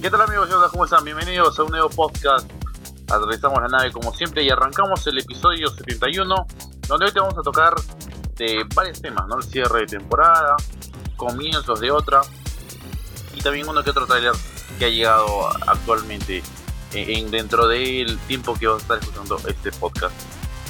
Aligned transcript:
¿Qué 0.00 0.10
tal 0.10 0.22
amigos? 0.22 0.48
¿Cómo 0.70 0.86
están? 0.86 1.04
Bienvenidos 1.04 1.58
a 1.58 1.62
un 1.62 1.72
nuevo 1.72 1.90
podcast. 1.90 2.50
Aterrizamos 3.10 3.60
la 3.60 3.68
nave 3.68 3.92
como 3.92 4.14
siempre 4.14 4.42
y 4.42 4.48
arrancamos 4.48 5.06
el 5.06 5.18
episodio 5.18 5.68
71, 5.68 6.46
donde 6.88 7.04
hoy 7.04 7.12
te 7.12 7.20
vamos 7.20 7.36
a 7.36 7.42
tocar 7.42 7.74
de 8.36 8.64
varios 8.74 9.02
temas, 9.02 9.26
¿no? 9.26 9.36
El 9.36 9.42
cierre 9.42 9.80
de 9.80 9.86
temporada, 9.86 10.56
comienzos 11.16 11.80
de 11.80 11.90
otra 11.90 12.22
y 13.34 13.42
también 13.42 13.68
uno 13.68 13.84
que 13.84 13.90
otro 13.90 14.06
trailer 14.06 14.32
que 14.78 14.86
ha 14.86 14.88
llegado 14.88 15.50
actualmente 15.66 16.42
en, 16.94 17.30
dentro 17.30 17.68
del 17.68 18.18
tiempo 18.20 18.54
que 18.58 18.68
vas 18.68 18.78
a 18.78 18.80
estar 18.80 18.98
escuchando 19.00 19.38
este 19.48 19.70
podcast. 19.72 20.14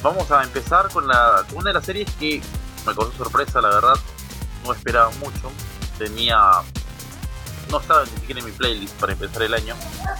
Vamos 0.02 0.28
a 0.32 0.42
empezar 0.42 0.88
con, 0.90 1.04
una 1.04 1.44
de 1.44 1.72
las 1.72 1.84
series 1.84 2.10
que 2.16 2.42
me 2.84 2.94
causó 2.96 3.12
sorpresa, 3.12 3.60
la 3.60 3.68
verdad. 3.68 3.96
No 4.64 4.72
esperaba 4.72 5.10
mucho. 5.20 5.52
Tenía. 5.98 6.62
No 7.70 7.80
estaba 7.80 8.04
ni 8.04 8.10
siquiera 8.10 8.42
mi 8.42 8.52
playlist 8.52 8.94
para 9.00 9.12
empezar 9.12 9.42
el 9.42 9.54
año. 9.54 9.74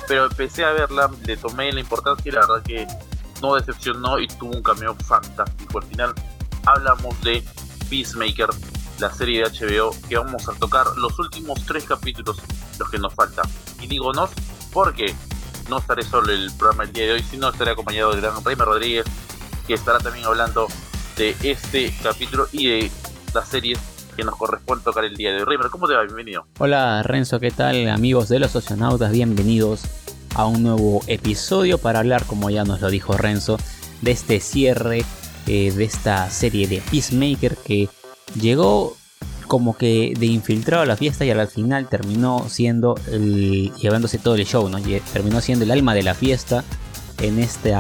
Pero 0.07 0.27
empecé 0.27 0.65
a 0.65 0.73
verla, 0.73 1.11
le 1.25 1.37
tomé 1.37 1.73
la 1.73 1.81
importancia 1.81 2.29
y 2.29 2.33
la 2.33 2.41
verdad 2.41 2.63
que 2.63 2.87
no 3.43 3.55
decepcionó 3.55 4.19
y 4.19 4.29
tuvo 4.29 4.53
un 4.53 4.63
cameo 4.63 4.95
fantástico. 4.95 5.79
Al 5.79 5.85
final 5.85 6.15
hablamos 6.65 7.21
de 7.23 7.43
Peacemaker, 7.89 8.49
la 8.99 9.13
serie 9.13 9.43
de 9.43 9.51
HBO, 9.51 9.95
que 10.09 10.17
vamos 10.17 10.49
a 10.49 10.53
tocar 10.53 10.87
los 10.97 11.19
últimos 11.19 11.65
tres 11.67 11.85
capítulos, 11.85 12.37
los 12.79 12.91
que 12.91 12.99
nos 12.99 13.15
faltan. 13.15 13.47
Y 13.81 13.87
digo 13.87 14.12
nos 14.12 14.31
porque 14.73 15.15
no 15.69 15.79
estaré 15.79 16.03
solo 16.03 16.33
el 16.33 16.51
programa 16.59 16.85
el 16.85 16.93
día 16.93 17.07
de 17.07 17.12
hoy, 17.12 17.25
sino 17.29 17.48
estaré 17.48 17.73
acompañado 17.73 18.12
de 18.12 18.21
gran 18.21 18.45
Reimer 18.45 18.67
Rodríguez, 18.67 19.07
que 19.67 19.75
estará 19.75 19.98
también 19.98 20.27
hablando 20.27 20.69
de 21.17 21.37
este 21.43 21.95
capítulo 22.03 22.48
y 22.53 22.69
de 22.69 22.91
las 23.35 23.48
series 23.48 23.79
nos 24.24 24.37
corresponde 24.37 24.84
tocar 24.84 25.05
el 25.05 25.16
día 25.16 25.33
de. 25.33 25.45
Reimer, 25.45 25.69
¿cómo 25.70 25.87
te 25.87 25.95
va? 25.95 26.02
Bienvenido. 26.02 26.47
Hola 26.58 27.03
Renzo, 27.03 27.41
¿qué 27.41 27.50
tal 27.50 27.89
amigos 27.89 28.28
de 28.28 28.39
los 28.39 28.53
socionautas? 28.53 29.12
Bienvenidos 29.12 29.83
a 30.34 30.47
un 30.47 30.62
nuevo 30.62 31.00
episodio 31.06 31.78
para 31.78 32.00
hablar, 32.00 32.25
como 32.27 32.50
ya 32.50 32.64
nos 32.64 32.80
lo 32.80 32.91
dijo 32.91 33.17
Renzo, 33.17 33.58
de 34.00 34.11
este 34.11 34.41
cierre 34.41 35.05
eh, 35.47 35.72
de 35.72 35.84
esta 35.84 36.30
serie 36.30 36.69
de 36.69 36.83
Peacemaker 36.91 37.56
que 37.56 37.89
llegó 38.41 38.97
como 39.47 39.77
que 39.77 40.14
de 40.17 40.27
infiltrado 40.27 40.84
a 40.84 40.86
la 40.86 40.97
fiesta 40.97 41.25
y 41.25 41.30
al 41.30 41.48
final 41.48 41.89
terminó 41.89 42.48
siendo 42.48 42.95
el, 43.11 43.73
llevándose 43.75 44.19
todo 44.19 44.36
el 44.36 44.47
show, 44.47 44.69
¿no? 44.69 44.78
terminó 45.12 45.41
siendo 45.41 45.64
el 45.64 45.73
alma 45.73 45.92
de 45.92 46.05
la 46.05 46.14
fiesta 46.14 46.62
en 47.19 47.41
este 47.41 47.75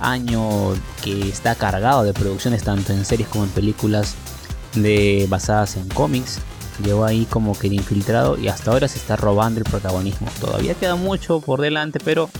año 0.00 0.72
que 1.02 1.28
está 1.28 1.54
cargado 1.56 2.04
de 2.04 2.14
producciones 2.14 2.62
tanto 2.62 2.94
en 2.94 3.04
series 3.04 3.28
como 3.28 3.44
en 3.44 3.50
películas 3.50 4.16
de, 4.74 5.26
basadas 5.28 5.76
en 5.76 5.88
cómics. 5.88 6.40
Llegó 6.84 7.04
ahí 7.04 7.26
como 7.26 7.56
que 7.58 7.68
de 7.68 7.76
infiltrado 7.76 8.38
y 8.38 8.48
hasta 8.48 8.70
ahora 8.70 8.88
se 8.88 8.98
está 8.98 9.16
robando 9.16 9.60
el 9.60 9.64
protagonismo. 9.64 10.28
Todavía 10.40 10.74
queda 10.74 10.96
mucho 10.96 11.40
por 11.40 11.60
delante, 11.60 12.00
pero 12.04 12.30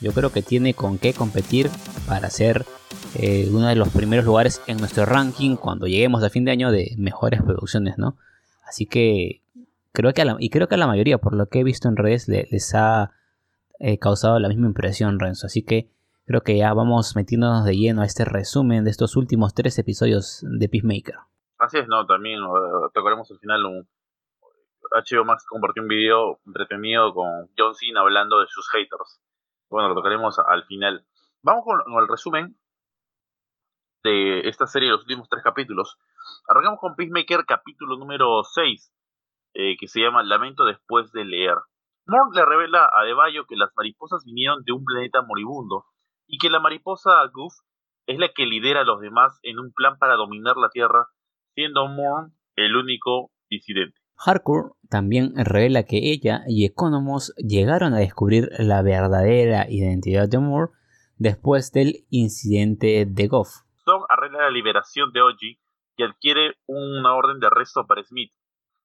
yo 0.00 0.12
creo 0.12 0.30
que 0.30 0.42
tiene 0.42 0.74
con 0.74 0.98
qué 0.98 1.14
competir 1.14 1.70
para 2.06 2.30
ser 2.30 2.64
eh, 3.14 3.48
uno 3.50 3.66
de 3.66 3.74
los 3.74 3.88
primeros 3.88 4.24
lugares 4.24 4.60
en 4.66 4.76
nuestro 4.76 5.06
ranking 5.06 5.56
cuando 5.56 5.86
lleguemos 5.86 6.22
a 6.22 6.30
fin 6.30 6.44
de 6.44 6.52
año 6.52 6.70
de 6.70 6.94
mejores 6.98 7.42
producciones, 7.42 7.98
¿no? 7.98 8.16
Así 8.66 8.86
que 8.86 9.42
creo 9.92 10.12
que 10.12 10.22
a 10.22 10.24
la, 10.26 10.36
y 10.38 10.50
creo 10.50 10.68
que 10.68 10.74
a 10.74 10.78
la 10.78 10.86
mayoría, 10.86 11.18
por 11.18 11.34
lo 11.34 11.48
que 11.48 11.60
he 11.60 11.64
visto 11.64 11.88
en 11.88 11.96
redes, 11.96 12.28
les 12.28 12.74
ha 12.74 13.12
eh, 13.80 13.98
causado 13.98 14.38
la 14.38 14.48
misma 14.48 14.66
impresión, 14.66 15.18
Renzo. 15.18 15.46
Así 15.46 15.62
que 15.62 15.88
creo 16.26 16.42
que 16.42 16.56
ya 16.56 16.72
vamos 16.74 17.16
metiéndonos 17.16 17.64
de 17.64 17.76
lleno 17.76 18.02
a 18.02 18.06
este 18.06 18.24
resumen 18.24 18.84
de 18.84 18.90
estos 18.90 19.16
últimos 19.16 19.54
tres 19.54 19.78
episodios 19.78 20.40
de 20.42 20.68
Peacemaker. 20.68 21.14
Así 21.58 21.78
es, 21.78 21.88
no, 21.88 22.06
también 22.06 22.42
uh, 22.42 22.90
tocaremos 22.94 23.30
al 23.30 23.38
final 23.38 23.64
un 23.64 23.88
HBO 24.90 25.24
Max 25.24 25.44
compartió 25.46 25.82
un 25.82 25.88
video 25.88 26.40
entretenido 26.46 27.12
con 27.12 27.50
John 27.56 27.74
Cena 27.74 28.00
hablando 28.00 28.40
de 28.40 28.46
sus 28.48 28.68
haters. 28.70 29.20
Bueno, 29.68 29.88
lo 29.88 29.94
tocaremos 29.94 30.38
al 30.38 30.64
final. 30.64 31.04
Vamos 31.42 31.64
con 31.64 31.80
el 32.00 32.08
resumen 32.08 32.56
de 34.02 34.48
esta 34.48 34.66
serie, 34.66 34.90
los 34.90 35.02
últimos 35.02 35.28
tres 35.28 35.42
capítulos. 35.42 35.98
Arrancamos 36.48 36.80
con 36.80 36.94
Peacemaker, 36.96 37.44
capítulo 37.44 37.96
número 37.96 38.42
6, 38.44 38.92
eh, 39.54 39.76
que 39.78 39.88
se 39.88 40.00
llama 40.00 40.22
Lamento 40.22 40.64
después 40.64 41.12
de 41.12 41.24
leer. 41.24 41.56
Morg 42.06 42.34
le 42.34 42.44
revela 42.46 42.88
a 42.92 43.04
Debayo 43.04 43.44
que 43.46 43.56
las 43.56 43.70
mariposas 43.76 44.24
vinieron 44.24 44.62
de 44.64 44.72
un 44.72 44.84
planeta 44.84 45.20
moribundo 45.22 45.84
y 46.26 46.38
que 46.38 46.48
la 46.48 46.60
mariposa 46.60 47.22
Goof 47.32 47.52
es 48.06 48.18
la 48.18 48.30
que 48.30 48.46
lidera 48.46 48.80
a 48.80 48.84
los 48.84 49.00
demás 49.00 49.38
en 49.42 49.58
un 49.58 49.72
plan 49.72 49.98
para 49.98 50.16
dominar 50.16 50.56
la 50.56 50.70
Tierra, 50.70 51.06
siendo 51.58 51.88
Morn 51.88 52.32
el 52.54 52.76
único 52.76 53.32
disidente. 53.50 53.98
Harcourt 54.16 54.76
también 54.88 55.32
revela 55.34 55.82
que 55.82 56.12
ella 56.12 56.42
y 56.46 56.64
Economos 56.64 57.34
llegaron 57.36 57.94
a 57.94 57.98
descubrir 57.98 58.48
la 58.60 58.82
verdadera 58.82 59.66
identidad 59.68 60.28
de 60.28 60.38
Moore 60.38 60.70
después 61.16 61.72
del 61.72 62.04
incidente 62.10 63.06
de 63.08 63.26
Goff 63.26 63.48
arregla 64.08 64.42
la 64.42 64.50
liberación 64.50 65.12
de 65.12 65.22
Oji 65.22 65.58
y 65.96 66.02
adquiere 66.02 66.54
una 66.66 67.14
orden 67.14 67.40
de 67.40 67.46
arresto 67.46 67.86
para 67.86 68.04
Smith, 68.04 68.30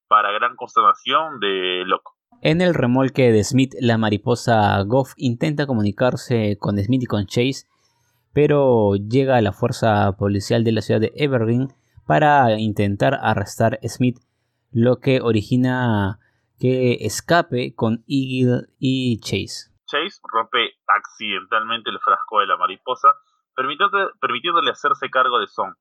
para 0.07 0.31
gran 0.31 0.55
consternación 0.55 1.39
de 1.39 1.83
Loco. 1.85 2.15
En 2.41 2.61
el 2.61 2.73
remolque 2.73 3.31
de 3.31 3.43
Smith, 3.43 3.73
la 3.79 3.97
mariposa 3.97 4.81
Goff 4.83 5.13
intenta 5.17 5.67
comunicarse 5.67 6.57
con 6.57 6.77
Smith 6.77 7.03
y 7.03 7.05
con 7.05 7.25
Chase, 7.25 7.67
pero 8.33 8.95
llega 8.95 9.37
a 9.37 9.41
la 9.41 9.51
fuerza 9.51 10.15
policial 10.17 10.63
de 10.63 10.71
la 10.71 10.81
ciudad 10.81 11.01
de 11.01 11.11
Evergreen 11.15 11.67
para 12.05 12.59
intentar 12.59 13.19
arrestar 13.21 13.79
a 13.83 13.87
Smith, 13.87 14.17
lo 14.71 14.99
que 14.99 15.21
origina 15.21 16.19
que 16.59 17.05
escape 17.05 17.73
con 17.75 18.03
Eagle 18.07 18.67
y 18.79 19.19
Chase. 19.19 19.71
Chase 19.85 20.19
rompe 20.31 20.71
accidentalmente 20.87 21.89
el 21.89 21.99
frasco 21.99 22.39
de 22.39 22.47
la 22.47 22.57
mariposa 22.57 23.09
permitiéndole 23.55 24.71
hacerse 24.71 25.09
cargo 25.09 25.39
de 25.39 25.47
Son. 25.47 25.75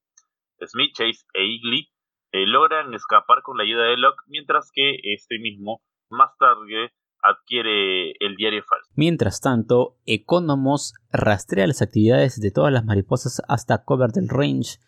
Smith, 0.67 0.93
Chase 0.95 1.25
e 1.35 1.45
Igly 1.45 1.89
eh, 2.33 2.47
logran 2.47 2.95
escapar 2.95 3.43
con 3.43 3.57
la 3.57 3.65
ayuda 3.65 3.85
de 3.85 3.97
Locke, 3.97 4.23
mientras 4.27 4.71
que 4.73 4.97
este 5.03 5.39
mismo 5.39 5.83
más 6.09 6.31
tarde 6.39 6.93
adquiere 7.23 8.13
el 8.21 8.37
diario 8.37 8.63
falso. 8.69 8.91
Mientras 8.97 9.41
tanto, 9.41 9.97
Economos 10.07 10.95
rastrea 11.11 11.67
las 11.67 11.83
actividades 11.83 12.41
de 12.41 12.51
todas 12.51 12.73
las 12.73 12.85
mariposas 12.85 13.43
hasta 13.49 13.85
Coverdale 13.85 14.29
Range, 14.29 14.79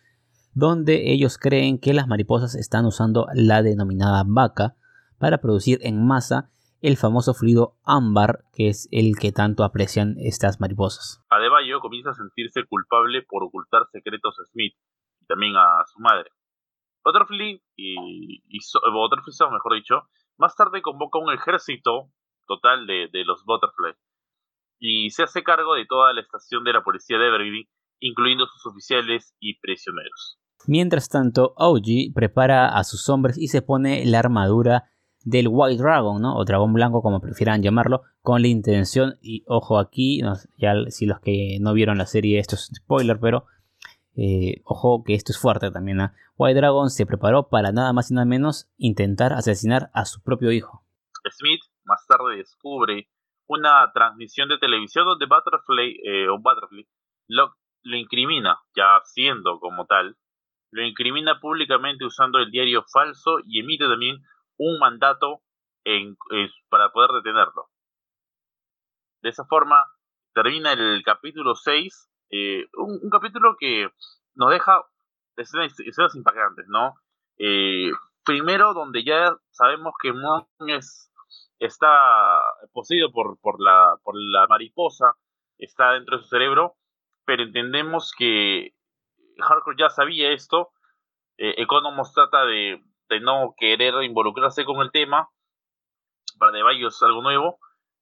donde 0.55 1.11
ellos 1.11 1.37
creen 1.37 1.79
que 1.79 1.93
las 1.93 2.07
mariposas 2.07 2.55
están 2.55 2.85
usando 2.85 3.27
la 3.35 3.61
denominada 3.61 4.23
vaca 4.25 4.75
para 5.19 5.39
producir 5.39 5.79
en 5.81 6.05
masa 6.05 6.49
el 6.81 6.97
famoso 6.97 7.33
fluido 7.33 7.77
ámbar, 7.83 8.45
que 8.53 8.69
es 8.69 8.87
el 8.91 9.15
que 9.19 9.31
tanto 9.31 9.63
aprecian 9.63 10.15
estas 10.17 10.59
mariposas. 10.59 11.23
Adebayo 11.29 11.79
comienza 11.79 12.11
a 12.11 12.13
sentirse 12.13 12.63
culpable 12.65 13.21
por 13.23 13.43
ocultar 13.43 13.83
secretos 13.91 14.39
a 14.39 14.45
Smith 14.45 14.75
y 15.21 15.25
también 15.25 15.55
a 15.55 15.83
su 15.93 15.99
madre. 15.99 16.29
Butterfly 17.03 17.61
y, 17.75 18.41
y 18.47 18.59
mejor 19.51 19.75
dicho, 19.75 20.03
más 20.37 20.55
tarde 20.55 20.81
convoca 20.81 21.19
un 21.19 21.33
ejército 21.33 22.09
total 22.47 22.87
de, 22.87 23.09
de 23.11 23.25
los 23.25 23.43
Butterfly 23.45 23.93
y 24.79 25.09
se 25.09 25.23
hace 25.23 25.43
cargo 25.43 25.75
de 25.75 25.85
toda 25.85 26.13
la 26.13 26.21
estación 26.21 26.63
de 26.63 26.73
la 26.73 26.83
policía 26.83 27.17
de 27.17 27.27
Evergreen, 27.27 27.67
incluyendo 27.99 28.45
sus 28.47 28.65
oficiales 28.65 29.35
y 29.39 29.59
prisioneros. 29.59 30.39
Mientras 30.67 31.09
tanto, 31.09 31.53
Augie 31.57 32.11
prepara 32.13 32.69
a 32.69 32.83
sus 32.83 33.07
hombres 33.09 33.37
y 33.37 33.47
se 33.47 33.61
pone 33.61 34.05
la 34.05 34.19
armadura 34.19 34.89
del 35.23 35.47
White 35.49 35.81
Dragon, 35.81 36.21
¿no? 36.21 36.37
O 36.37 36.45
dragón 36.45 36.73
blanco, 36.73 37.01
como 37.01 37.19
prefieran 37.19 37.61
llamarlo, 37.61 38.03
con 38.21 38.41
la 38.41 38.47
intención, 38.47 39.17
y 39.21 39.43
ojo 39.47 39.79
aquí, 39.79 40.21
ya 40.57 40.75
si 40.89 41.05
los 41.05 41.19
que 41.19 41.57
no 41.59 41.73
vieron 41.73 41.97
la 41.97 42.05
serie, 42.05 42.39
esto 42.39 42.55
es 42.55 42.71
spoiler, 42.75 43.19
pero 43.19 43.45
eh, 44.15 44.61
ojo 44.63 45.03
que 45.03 45.15
esto 45.15 45.31
es 45.31 45.39
fuerte 45.39 45.71
también. 45.71 45.99
¿ah? 45.99 46.13
White 46.37 46.59
Dragon 46.59 46.89
se 46.89 47.05
preparó 47.05 47.49
para 47.49 47.71
nada 47.71 47.91
más 47.91 48.11
y 48.11 48.13
nada 48.13 48.25
menos 48.25 48.69
intentar 48.77 49.33
asesinar 49.33 49.89
a 49.93 50.05
su 50.05 50.21
propio 50.21 50.51
hijo. 50.51 50.83
Smith 51.29 51.61
más 51.83 52.05
tarde 52.07 52.37
descubre 52.37 53.09
una 53.47 53.91
transmisión 53.93 54.47
de 54.49 54.57
televisión 54.57 55.05
donde 55.05 55.25
Butterfly 55.25 55.99
eh, 56.03 56.29
o 56.29 56.39
Butterfly 56.39 56.87
lo 57.27 57.97
incrimina, 57.97 58.57
ya 58.75 58.99
siendo 59.03 59.59
como 59.59 59.85
tal, 59.85 60.17
lo 60.75 60.85
incrimina 60.85 61.39
públicamente 61.39 62.05
usando 62.05 62.37
el 62.37 62.51
diario 62.51 62.83
falso 62.91 63.37
y 63.45 63.61
emite 63.61 63.87
también 63.87 64.17
un 64.57 64.77
mandato 64.77 65.41
en, 65.85 66.17
para 66.67 66.89
poder 66.89 67.11
detenerlo. 67.11 67.69
De 69.21 69.29
esa 69.29 69.45
forma 69.45 69.77
termina 70.33 70.73
el 70.73 71.01
capítulo 71.05 71.55
6, 71.55 72.09
eh, 72.31 72.65
un, 72.73 73.09
capítulo 73.09 73.55
que 73.57 73.89
nos 74.35 74.51
deja 74.51 74.83
escenas, 75.37 75.79
escenas 75.79 76.13
impactantes, 76.13 76.65
¿no? 76.67 76.95
Eh, 77.37 77.91
primero, 78.25 78.73
donde 78.73 79.05
ya 79.05 79.33
sabemos 79.51 79.93
que 80.01 80.11
Mon 80.11 80.45
es, 80.67 81.09
está 81.57 81.87
poseído 82.73 83.13
por, 83.13 83.39
por, 83.39 83.61
la, 83.61 83.95
por 84.03 84.15
la 84.17 84.45
mariposa, 84.47 85.13
está 85.57 85.93
dentro 85.93 86.17
de 86.17 86.23
su 86.23 86.29
cerebro, 86.29 86.75
pero 87.23 87.43
entendemos 87.43 88.13
que 88.17 88.75
Hardcore 89.39 89.77
ya 89.79 89.89
sabía 89.89 90.31
esto. 90.31 90.69
Eh, 91.37 91.55
Economos 91.57 92.13
trata 92.13 92.45
de, 92.45 92.81
de 93.09 93.19
no 93.19 93.53
querer 93.57 93.93
involucrarse 94.03 94.65
con 94.65 94.81
el 94.81 94.91
tema. 94.91 95.29
Para 96.39 96.51
De 96.51 96.61
es 96.85 97.01
algo 97.03 97.21
nuevo. 97.21 97.59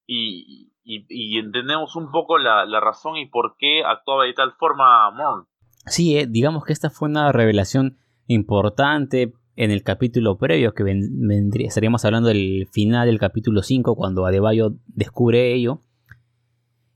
y, 0.07 0.73
y, 0.83 1.39
entendemos 1.39 1.95
un 1.95 2.11
poco 2.11 2.37
la, 2.37 2.65
la, 2.65 2.79
razón 2.79 3.17
y 3.17 3.25
por 3.25 3.55
qué 3.57 3.83
actuaba 3.85 4.25
de 4.25 4.33
tal 4.33 4.53
forma 4.53 5.09
Morn. 5.11 5.47
Sí, 5.85 6.17
eh, 6.17 6.27
digamos 6.29 6.65
que 6.65 6.73
esta 6.73 6.89
fue 6.89 7.09
una 7.09 7.31
revelación 7.31 7.97
importante 8.27 9.33
en 9.55 9.71
el 9.71 9.83
capítulo 9.83 10.37
previo, 10.37 10.73
que 10.73 10.83
vendría, 10.83 11.67
estaríamos 11.67 12.03
hablando 12.05 12.29
del 12.29 12.67
final 12.71 13.05
del 13.05 13.19
capítulo 13.19 13.61
5, 13.61 13.95
cuando 13.95 14.25
Adebayo 14.25 14.71
descubre 14.87 15.53
ello. 15.53 15.81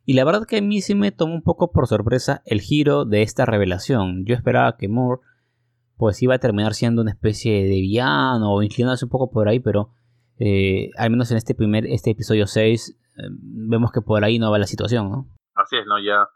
Y 0.09 0.13
la 0.13 0.23
verdad 0.23 0.47
que 0.47 0.59
a 0.59 0.61
mí 0.61 0.79
sí 0.79 0.95
me 0.95 1.11
tomó 1.11 1.33
un 1.33 1.43
poco 1.43 1.73
por 1.73 1.85
sorpresa 1.85 2.41
el 2.45 2.61
giro 2.61 3.03
de 3.03 3.23
esta 3.23 3.45
revelación. 3.45 4.23
Yo 4.25 4.35
esperaba 4.35 4.77
que 4.77 4.87
Moore 4.87 5.21
pues 5.97 6.23
iba 6.23 6.33
a 6.33 6.39
terminar 6.39 6.75
siendo 6.75 7.01
una 7.01 7.11
especie 7.11 7.63
de 7.63 7.81
villano 7.81 8.53
o 8.53 8.63
inclinándose 8.63 9.03
un 9.03 9.11
poco 9.11 9.29
por 9.29 9.49
ahí, 9.49 9.59
pero 9.59 9.89
eh, 10.39 10.91
al 10.97 11.09
menos 11.09 11.29
en 11.31 11.35
este 11.35 11.55
primer, 11.55 11.85
este 11.87 12.11
episodio 12.11 12.47
6, 12.47 12.89
eh, 12.89 13.21
vemos 13.31 13.91
que 13.91 13.99
por 13.99 14.23
ahí 14.23 14.39
no 14.39 14.49
va 14.49 14.57
la 14.57 14.65
situación, 14.65 15.11
¿no? 15.11 15.27
Así 15.55 15.75
es, 15.75 15.85
¿no? 15.85 15.99
Ya 15.99 16.29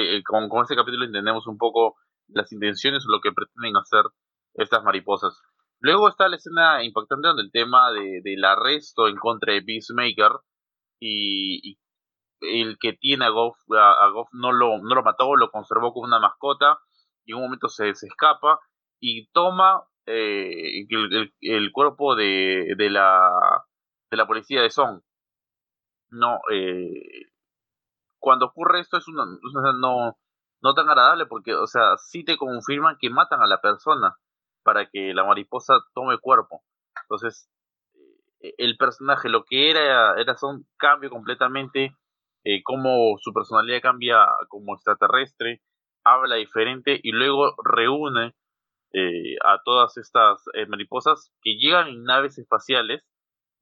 eh, 0.00 0.22
con, 0.24 0.48
con 0.48 0.62
este 0.62 0.74
capítulo 0.74 1.04
entendemos 1.04 1.46
un 1.46 1.58
poco 1.58 1.96
las 2.28 2.50
intenciones 2.52 3.04
o 3.06 3.12
lo 3.12 3.20
que 3.20 3.32
pretenden 3.32 3.76
hacer 3.76 4.04
estas 4.54 4.82
mariposas. 4.82 5.38
Luego 5.80 6.08
está 6.08 6.26
la 6.26 6.36
escena 6.36 6.82
impactante 6.82 7.28
donde 7.28 7.42
el 7.42 7.52
tema 7.52 7.92
de, 7.92 8.22
del 8.24 8.42
arresto 8.46 9.08
en 9.08 9.16
contra 9.16 9.52
de 9.52 9.60
Peacemaker 9.60 10.32
y, 11.00 11.79
el 12.40 12.78
que 12.78 12.92
tiene 12.94 13.26
a 13.26 13.30
Goff, 13.30 13.56
a, 13.76 14.08
Goff 14.12 14.28
no, 14.32 14.52
lo, 14.52 14.78
no 14.78 14.94
lo 14.94 15.02
mató, 15.02 15.36
lo 15.36 15.50
conservó 15.50 15.92
como 15.92 16.06
una 16.06 16.20
mascota 16.20 16.78
y 17.24 17.32
en 17.32 17.38
un 17.38 17.44
momento 17.44 17.68
se, 17.68 17.94
se 17.94 18.06
escapa 18.06 18.60
y 19.00 19.28
toma 19.32 19.84
eh, 20.06 20.86
el, 21.40 21.72
cuerpo 21.72 22.16
de, 22.16 22.74
de, 22.76 22.90
la, 22.90 23.64
de 24.10 24.16
la 24.16 24.26
policía 24.26 24.62
de 24.62 24.70
Song. 24.70 25.00
No, 26.10 26.40
eh, 26.52 27.30
cuando 28.18 28.46
ocurre 28.46 28.80
esto 28.80 28.96
es 28.96 29.08
una, 29.08 29.24
no, 29.78 30.18
no 30.62 30.74
tan 30.74 30.88
agradable 30.88 31.26
porque, 31.26 31.54
o 31.54 31.66
sea, 31.66 31.96
sí 31.96 32.24
te 32.24 32.36
confirman 32.36 32.96
que 32.98 33.10
matan 33.10 33.40
a 33.42 33.46
la 33.46 33.60
persona 33.60 34.16
para 34.62 34.86
que 34.86 35.14
la 35.14 35.24
mariposa 35.24 35.74
tome 35.94 36.18
cuerpo. 36.18 36.62
Entonces, 37.02 37.48
eh, 38.40 38.54
el 38.58 38.76
personaje, 38.76 39.28
lo 39.28 39.44
que 39.44 39.70
era, 39.70 40.20
era 40.20 40.36
son 40.36 40.66
cambio 40.76 41.10
completamente, 41.10 41.96
eh, 42.44 42.62
cómo 42.62 43.16
su 43.18 43.32
personalidad 43.32 43.80
cambia 43.82 44.26
como 44.48 44.74
extraterrestre, 44.74 45.60
habla 46.04 46.36
diferente 46.36 46.98
y 47.02 47.12
luego 47.12 47.54
reúne 47.64 48.34
eh, 48.92 49.36
a 49.44 49.60
todas 49.64 49.96
estas 49.98 50.42
eh, 50.54 50.66
mariposas 50.66 51.32
que 51.42 51.54
llegan 51.56 51.88
en 51.88 52.04
naves 52.04 52.38
espaciales. 52.38 53.04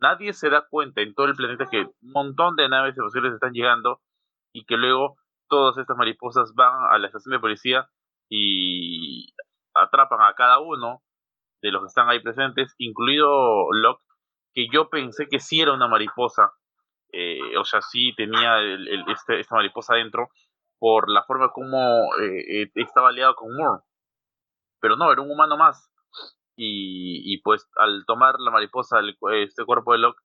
Nadie 0.00 0.32
se 0.32 0.48
da 0.48 0.66
cuenta 0.68 1.00
en 1.02 1.14
todo 1.14 1.26
el 1.26 1.34
planeta 1.34 1.66
que 1.70 1.80
un 1.80 2.12
montón 2.12 2.56
de 2.56 2.68
naves 2.68 2.96
espaciales 2.96 3.34
están 3.34 3.52
llegando 3.52 4.00
y 4.52 4.64
que 4.64 4.76
luego 4.76 5.16
todas 5.48 5.76
estas 5.78 5.96
mariposas 5.96 6.54
van 6.54 6.72
a 6.90 6.98
la 6.98 7.06
estación 7.08 7.32
de 7.32 7.40
policía 7.40 7.88
y 8.30 9.34
atrapan 9.74 10.20
a 10.22 10.34
cada 10.34 10.60
uno 10.60 11.02
de 11.62 11.72
los 11.72 11.82
que 11.82 11.88
están 11.88 12.08
ahí 12.08 12.20
presentes, 12.20 12.74
incluido 12.78 13.72
Locke, 13.72 14.04
que 14.54 14.68
yo 14.72 14.88
pensé 14.88 15.26
que 15.28 15.40
sí 15.40 15.60
era 15.60 15.72
una 15.72 15.88
mariposa, 15.88 16.52
eh, 17.12 17.56
o 17.58 17.64
sea, 17.64 17.80
sí 17.80 18.12
tenía 18.16 18.58
este, 19.08 19.40
esta 19.40 19.56
mariposa 19.56 19.94
dentro, 19.94 20.30
por 20.78 21.10
la 21.10 21.22
forma 21.24 21.50
como 21.52 21.78
eh, 22.22 22.70
estaba 22.74 23.08
aliado 23.08 23.34
con 23.34 23.54
Moore. 23.56 23.82
Pero 24.80 24.96
no, 24.96 25.10
era 25.10 25.20
un 25.20 25.30
humano 25.30 25.56
más. 25.56 25.90
Y, 26.60 27.40
pues 27.42 27.68
al 27.76 28.04
tomar 28.04 28.40
la 28.40 28.50
mariposa, 28.50 28.98
este 29.40 29.64
cuerpo 29.64 29.92
de 29.92 29.98
Locke, 29.98 30.20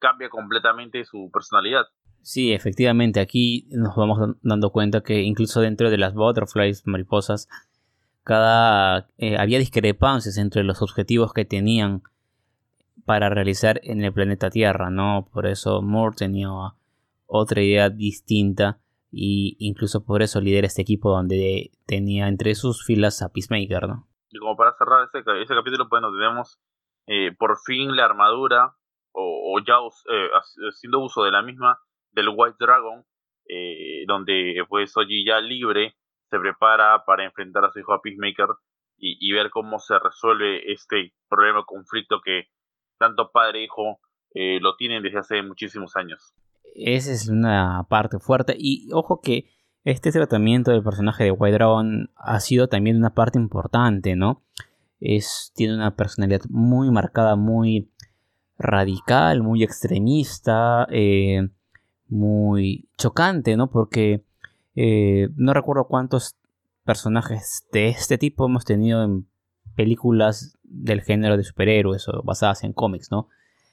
cambia 0.00 0.28
completamente 0.28 1.04
su 1.04 1.30
personalidad. 1.32 1.84
Sí, 2.22 2.52
efectivamente, 2.52 3.20
aquí 3.20 3.68
nos 3.70 3.94
vamos 3.94 4.36
dando 4.42 4.70
cuenta 4.70 5.02
que 5.02 5.22
incluso 5.22 5.60
dentro 5.60 5.90
de 5.90 5.98
las 5.98 6.14
butterflies, 6.14 6.86
mariposas, 6.86 7.48
cada 8.24 9.08
eh, 9.16 9.36
había 9.38 9.60
discrepancias 9.60 10.36
entre 10.38 10.64
los 10.64 10.82
objetivos 10.82 11.32
que 11.32 11.44
tenían 11.44 12.02
para 13.06 13.30
realizar 13.30 13.80
en 13.84 14.04
el 14.04 14.12
planeta 14.12 14.50
Tierra, 14.50 14.90
¿no? 14.90 15.28
Por 15.32 15.46
eso 15.46 15.80
Moore 15.80 16.16
tenía 16.16 16.48
otra 17.26 17.62
idea 17.62 17.88
distinta 17.88 18.80
y 19.10 19.56
incluso 19.60 20.04
por 20.04 20.22
eso 20.22 20.40
lidera 20.40 20.66
este 20.66 20.82
equipo 20.82 21.10
donde 21.10 21.70
tenía 21.86 22.28
entre 22.28 22.54
sus 22.54 22.84
filas 22.84 23.22
a 23.22 23.30
Peacemaker, 23.32 23.88
¿no? 23.88 24.08
Y 24.28 24.38
como 24.38 24.56
para 24.56 24.74
cerrar 24.76 25.08
ese, 25.08 25.20
ese 25.40 25.54
capítulo, 25.54 25.88
nos 25.90 26.12
tenemos 26.18 26.60
eh, 27.06 27.34
por 27.38 27.56
fin 27.64 27.96
la 27.96 28.04
armadura 28.04 28.74
o, 29.12 29.58
ya 29.66 29.76
eh, 30.12 30.28
haciendo 30.68 31.00
uso 31.00 31.22
de 31.22 31.30
la 31.30 31.40
misma 31.40 31.78
del 32.12 32.28
White 32.28 32.56
Dragon, 32.58 33.04
donde 34.06 34.62
pues 34.68 34.94
Oji 34.96 35.24
ya 35.24 35.40
libre 35.40 35.96
se 36.28 36.38
prepara 36.38 37.04
para 37.06 37.24
enfrentar 37.24 37.64
a 37.64 37.70
su 37.70 37.78
hijo 37.78 37.92
a 37.92 38.02
Peacemaker 38.02 38.48
y, 38.98 39.32
ver 39.32 39.50
cómo 39.50 39.78
se 39.78 39.98
resuelve 39.98 40.72
este 40.72 41.12
problema, 41.28 41.64
conflicto 41.64 42.20
que 42.24 42.48
tanto 42.98 43.30
padre 43.30 43.60
e 43.60 43.64
hijo 43.64 44.00
eh, 44.34 44.58
lo 44.60 44.76
tienen 44.76 45.02
desde 45.02 45.18
hace 45.18 45.42
muchísimos 45.42 45.96
años. 45.96 46.34
Esa 46.74 47.12
es 47.12 47.28
una 47.28 47.86
parte 47.88 48.18
fuerte 48.18 48.54
y 48.58 48.88
ojo 48.92 49.20
que 49.20 49.48
este 49.84 50.10
tratamiento 50.10 50.72
del 50.72 50.82
personaje 50.82 51.24
de 51.24 51.30
White 51.30 51.54
Dragon 51.54 52.10
ha 52.16 52.40
sido 52.40 52.68
también 52.68 52.96
una 52.96 53.14
parte 53.14 53.38
importante, 53.38 54.16
¿no? 54.16 54.42
Es, 55.00 55.52
tiene 55.54 55.74
una 55.74 55.94
personalidad 55.94 56.42
muy 56.48 56.90
marcada, 56.90 57.36
muy 57.36 57.90
radical, 58.58 59.42
muy 59.42 59.62
extremista, 59.62 60.86
eh, 60.90 61.48
muy 62.08 62.88
chocante, 62.98 63.56
¿no? 63.56 63.70
Porque 63.70 64.24
eh, 64.74 65.28
no 65.36 65.54
recuerdo 65.54 65.86
cuántos 65.86 66.36
personajes 66.84 67.66
de 67.72 67.88
este 67.88 68.18
tipo 68.18 68.46
hemos 68.46 68.64
tenido 68.64 69.04
en 69.04 69.28
películas 69.76 70.58
del 70.64 71.02
género 71.02 71.36
de 71.36 71.44
superhéroes 71.44 72.08
o 72.08 72.22
basadas 72.22 72.64
en 72.64 72.72
cómics, 72.72 73.10
¿no? 73.10 73.28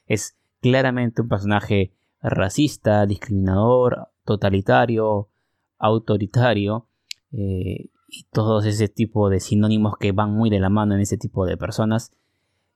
Es 0.06 0.38
claramente 0.62 1.22
un 1.22 1.30
personaje 1.30 1.94
racista, 2.22 3.06
discriminador, 3.06 4.10
totalitario, 4.26 5.30
autoritario 5.78 6.88
eh, 7.32 7.90
y 8.08 8.24
todos 8.32 8.66
ese 8.66 8.88
tipo 8.88 9.30
de 9.30 9.40
sinónimos 9.40 9.96
que 10.00 10.12
van 10.12 10.32
muy 10.32 10.50
de 10.50 10.60
la 10.60 10.70
mano 10.70 10.96
en 10.96 11.02
ese 11.02 11.18
tipo 11.18 11.46
de 11.46 11.58
personas. 11.58 12.12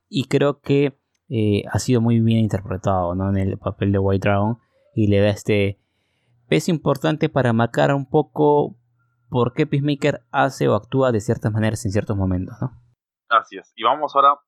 Y 0.09 0.25
creo 0.25 0.59
que 0.59 0.97
eh, 1.29 1.63
ha 1.71 1.79
sido 1.79 2.01
muy 2.01 2.19
bien 2.19 2.39
interpretado 2.39 3.13
¿no? 3.13 3.29
en 3.29 3.37
el 3.37 3.57
papel 3.57 3.91
de 3.91 3.99
White 3.99 4.27
Dragon 4.27 4.57
y 4.95 5.07
le 5.07 5.19
da 5.19 5.29
este 5.29 5.79
es 6.49 6.69
importante 6.69 7.29
para 7.29 7.51
marcar 7.53 7.93
un 7.93 8.05
poco 8.05 8.77
por 9.29 9.53
qué 9.53 9.67
Peacemaker 9.67 10.23
hace 10.31 10.67
o 10.67 10.75
actúa 10.75 11.11
de 11.11 11.19
ciertas 11.19 11.51
maneras 11.51 11.85
en 11.85 11.91
ciertos 11.91 12.15
momentos, 12.15 12.55
¿no? 12.61 12.86
Así 13.29 13.57
es. 13.57 13.71
Y 13.75 13.83
vamos 13.83 14.15
ahora 14.15 14.39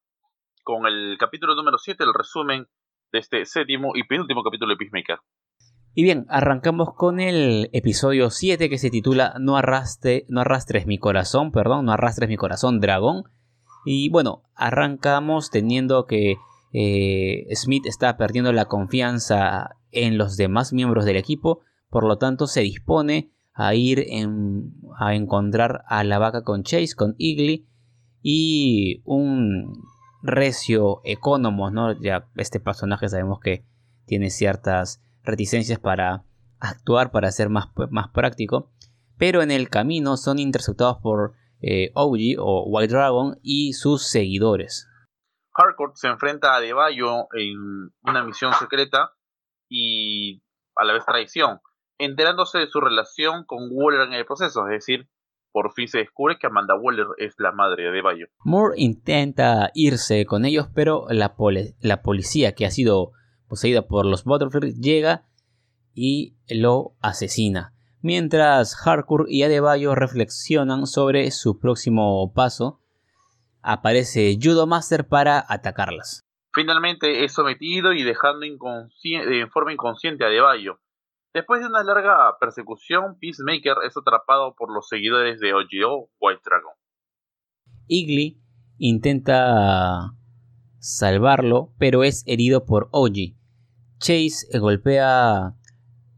con 0.63 0.85
el 0.85 1.17
capítulo 1.19 1.55
número 1.55 1.77
7, 1.77 2.03
el 2.03 2.13
resumen 2.13 2.67
de 3.11 3.19
este 3.19 3.45
séptimo 3.45 3.91
y 3.95 4.03
penúltimo 4.03 4.43
capítulo 4.43 4.71
de 4.71 4.77
Peacemaker. 4.77 5.19
Y 5.95 6.03
bien, 6.03 6.25
arrancamos 6.29 6.93
con 6.95 7.19
el 7.19 7.69
episodio 7.73 8.29
7 8.29 8.69
que 8.69 8.77
se 8.77 8.89
titula 8.89 9.33
No, 9.39 9.57
arrastre, 9.57 10.25
no 10.29 10.41
arrastres 10.41 10.85
mi 10.85 10.97
corazón, 10.97 11.51
perdón, 11.51 11.85
no 11.85 11.91
arrastres 11.91 12.29
mi 12.29 12.37
corazón, 12.37 12.79
dragón. 12.79 13.23
Y 13.85 14.09
bueno, 14.09 14.43
arrancamos 14.55 15.49
teniendo 15.49 16.05
que 16.05 16.35
eh, 16.73 17.47
Smith 17.55 17.85
está 17.85 18.17
perdiendo 18.17 18.53
la 18.53 18.65
confianza 18.65 19.75
en 19.91 20.17
los 20.17 20.37
demás 20.37 20.73
miembros 20.73 21.05
del 21.05 21.15
equipo 21.15 21.63
por 21.89 22.05
lo 22.05 22.17
tanto, 22.17 22.47
se 22.47 22.61
dispone 22.61 23.31
a 23.53 23.73
ir 23.75 24.05
a 24.99 25.15
encontrar 25.15 25.83
a 25.87 26.03
la 26.03 26.19
vaca 26.19 26.43
con 26.43 26.63
Chase, 26.63 26.95
con 26.95 27.15
Igly 27.17 27.67
y 28.21 29.01
un 29.05 29.73
recio 30.21 31.01
ecónomo, 31.03 31.71
¿no? 31.71 31.93
Ya 32.01 32.27
este 32.35 32.59
personaje 32.59 33.09
sabemos 33.09 33.39
que 33.39 33.65
tiene 34.05 34.29
ciertas 34.29 35.01
reticencias 35.23 35.79
para 35.79 36.25
actuar, 36.59 37.11
para 37.11 37.31
ser 37.31 37.49
más, 37.49 37.67
más 37.89 38.09
práctico, 38.09 38.71
pero 39.17 39.41
en 39.41 39.51
el 39.51 39.69
camino 39.69 40.17
son 40.17 40.39
interceptados 40.39 40.97
por 41.01 41.33
eh, 41.61 41.91
OG 41.93 42.39
o 42.39 42.65
White 42.67 42.93
Dragon 42.93 43.39
y 43.41 43.73
sus 43.73 44.07
seguidores. 44.09 44.87
Harcourt 45.53 45.95
se 45.95 46.07
enfrenta 46.07 46.55
a 46.55 46.61
Devallo 46.61 47.27
en 47.33 47.91
una 48.03 48.23
misión 48.23 48.53
secreta 48.53 49.11
y 49.69 50.41
a 50.75 50.85
la 50.85 50.93
vez 50.93 51.05
traición 51.05 51.59
enterándose 51.99 52.59
de 52.59 52.67
su 52.67 52.79
relación 52.79 53.43
con 53.45 53.67
Waller 53.69 54.07
en 54.07 54.13
el 54.13 54.25
proceso, 54.25 54.65
es 54.67 54.71
decir, 54.71 55.09
por 55.51 55.73
fin 55.73 55.87
se 55.87 55.99
descubre 55.99 56.37
que 56.39 56.47
Amanda 56.47 56.75
Waller 56.75 57.07
es 57.17 57.35
la 57.37 57.51
madre 57.51 57.91
de 57.91 58.01
Bayo. 58.01 58.27
Moore 58.43 58.75
intenta 58.77 59.71
irse 59.73 60.25
con 60.25 60.45
ellos, 60.45 60.67
pero 60.73 61.07
la, 61.09 61.35
la 61.81 62.01
policía 62.01 62.53
que 62.53 62.65
ha 62.65 62.71
sido 62.71 63.11
poseída 63.47 63.87
por 63.87 64.05
los 64.05 64.23
Butterfield 64.23 64.81
llega 64.81 65.25
y 65.93 66.35
lo 66.47 66.95
asesina. 67.01 67.73
Mientras 68.01 68.75
Harcourt 68.87 69.25
y 69.27 69.43
Adebayo 69.43 69.93
reflexionan 69.93 70.87
sobre 70.87 71.31
su 71.31 71.59
próximo 71.59 72.31
paso, 72.33 72.79
aparece 73.61 74.37
Judo 74.41 74.67
Master 74.67 75.07
para 75.07 75.43
atacarlas. 75.49 76.25
Finalmente 76.53 77.25
es 77.25 77.33
sometido 77.33 77.93
y 77.93 78.03
dejando 78.03 78.45
en 78.45 79.49
forma 79.49 79.73
inconsciente 79.73 80.23
a 80.23 80.29
Deballo. 80.29 80.79
Después 81.31 81.61
de 81.61 81.67
una 81.67 81.83
larga 81.83 82.37
persecución, 82.39 83.17
Peacemaker 83.19 83.75
es 83.85 83.95
atrapado 83.95 84.55
por 84.55 84.73
los 84.73 84.87
seguidores 84.87 85.39
de 85.39 85.53
OGO 85.53 86.09
White 86.19 86.41
Dragon. 86.43 86.73
Igly 87.87 88.41
intenta 88.79 90.15
salvarlo, 90.79 91.71
pero 91.77 92.03
es 92.03 92.23
herido 92.25 92.65
por 92.65 92.89
OG. 92.91 93.35
Chase 93.99 94.57
golpea 94.57 95.53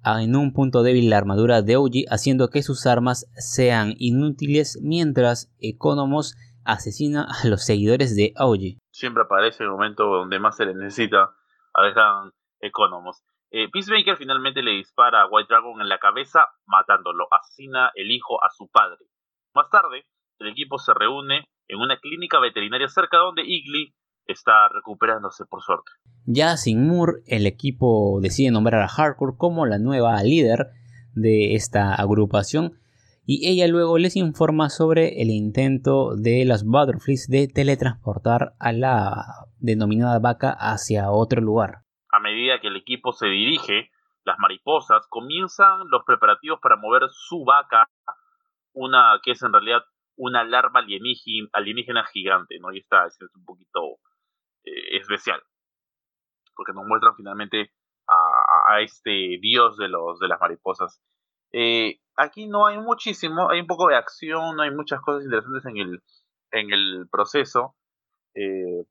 en 0.06 0.36
un 0.36 0.54
punto 0.54 0.82
débil 0.82 1.10
la 1.10 1.18
armadura 1.18 1.62
de 1.62 1.76
OG, 1.76 2.06
haciendo 2.10 2.50
que 2.50 2.64
sus 2.64 2.86
armas 2.86 3.30
sean 3.36 3.96
inútiles 3.98 4.80
mientras 4.82 5.54
Economos 5.60 6.36
asesina 6.64 7.28
a 7.44 7.48
los 7.48 7.66
seguidores 7.66 8.16
de 8.16 8.34
OG. 8.38 8.80
Siempre 8.92 9.24
aparece 9.24 9.64
el 9.64 9.72
momento 9.72 10.06
donde 10.06 10.40
más 10.40 10.56
se 10.56 10.66
le 10.66 10.74
necesita 10.74 11.36
a 11.76 12.32
Economos. 12.62 13.24
Eh, 13.52 13.70
Peacemaker 13.70 14.16
finalmente 14.16 14.64
le 14.64 14.72
dispara 14.72 15.24
a 15.24 15.28
White 15.28 15.48
Dragon 15.50 15.82
en 15.82 15.90
la 15.90 16.00
cabeza, 16.00 16.46
matándolo. 16.66 17.28
Asesina 17.32 17.92
el 17.96 18.10
hijo 18.10 18.42
a 18.44 18.50
su 18.50 18.70
padre. 18.70 19.06
Más 19.54 19.70
tarde, 19.70 20.06
el 20.40 20.48
equipo 20.48 20.78
se 20.78 20.94
reúne 20.94 21.50
en 21.68 21.80
una 21.80 22.00
clínica 22.00 22.40
veterinaria 22.40 22.88
cerca 22.88 23.18
donde 23.18 23.44
Igly 23.44 23.94
está 24.26 24.70
recuperándose 24.70 25.46
por 25.46 25.62
suerte. 25.62 25.92
Ya 26.26 26.56
sin 26.56 26.88
Moore, 26.88 27.24
el 27.28 27.46
equipo 27.46 28.20
decide 28.22 28.52
nombrar 28.52 28.82
a 28.82 28.88
Hardcore 28.88 29.36
como 29.38 29.66
la 29.66 29.80
nueva 29.80 30.24
líder 30.24 30.68
de 31.14 31.56
esta 31.56 31.94
agrupación 31.94 32.80
y 33.26 33.48
ella 33.48 33.68
luego 33.68 33.98
les 33.98 34.16
informa 34.16 34.70
sobre 34.70 35.22
el 35.22 35.30
intento 35.30 36.16
de 36.16 36.46
las 36.46 36.64
Butterflies 36.64 37.28
de 37.28 37.48
teletransportar 37.48 38.54
a 38.60 38.72
la 38.72 39.26
denominada 39.60 40.20
vaca 40.20 40.52
hacia 40.52 41.12
otro 41.12 41.42
lugar. 41.42 41.84
A 42.12 42.20
medida 42.20 42.60
que 42.60 42.70
equipo 42.94 43.14
se 43.14 43.28
dirige, 43.28 43.90
las 44.24 44.38
mariposas 44.40 45.08
comienzan 45.10 45.90
los 45.90 46.04
preparativos 46.06 46.60
para 46.60 46.76
mover 46.76 47.04
su 47.10 47.44
vaca, 47.46 47.90
una 48.74 49.20
que 49.24 49.32
es 49.32 49.42
en 49.44 49.54
realidad 49.54 49.84
una 50.16 50.44
larva 50.44 50.82
alienígena, 50.82 52.06
gigante, 52.06 52.60
¿no? 52.60 52.72
Y 52.72 52.80
está 52.80 53.08
es 53.08 53.18
un 53.36 53.46
poquito 53.46 53.98
eh, 54.66 54.98
especial, 54.98 55.42
porque 56.56 56.74
nos 56.74 56.86
muestran 56.86 57.16
finalmente 57.16 57.72
a, 58.08 58.82
este 58.82 59.40
dios 59.42 59.78
de 59.78 59.88
los 59.88 60.20
de 60.20 60.28
las 60.28 60.40
mariposas. 60.40 61.02
Eh, 61.54 62.00
aquí 62.18 62.48
no 62.48 62.68
hay 62.68 62.78
muchísimo, 62.78 63.50
hay 63.50 63.62
un 63.62 63.68
poco 63.68 63.88
de 63.88 63.96
acción, 63.96 64.56
no 64.56 64.64
hay 64.64 64.72
muchas 64.72 65.02
cosas 65.02 65.24
interesantes 65.24 65.66
en 65.66 65.78
el 65.78 66.04
en 66.52 66.72
el 66.72 67.08
proceso. 67.10 67.76
Eh, 68.36 68.84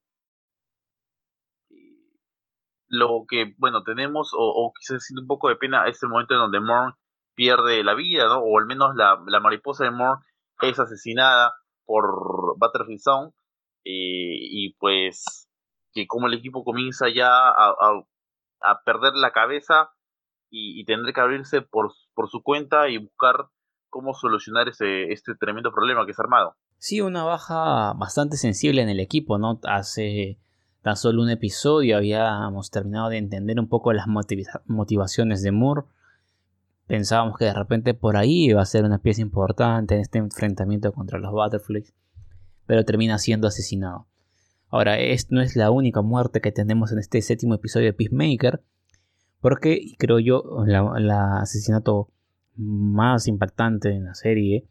lo 2.90 3.24
que, 3.26 3.54
bueno, 3.56 3.82
tenemos, 3.82 4.32
o, 4.34 4.42
o 4.42 4.72
quizás 4.78 5.04
siente 5.04 5.22
un 5.22 5.28
poco 5.28 5.48
de 5.48 5.56
pena, 5.56 5.86
es 5.86 6.02
momento 6.02 6.34
en 6.34 6.40
donde 6.40 6.60
Morn 6.60 6.94
pierde 7.34 7.82
la 7.82 7.94
vida, 7.94 8.26
¿no? 8.26 8.40
O 8.40 8.58
al 8.58 8.66
menos 8.66 8.94
la, 8.94 9.18
la 9.26 9.40
mariposa 9.40 9.84
de 9.84 9.92
Morn 9.92 10.20
es 10.60 10.78
asesinada 10.78 11.54
por 11.86 12.58
Butterfield 12.58 13.00
Sound. 13.00 13.32
y 13.84 14.74
pues 14.74 15.48
que 15.92 16.06
como 16.06 16.26
el 16.26 16.34
equipo 16.34 16.64
comienza 16.64 17.06
ya 17.08 17.30
a, 17.30 17.74
a, 18.62 18.82
perder 18.84 19.14
la 19.14 19.32
cabeza 19.32 19.90
y, 20.50 20.80
y, 20.80 20.84
tendré 20.84 21.12
que 21.12 21.20
abrirse 21.20 21.62
por, 21.62 21.92
por 22.14 22.28
su 22.28 22.42
cuenta 22.42 22.88
y 22.88 22.98
buscar 22.98 23.48
cómo 23.88 24.14
solucionar 24.14 24.68
ese, 24.68 25.12
este 25.12 25.34
tremendo 25.34 25.72
problema 25.72 26.04
que 26.04 26.12
es 26.12 26.20
armado. 26.20 26.56
Sí, 26.78 27.00
una 27.00 27.24
baja 27.24 27.92
bastante 27.94 28.36
sensible 28.36 28.82
en 28.82 28.88
el 28.88 29.00
equipo, 29.00 29.38
¿no? 29.38 29.60
Hace 29.64 30.38
tan 30.82 30.96
solo 30.96 31.22
un 31.22 31.30
episodio 31.30 31.96
habíamos 31.96 32.70
terminado 32.70 33.10
de 33.10 33.18
entender 33.18 33.60
un 33.60 33.68
poco 33.68 33.92
las 33.92 34.06
motivaciones 34.66 35.42
de 35.42 35.52
Moore. 35.52 35.82
Pensábamos 36.86 37.36
que 37.38 37.44
de 37.44 37.54
repente 37.54 37.94
por 37.94 38.16
ahí 38.16 38.46
iba 38.46 38.62
a 38.62 38.66
ser 38.66 38.84
una 38.84 38.98
pieza 38.98 39.20
importante 39.20 39.94
en 39.94 40.00
este 40.00 40.18
enfrentamiento 40.18 40.92
contra 40.92 41.18
los 41.18 41.30
Butterflies, 41.32 41.92
pero 42.66 42.84
termina 42.84 43.18
siendo 43.18 43.46
asesinado. 43.46 44.06
Ahora, 44.68 44.98
esta 44.98 45.34
no 45.34 45.42
es 45.42 45.56
la 45.56 45.70
única 45.70 46.00
muerte 46.00 46.40
que 46.40 46.52
tenemos 46.52 46.92
en 46.92 46.98
este 46.98 47.20
séptimo 47.22 47.54
episodio 47.54 47.86
de 47.86 47.92
Peacemaker, 47.92 48.62
porque 49.40 49.94
creo 49.98 50.18
yo 50.18 50.64
el 50.66 51.10
asesinato 51.10 52.08
más 52.56 53.26
impactante 53.26 53.90
en 53.90 54.04
la 54.04 54.14
serie 54.14 54.66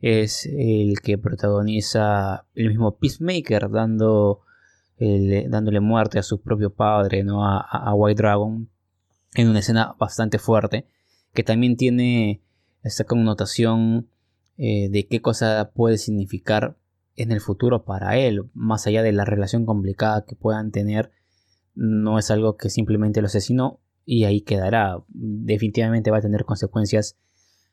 es 0.00 0.46
el 0.46 1.00
que 1.00 1.18
protagoniza 1.18 2.46
el 2.54 2.68
mismo 2.68 2.96
Peacemaker 2.96 3.70
dando 3.70 4.42
dándole 4.98 5.80
muerte 5.80 6.18
a 6.18 6.22
su 6.22 6.40
propio 6.40 6.70
padre, 6.70 7.22
¿no? 7.22 7.44
A, 7.44 7.94
White 7.94 8.22
Dragon, 8.22 8.68
en 9.34 9.48
una 9.48 9.60
escena 9.60 9.94
bastante 9.98 10.38
fuerte, 10.38 10.86
que 11.34 11.42
también 11.42 11.76
tiene 11.76 12.42
esta 12.82 13.04
connotación 13.04 14.08
eh, 14.56 14.88
de 14.90 15.06
qué 15.06 15.20
cosa 15.20 15.70
puede 15.74 15.98
significar 15.98 16.76
en 17.14 17.32
el 17.32 17.40
futuro 17.40 17.84
para 17.84 18.16
él, 18.16 18.48
más 18.54 18.86
allá 18.86 19.02
de 19.02 19.12
la 19.12 19.24
relación 19.24 19.66
complicada 19.66 20.24
que 20.24 20.36
puedan 20.36 20.70
tener, 20.70 21.10
no 21.74 22.18
es 22.18 22.30
algo 22.30 22.56
que 22.56 22.70
simplemente 22.70 23.20
lo 23.20 23.26
asesinó 23.26 23.80
y 24.04 24.24
ahí 24.24 24.40
quedará. 24.40 25.02
Definitivamente 25.08 26.10
va 26.10 26.18
a 26.18 26.22
tener 26.22 26.44
consecuencias 26.44 27.16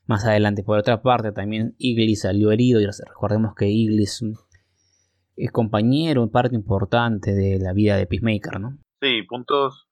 más 0.06 0.24
adelante. 0.24 0.62
Por 0.62 0.78
otra 0.78 1.02
parte, 1.02 1.32
también 1.32 1.74
Iglis 1.78 2.20
salió 2.20 2.52
herido 2.52 2.80
y 2.80 2.86
recordemos 2.86 3.54
que 3.54 3.68
Iglis 3.68 4.22
es 5.36 5.52
compañero, 5.52 6.30
parte 6.30 6.54
importante 6.54 7.32
de 7.32 7.58
la 7.58 7.72
vida 7.72 7.96
de 7.96 8.06
Peacemaker, 8.06 8.60
¿no? 8.60 8.78
Sí, 9.00 9.22
puntos 9.22 9.86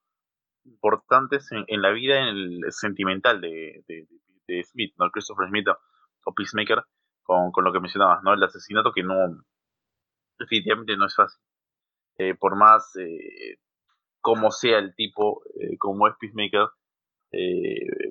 importantes 0.64 1.50
en, 1.52 1.82
la 1.82 1.90
vida 1.90 2.20
en 2.20 2.36
el 2.36 2.60
sentimental 2.70 3.40
de, 3.40 3.84
Smith, 4.64 4.94
¿no? 4.98 5.10
Christopher 5.10 5.48
Smith 5.48 5.68
o 6.24 6.34
Peacemaker 6.34 6.82
con, 7.22 7.52
con 7.52 7.64
lo 7.64 7.72
que 7.72 7.80
mencionabas, 7.80 8.22
¿no? 8.22 8.32
El 8.32 8.42
asesinato 8.42 8.92
que 8.92 9.02
no, 9.02 9.14
definitivamente 10.38 10.96
no 10.96 11.06
es 11.06 11.14
fácil. 11.14 11.40
Eh, 12.16 12.34
por 12.34 12.56
más 12.56 12.94
eh, 12.96 13.58
como 14.20 14.50
sea 14.50 14.78
el 14.78 14.94
tipo, 14.94 15.42
eh, 15.60 15.76
como 15.78 16.08
es 16.08 16.14
Peacemaker, 16.18 16.68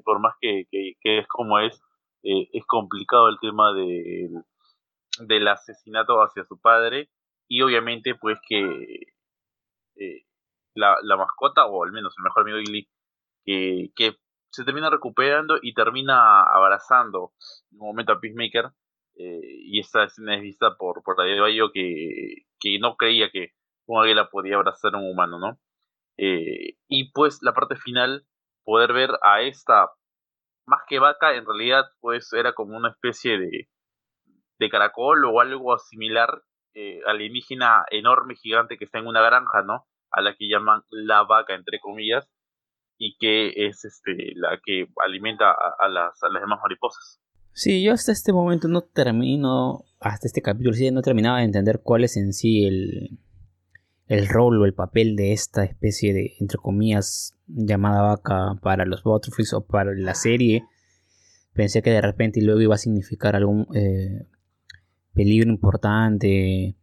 por 0.04 0.20
más 0.20 0.36
que, 0.42 0.66
que, 0.70 1.20
es 1.20 1.28
como 1.28 1.58
es, 1.60 1.82
es 2.22 2.66
complicado 2.66 3.30
el 3.30 3.38
tema 3.40 3.74
de, 3.74 4.30
del 5.20 5.48
asesinato 5.48 6.22
hacia 6.22 6.44
su 6.44 6.60
padre 6.60 7.10
y 7.54 7.62
obviamente 7.62 8.16
pues 8.16 8.40
que 8.50 9.14
la, 10.74 10.98
la, 11.04 11.18
mascota, 11.18 11.68
o 11.68 11.84
al 11.84 11.92
menos 11.92 12.16
el 12.18 12.24
mejor 12.24 12.42
amigo 12.42 12.58
de 12.58 13.92
que 13.96 14.18
se 14.50 14.64
termina 14.66 14.90
recuperando 14.90 15.60
y 15.62 15.76
termina 15.76 16.42
abrazando 16.42 17.34
en 17.72 17.80
un 17.80 17.88
momento 17.90 18.12
a 18.12 18.20
Peacemaker 18.20 18.72
eh, 19.18 19.40
y 19.44 19.80
esta 19.80 20.04
escena 20.06 20.36
es 20.36 20.42
vista 20.42 20.76
por, 20.78 21.04
por 21.04 21.16
David 21.16 21.42
Bayo 21.42 21.72
que, 21.72 22.46
que 22.60 22.80
no 22.80 22.96
creía 22.96 23.30
que 23.30 23.52
un 23.86 24.02
águila 24.02 24.30
podía 24.32 24.56
abrazar 24.56 24.96
a 24.96 24.98
un 24.98 25.12
humano, 25.12 25.38
¿no? 25.38 25.60
Eh, 26.18 26.78
y 26.88 27.12
pues 27.12 27.44
la 27.44 27.54
parte 27.54 27.76
final, 27.76 28.26
poder 28.64 28.94
ver 28.94 29.12
a 29.22 29.44
esta, 29.44 29.92
más 30.66 30.82
que 30.88 30.98
vaca, 30.98 31.36
en 31.36 31.46
realidad 31.46 31.86
pues 32.00 32.34
era 32.34 32.54
como 32.54 32.76
una 32.76 32.90
especie 32.90 33.38
de, 33.38 33.70
de 34.58 34.70
caracol 34.70 35.24
o 35.26 35.40
algo 35.40 35.78
similar, 35.78 36.42
eh, 36.74 37.02
alienígena 37.06 37.86
enorme, 37.92 38.36
gigante 38.36 38.78
que 38.78 38.86
está 38.86 39.00
en 39.00 39.08
una 39.08 39.22
granja, 39.22 39.64
¿no? 39.64 39.86
A 40.12 40.22
la 40.22 40.36
que 40.36 40.48
llaman 40.48 40.82
la 40.90 41.24
vaca, 41.24 41.56
entre 41.56 41.80
comillas, 41.80 42.30
y 42.98 43.18
que 43.18 43.68
es 43.68 43.86
este 43.86 44.34
la 44.36 44.60
que 44.64 44.88
alimenta 45.06 45.52
a, 45.52 45.88
las, 45.90 46.22
a 46.24 46.30
las 46.30 46.42
demás 46.42 46.60
mariposas. 46.62 47.20
Sí, 47.52 47.84
yo 47.84 47.94
hasta 47.94 48.12
este 48.12 48.34
momento 48.34 48.68
no 48.68 48.82
termino, 48.82 49.86
hasta 50.00 50.28
este 50.28 50.42
capítulo 50.42 50.74
sí, 50.74 50.90
no 50.90 51.02
terminaba 51.02 51.40
de 51.40 51.46
entender 51.46 51.82
cuál 51.84 52.04
es 52.04 52.18
en 52.18 52.34
sí 52.34 52.66
el, 52.66 53.20
el 54.08 54.28
rol 54.28 54.62
o 54.62 54.66
el 54.66 54.74
papel 54.74 55.16
de 55.16 55.34
esta 55.34 55.64
especie 55.64 56.14
de, 56.14 56.34
entre 56.40 56.58
comillas, 56.58 57.38
llamada 57.48 58.02
vaca 58.02 58.60
para 58.62 58.86
los 58.86 59.04
Butterflies 59.04 59.54
o 59.54 59.66
para 59.66 59.94
la 59.94 60.16
serie. 60.16 60.64
Pensé 61.54 61.84
que 61.84 61.92
de 61.92 62.02
repente 62.02 62.42
luego 62.42 62.62
iba 62.62 62.76
a 62.76 62.80
significar 62.80 63.36
algún 63.36 63.68
eh, 63.76 64.26
peligro 65.14 65.50
importante. 65.50 66.76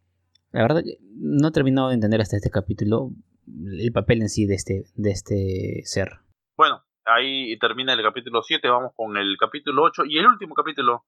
La 0.53 0.63
verdad, 0.63 0.83
no 1.17 1.49
he 1.49 1.53
terminado 1.53 1.89
de 1.89 1.95
entender 1.95 2.21
hasta 2.21 2.37
este 2.37 2.51
capítulo 2.51 3.11
el 3.47 3.93
papel 3.93 4.23
en 4.23 4.29
sí 4.29 4.47
de 4.47 4.55
este, 4.55 4.85
de 4.95 5.11
este 5.11 5.83
ser. 5.85 6.09
Bueno, 6.57 6.83
ahí 7.05 7.59
termina 7.59 7.93
el 7.93 8.03
capítulo 8.03 8.43
7, 8.43 8.69
vamos 8.69 8.93
con 8.95 9.17
el 9.17 9.37
capítulo 9.39 9.83
8 9.85 10.05
y 10.07 10.19
el 10.19 10.27
último 10.27 10.55
capítulo 10.55 11.05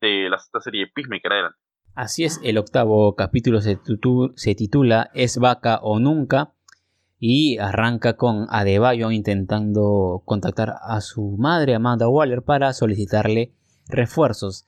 de 0.00 0.28
la 0.28 0.38
serie 0.60 0.86
Peacemaker 0.88 1.32
adelante. 1.32 1.58
Así 1.94 2.24
es, 2.24 2.40
el 2.42 2.56
octavo 2.56 3.14
capítulo 3.16 3.60
se, 3.60 3.76
titula 4.54 5.10
Es 5.12 5.36
vaca 5.36 5.78
o 5.82 6.00
nunca 6.00 6.54
y 7.18 7.58
arranca 7.58 8.16
con 8.16 8.46
Adebayo 8.48 9.10
intentando 9.10 10.22
contactar 10.24 10.74
a 10.82 11.00
su 11.02 11.36
madre 11.38 11.74
Amanda 11.74 12.08
Waller 12.08 12.42
para 12.42 12.72
solicitarle 12.72 13.52
refuerzos, 13.88 14.66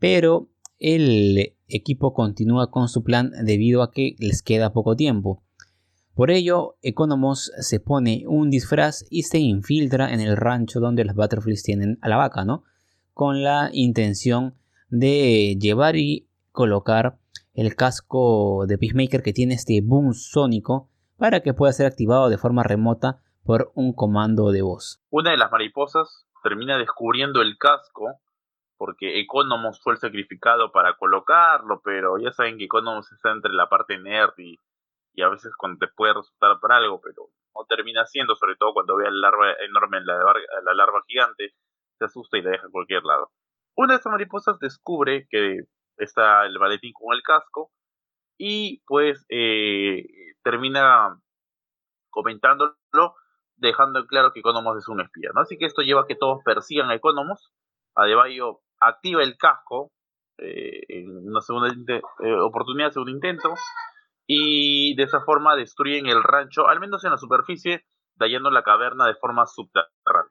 pero 0.00 0.48
el 0.78 1.56
equipo 1.68 2.14
continúa 2.14 2.70
con 2.70 2.88
su 2.88 3.02
plan 3.02 3.30
debido 3.44 3.82
a 3.82 3.90
que 3.90 4.16
les 4.18 4.42
queda 4.42 4.72
poco 4.72 4.96
tiempo. 4.96 5.42
Por 6.14 6.30
ello, 6.30 6.76
Economos 6.82 7.50
se 7.58 7.80
pone 7.80 8.24
un 8.28 8.50
disfraz 8.50 9.04
y 9.10 9.24
se 9.24 9.38
infiltra 9.38 10.12
en 10.12 10.20
el 10.20 10.36
rancho 10.36 10.78
donde 10.78 11.04
los 11.04 11.16
Butterflies 11.16 11.62
tienen 11.62 11.98
a 12.02 12.08
la 12.08 12.16
vaca, 12.16 12.44
¿no? 12.44 12.62
Con 13.12 13.42
la 13.42 13.70
intención 13.72 14.54
de 14.90 15.56
llevar 15.60 15.96
y 15.96 16.28
colocar 16.52 17.18
el 17.54 17.74
casco 17.74 18.66
de 18.66 18.78
Peacemaker 18.78 19.22
que 19.22 19.32
tiene 19.32 19.54
este 19.54 19.80
boom 19.80 20.14
sónico 20.14 20.88
para 21.16 21.40
que 21.40 21.54
pueda 21.54 21.72
ser 21.72 21.86
activado 21.86 22.28
de 22.28 22.38
forma 22.38 22.62
remota 22.62 23.20
por 23.44 23.72
un 23.74 23.92
comando 23.92 24.50
de 24.50 24.62
voz. 24.62 25.00
Una 25.10 25.32
de 25.32 25.36
las 25.36 25.50
mariposas 25.50 26.26
termina 26.42 26.78
descubriendo 26.78 27.42
el 27.42 27.56
casco 27.58 28.20
porque 28.76 29.20
Economos 29.20 29.80
fue 29.82 29.94
el 29.94 29.98
sacrificado 29.98 30.72
para 30.72 30.96
colocarlo, 30.96 31.80
pero 31.82 32.18
ya 32.18 32.32
saben 32.32 32.58
que 32.58 32.64
Economos 32.64 33.10
está 33.12 33.30
entre 33.30 33.52
la 33.52 33.68
parte 33.68 33.98
nerd 33.98 34.34
y, 34.38 34.58
a 35.22 35.28
veces 35.28 35.52
cuando 35.56 35.78
te 35.78 35.92
puede 35.94 36.14
resultar 36.14 36.58
para 36.60 36.76
algo, 36.76 37.00
pero 37.00 37.28
no 37.54 37.64
termina 37.68 38.04
siendo, 38.04 38.34
sobre 38.34 38.56
todo 38.56 38.74
cuando 38.74 38.96
ve 38.96 39.06
a 39.06 39.10
la 39.10 39.30
larva 39.30 39.52
enorme, 39.64 40.00
la, 40.04 40.16
la 40.64 40.74
larva 40.74 41.02
gigante, 41.06 41.54
se 41.98 42.04
asusta 42.04 42.36
y 42.36 42.42
la 42.42 42.50
deja 42.50 42.66
a 42.66 42.70
cualquier 42.70 43.04
lado. 43.04 43.30
Una 43.76 43.94
de 43.94 43.98
estas 43.98 44.10
mariposas 44.10 44.58
descubre 44.58 45.26
que 45.30 45.60
está 45.96 46.46
el 46.46 46.58
maletín 46.58 46.92
con 46.92 47.14
el 47.14 47.22
casco 47.22 47.70
y 48.38 48.82
pues 48.86 49.24
eh, 49.28 50.04
termina 50.42 51.20
comentándolo 52.10 52.76
dejando 53.56 54.06
claro 54.06 54.32
que 54.32 54.40
Economos 54.40 54.76
es 54.78 54.88
un 54.88 55.00
espía, 55.00 55.30
¿no? 55.34 55.40
Así 55.40 55.56
que 55.56 55.66
esto 55.66 55.82
lleva 55.82 56.02
a 56.02 56.06
que 56.06 56.16
todos 56.16 56.42
persigan 56.44 56.90
a 56.90 56.94
Economos. 56.94 57.52
Adebayo 57.94 58.60
activa 58.80 59.22
el 59.22 59.36
casco 59.36 59.92
eh, 60.38 60.82
en 60.88 61.28
una 61.28 61.40
segunda 61.40 61.68
eh, 61.70 62.34
oportunidad, 62.40 62.90
segundo 62.90 63.12
intento, 63.12 63.54
y 64.26 64.94
de 64.96 65.04
esa 65.04 65.20
forma 65.20 65.54
destruyen 65.54 66.06
el 66.06 66.22
rancho, 66.22 66.66
al 66.66 66.80
menos 66.80 67.04
en 67.04 67.12
la 67.12 67.18
superficie, 67.18 67.84
dañando 68.16 68.50
la 68.50 68.62
caverna 68.62 69.06
de 69.06 69.14
forma 69.14 69.46
subterránea. 69.46 70.30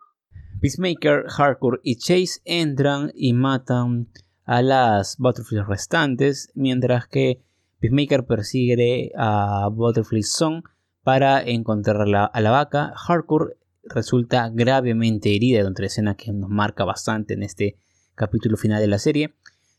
Peacemaker, 0.62 1.26
Hardcore 1.30 1.80
y 1.84 1.98
Chase 1.98 2.42
entran 2.46 3.12
y 3.16 3.34
matan 3.34 4.08
a 4.46 4.62
las 4.62 5.18
Butterflies 5.18 5.68
restantes, 5.68 6.52
mientras 6.56 7.08
que 7.08 7.42
Peacemaker 7.80 8.26
persigue 8.26 9.12
a 9.18 9.68
Butterfly 9.72 10.24
Song 10.24 10.64
para 11.04 11.42
encontrar 11.42 12.02
a 12.02 12.42
la 12.42 12.52
vaca. 12.52 12.94
Hardcore 12.96 13.58
resulta 13.84 14.50
gravemente 14.52 15.36
herida, 15.36 15.62
de 15.62 15.68
otra 15.68 15.86
escena 15.86 16.16
que 16.16 16.32
nos 16.32 16.50
marca 16.50 16.86
bastante 16.86 17.34
en 17.34 17.44
este 17.44 17.78
capítulo 18.16 18.58
final 18.58 18.80
de 18.80 18.88
la 18.88 19.00
serie, 19.00 19.36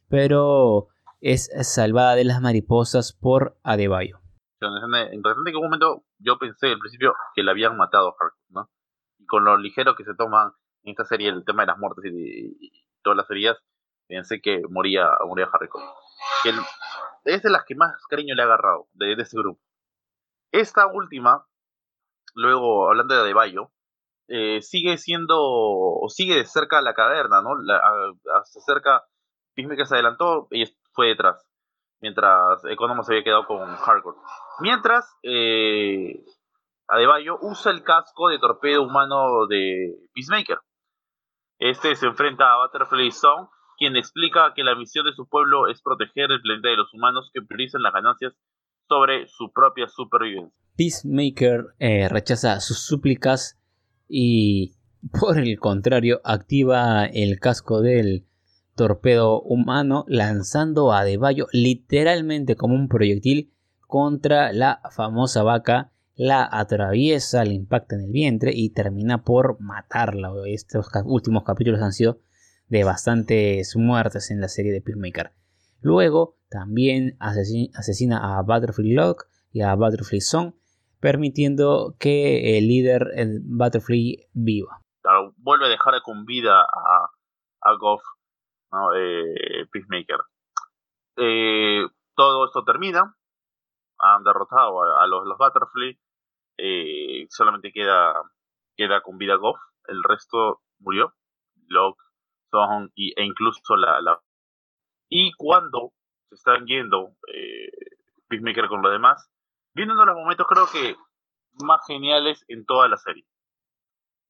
pero 0.08 0.88
es 1.20 1.50
salvada 1.62 2.14
de 2.14 2.24
las 2.24 2.40
mariposas 2.40 3.12
por 3.12 3.56
Adebayo. 3.62 4.20
Interesante 4.60 5.50
que 5.50 5.50
en 5.50 5.56
un 5.56 5.64
momento 5.64 6.04
yo 6.18 6.38
pensé 6.38 6.68
al 6.68 6.78
principio 6.78 7.14
que 7.34 7.42
la 7.42 7.52
habían 7.52 7.76
matado 7.76 8.08
a 8.08 8.14
¿no? 8.48 8.70
Y 9.18 9.26
con 9.26 9.44
lo 9.44 9.56
ligero 9.58 9.94
que 9.94 10.04
se 10.04 10.14
toman 10.14 10.52
en 10.82 10.90
esta 10.90 11.04
serie 11.04 11.28
el 11.28 11.44
tema 11.44 11.62
de 11.62 11.66
las 11.68 11.78
muertes 11.78 12.04
y, 12.06 12.72
todas 13.02 13.16
las 13.18 13.30
heridas, 13.30 13.58
pensé 14.06 14.40
que 14.40 14.62
moría, 14.70 15.08
moría. 15.26 15.50
Que 16.42 16.52
es 17.24 17.42
de 17.42 17.50
las 17.50 17.64
que 17.64 17.74
más 17.74 17.92
cariño 18.08 18.34
le 18.34 18.42
ha 18.42 18.46
agarrado 18.46 18.88
de, 18.94 19.14
de 19.14 19.22
este 19.22 19.36
grupo. 19.36 19.60
Esta 20.52 20.86
última, 20.86 21.46
luego 22.34 22.88
hablando 22.88 23.14
de 23.14 23.20
Adebayo, 23.20 23.72
eh, 24.28 24.62
sigue 24.62 24.96
siendo, 24.98 25.36
o 25.38 26.08
sigue 26.08 26.36
de 26.36 26.46
cerca 26.46 26.80
la 26.80 26.94
caverna, 26.94 27.42
¿no? 27.42 27.54
La, 27.56 27.80
se 28.44 28.58
acerca, 28.58 29.04
se 29.54 29.94
adelantó 29.94 30.48
y 30.50 30.64
fue 30.92 31.08
detrás, 31.08 31.46
mientras 32.00 32.64
Economo 32.64 33.02
se 33.02 33.12
había 33.12 33.24
quedado 33.24 33.46
con 33.46 33.76
Hardcore. 33.76 34.16
Mientras, 34.60 35.06
eh, 35.22 36.24
Adebayo 36.88 37.38
usa 37.40 37.72
el 37.72 37.82
casco 37.82 38.28
de 38.28 38.38
torpedo 38.38 38.82
humano 38.82 39.46
de 39.46 39.94
Peacemaker. 40.14 40.58
Este 41.58 41.94
se 41.96 42.06
enfrenta 42.06 42.52
a 42.52 42.58
Butterfly 42.64 43.10
Song, 43.10 43.48
quien 43.78 43.96
explica 43.96 44.52
que 44.54 44.64
la 44.64 44.74
misión 44.74 45.06
de 45.06 45.12
su 45.12 45.26
pueblo 45.28 45.68
es 45.68 45.80
proteger 45.82 46.30
el 46.30 46.42
planeta 46.42 46.68
de 46.68 46.76
los 46.76 46.92
humanos 46.92 47.30
que 47.32 47.42
priorizan 47.42 47.82
las 47.82 47.92
ganancias 47.92 48.34
sobre 48.86 49.26
su 49.28 49.50
propia 49.52 49.88
supervivencia. 49.88 50.62
Peacemaker 50.76 51.74
eh, 51.78 52.08
rechaza 52.08 52.60
sus 52.60 52.84
súplicas 52.84 53.58
y 54.08 54.74
por 55.20 55.38
el 55.38 55.58
contrario 55.58 56.20
activa 56.24 57.06
el 57.06 57.38
casco 57.40 57.80
del 57.80 58.26
torpedo 58.74 59.40
humano 59.40 60.04
lanzando 60.08 60.92
a 60.92 61.04
Deballo 61.04 61.46
literalmente 61.52 62.56
como 62.56 62.74
un 62.74 62.88
proyectil 62.88 63.52
contra 63.86 64.52
la 64.52 64.80
famosa 64.90 65.42
vaca, 65.42 65.92
la 66.16 66.48
atraviesa, 66.50 67.44
le 67.44 67.54
impacta 67.54 67.94
en 67.94 68.02
el 68.02 68.10
vientre 68.10 68.52
y 68.54 68.70
termina 68.70 69.22
por 69.22 69.60
matarla. 69.60 70.32
Estos 70.46 70.88
últimos 71.04 71.44
capítulos 71.44 71.80
han 71.80 71.92
sido 71.92 72.20
de 72.68 72.82
bastantes 72.82 73.76
muertes 73.76 74.30
en 74.30 74.40
la 74.40 74.48
serie 74.48 74.72
de 74.72 74.80
Peacemaker. 74.80 75.32
Luego 75.80 76.38
también 76.48 77.16
asesina 77.20 78.38
a 78.38 78.42
Butterfly 78.42 78.92
Lock 78.92 79.28
y 79.52 79.60
a 79.60 79.74
Butterfly 79.74 80.20
Song 80.20 80.54
permitiendo 81.04 81.96
que 82.00 82.56
el 82.56 82.66
líder 82.66 83.10
el 83.14 83.42
Butterfly 83.44 84.26
viva. 84.32 84.80
vuelve 85.36 85.66
a 85.66 85.68
dejar 85.68 86.00
con 86.00 86.24
vida 86.24 86.62
a, 86.62 87.10
a 87.60 87.76
Goff, 87.76 88.02
eh, 88.96 89.66
Peacemaker. 89.70 90.20
Eh, 91.18 91.86
todo 92.16 92.46
esto 92.46 92.64
termina, 92.64 93.14
han 93.98 94.24
derrotado 94.24 94.82
a, 94.98 95.06
los, 95.06 95.26
los 95.26 95.36
Butterfly, 95.36 96.00
eh, 96.56 97.26
solamente 97.28 97.70
queda, 97.70 98.14
queda 98.74 99.02
con 99.02 99.18
vida 99.18 99.34
Goff, 99.34 99.60
el 99.88 100.02
resto 100.02 100.62
murió, 100.78 101.12
Locke, 101.66 102.00
Song 102.50 102.88
e 102.96 103.22
incluso 103.22 103.76
la, 103.76 104.00
la... 104.00 104.18
Y 105.10 105.34
cuando 105.34 105.92
se 106.30 106.36
están 106.36 106.64
yendo 106.64 107.10
Peacemaker 108.26 108.68
con 108.68 108.80
los 108.80 108.90
demás, 108.90 109.30
viendo 109.74 109.94
los 109.94 110.14
momentos 110.14 110.46
creo 110.48 110.66
que 110.66 110.96
más 111.62 111.80
geniales 111.86 112.44
en 112.48 112.64
toda 112.64 112.88
la 112.88 112.96
serie. 112.96 113.24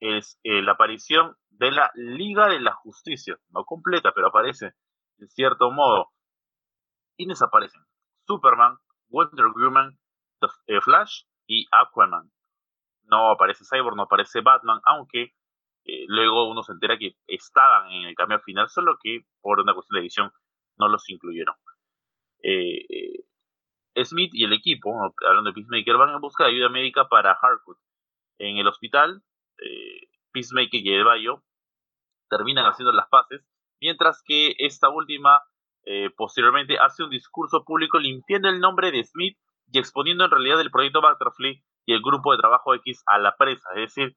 Es 0.00 0.38
eh, 0.42 0.62
la 0.62 0.72
aparición 0.72 1.36
de 1.50 1.70
la 1.70 1.90
Liga 1.94 2.48
de 2.48 2.60
la 2.60 2.72
Justicia, 2.74 3.38
no 3.50 3.64
completa, 3.64 4.12
pero 4.14 4.28
aparece 4.28 4.72
en 5.18 5.28
cierto 5.28 5.70
modo. 5.70 6.10
Y 7.16 7.26
desaparecen 7.26 7.82
Superman, 8.26 8.76
Wonder 9.08 9.46
Woman, 9.54 9.98
eh, 10.66 10.80
Flash 10.80 11.22
y 11.46 11.66
Aquaman. 11.70 12.30
No 13.04 13.30
aparece 13.30 13.64
Cyborg, 13.64 13.96
no 13.96 14.04
aparece 14.04 14.40
Batman, 14.40 14.80
aunque 14.84 15.34
eh, 15.84 16.04
luego 16.08 16.48
uno 16.48 16.62
se 16.62 16.72
entera 16.72 16.98
que 16.98 17.16
estaban 17.26 17.90
en 17.90 18.06
el 18.06 18.14
cambio 18.14 18.40
final, 18.40 18.68
solo 18.68 18.96
que 19.02 19.20
por 19.40 19.60
una 19.60 19.74
cuestión 19.74 19.96
de 19.96 20.00
edición 20.00 20.32
no 20.78 20.88
los 20.88 21.08
incluyeron. 21.08 21.54
Eh, 22.42 23.24
Smith 24.02 24.30
y 24.34 24.44
el 24.44 24.52
equipo, 24.52 24.92
hablando 25.26 25.50
de 25.50 25.54
Peacemaker, 25.54 25.96
van 25.96 26.14
en 26.14 26.20
busca 26.20 26.44
de 26.44 26.50
ayuda 26.50 26.68
médica 26.68 27.08
para 27.08 27.32
Harcourt. 27.32 27.78
En 28.38 28.56
el 28.56 28.66
hospital, 28.66 29.22
eh, 29.58 30.08
Peacemaker 30.32 30.80
y 30.84 31.02
Bayo 31.02 31.42
terminan 32.28 32.66
haciendo 32.66 32.92
las 32.92 33.08
paces, 33.08 33.46
mientras 33.80 34.22
que 34.24 34.54
esta 34.58 34.88
última 34.88 35.40
eh, 35.84 36.10
posteriormente 36.16 36.78
hace 36.78 37.04
un 37.04 37.10
discurso 37.10 37.64
público 37.64 37.98
limpiando 37.98 38.48
el 38.48 38.60
nombre 38.60 38.90
de 38.90 39.04
Smith 39.04 39.38
y 39.70 39.78
exponiendo 39.78 40.24
en 40.24 40.30
realidad 40.30 40.60
el 40.60 40.70
proyecto 40.70 41.02
Butterfly 41.02 41.62
y 41.86 41.92
el 41.92 42.00
grupo 42.02 42.32
de 42.32 42.38
trabajo 42.38 42.74
X 42.74 43.02
a 43.06 43.18
la 43.18 43.36
presa, 43.36 43.68
es 43.74 43.94
decir, 43.94 44.16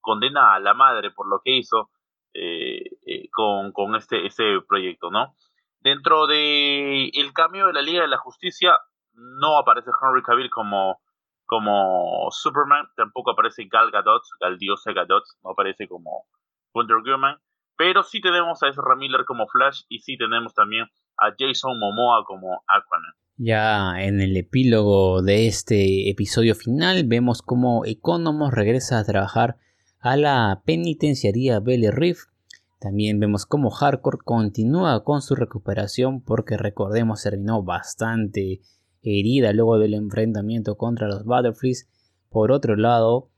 condena 0.00 0.54
a 0.54 0.60
la 0.60 0.74
madre 0.74 1.10
por 1.10 1.28
lo 1.28 1.40
que 1.44 1.56
hizo 1.56 1.90
eh, 2.34 2.90
con, 3.32 3.72
con, 3.72 3.94
este, 3.94 4.60
proyecto, 4.68 5.10
¿no? 5.10 5.34
Dentro 5.80 6.26
de 6.26 7.08
el 7.14 7.32
cambio 7.32 7.68
de 7.68 7.72
la 7.72 7.82
Liga 7.82 8.02
de 8.02 8.08
la 8.08 8.18
Justicia, 8.18 8.76
no 9.16 9.58
aparece 9.58 9.90
Henry 9.90 10.22
Cavill 10.22 10.50
como, 10.50 11.00
como 11.44 12.28
Superman, 12.30 12.86
tampoco 12.96 13.32
aparece 13.32 13.66
Gal 13.70 13.90
Gadot, 13.90 14.22
Gal 14.40 14.58
Diosa 14.58 14.92
Gadot, 14.92 15.24
no 15.42 15.50
aparece 15.50 15.88
como 15.88 16.26
Wonder 16.74 16.98
Woman, 17.04 17.38
pero 17.76 18.02
sí 18.02 18.20
tenemos 18.20 18.62
a 18.62 18.68
Ezra 18.68 18.96
Miller 18.96 19.24
como 19.24 19.46
Flash 19.48 19.82
y 19.88 19.98
sí 20.00 20.16
tenemos 20.16 20.54
también 20.54 20.86
a 21.18 21.34
Jason 21.38 21.78
Momoa 21.78 22.24
como 22.26 22.62
Aquaman. 22.68 23.14
Ya 23.38 24.02
en 24.02 24.20
el 24.20 24.36
epílogo 24.36 25.20
de 25.22 25.46
este 25.46 26.08
episodio 26.08 26.54
final 26.54 27.04
vemos 27.06 27.42
cómo 27.42 27.84
Economos 27.84 28.52
regresa 28.52 28.98
a 28.98 29.04
trabajar 29.04 29.56
a 30.00 30.16
la 30.16 30.62
penitenciaría 30.64 31.60
Belly 31.60 31.90
Reef. 31.90 32.24
También 32.80 33.20
vemos 33.20 33.44
cómo 33.44 33.70
Hardcore 33.70 34.18
continúa 34.24 35.04
con 35.04 35.20
su 35.20 35.34
recuperación 35.34 36.22
porque 36.22 36.56
recordemos 36.56 37.22
terminó 37.22 37.62
bastante 37.62 38.60
herida 39.06 39.52
luego 39.52 39.78
del 39.78 39.94
enfrentamiento 39.94 40.76
contra 40.76 41.08
los 41.08 41.24
Butterflies. 41.24 41.88
Por 42.28 42.52
otro 42.52 42.76
lado, 42.76 43.30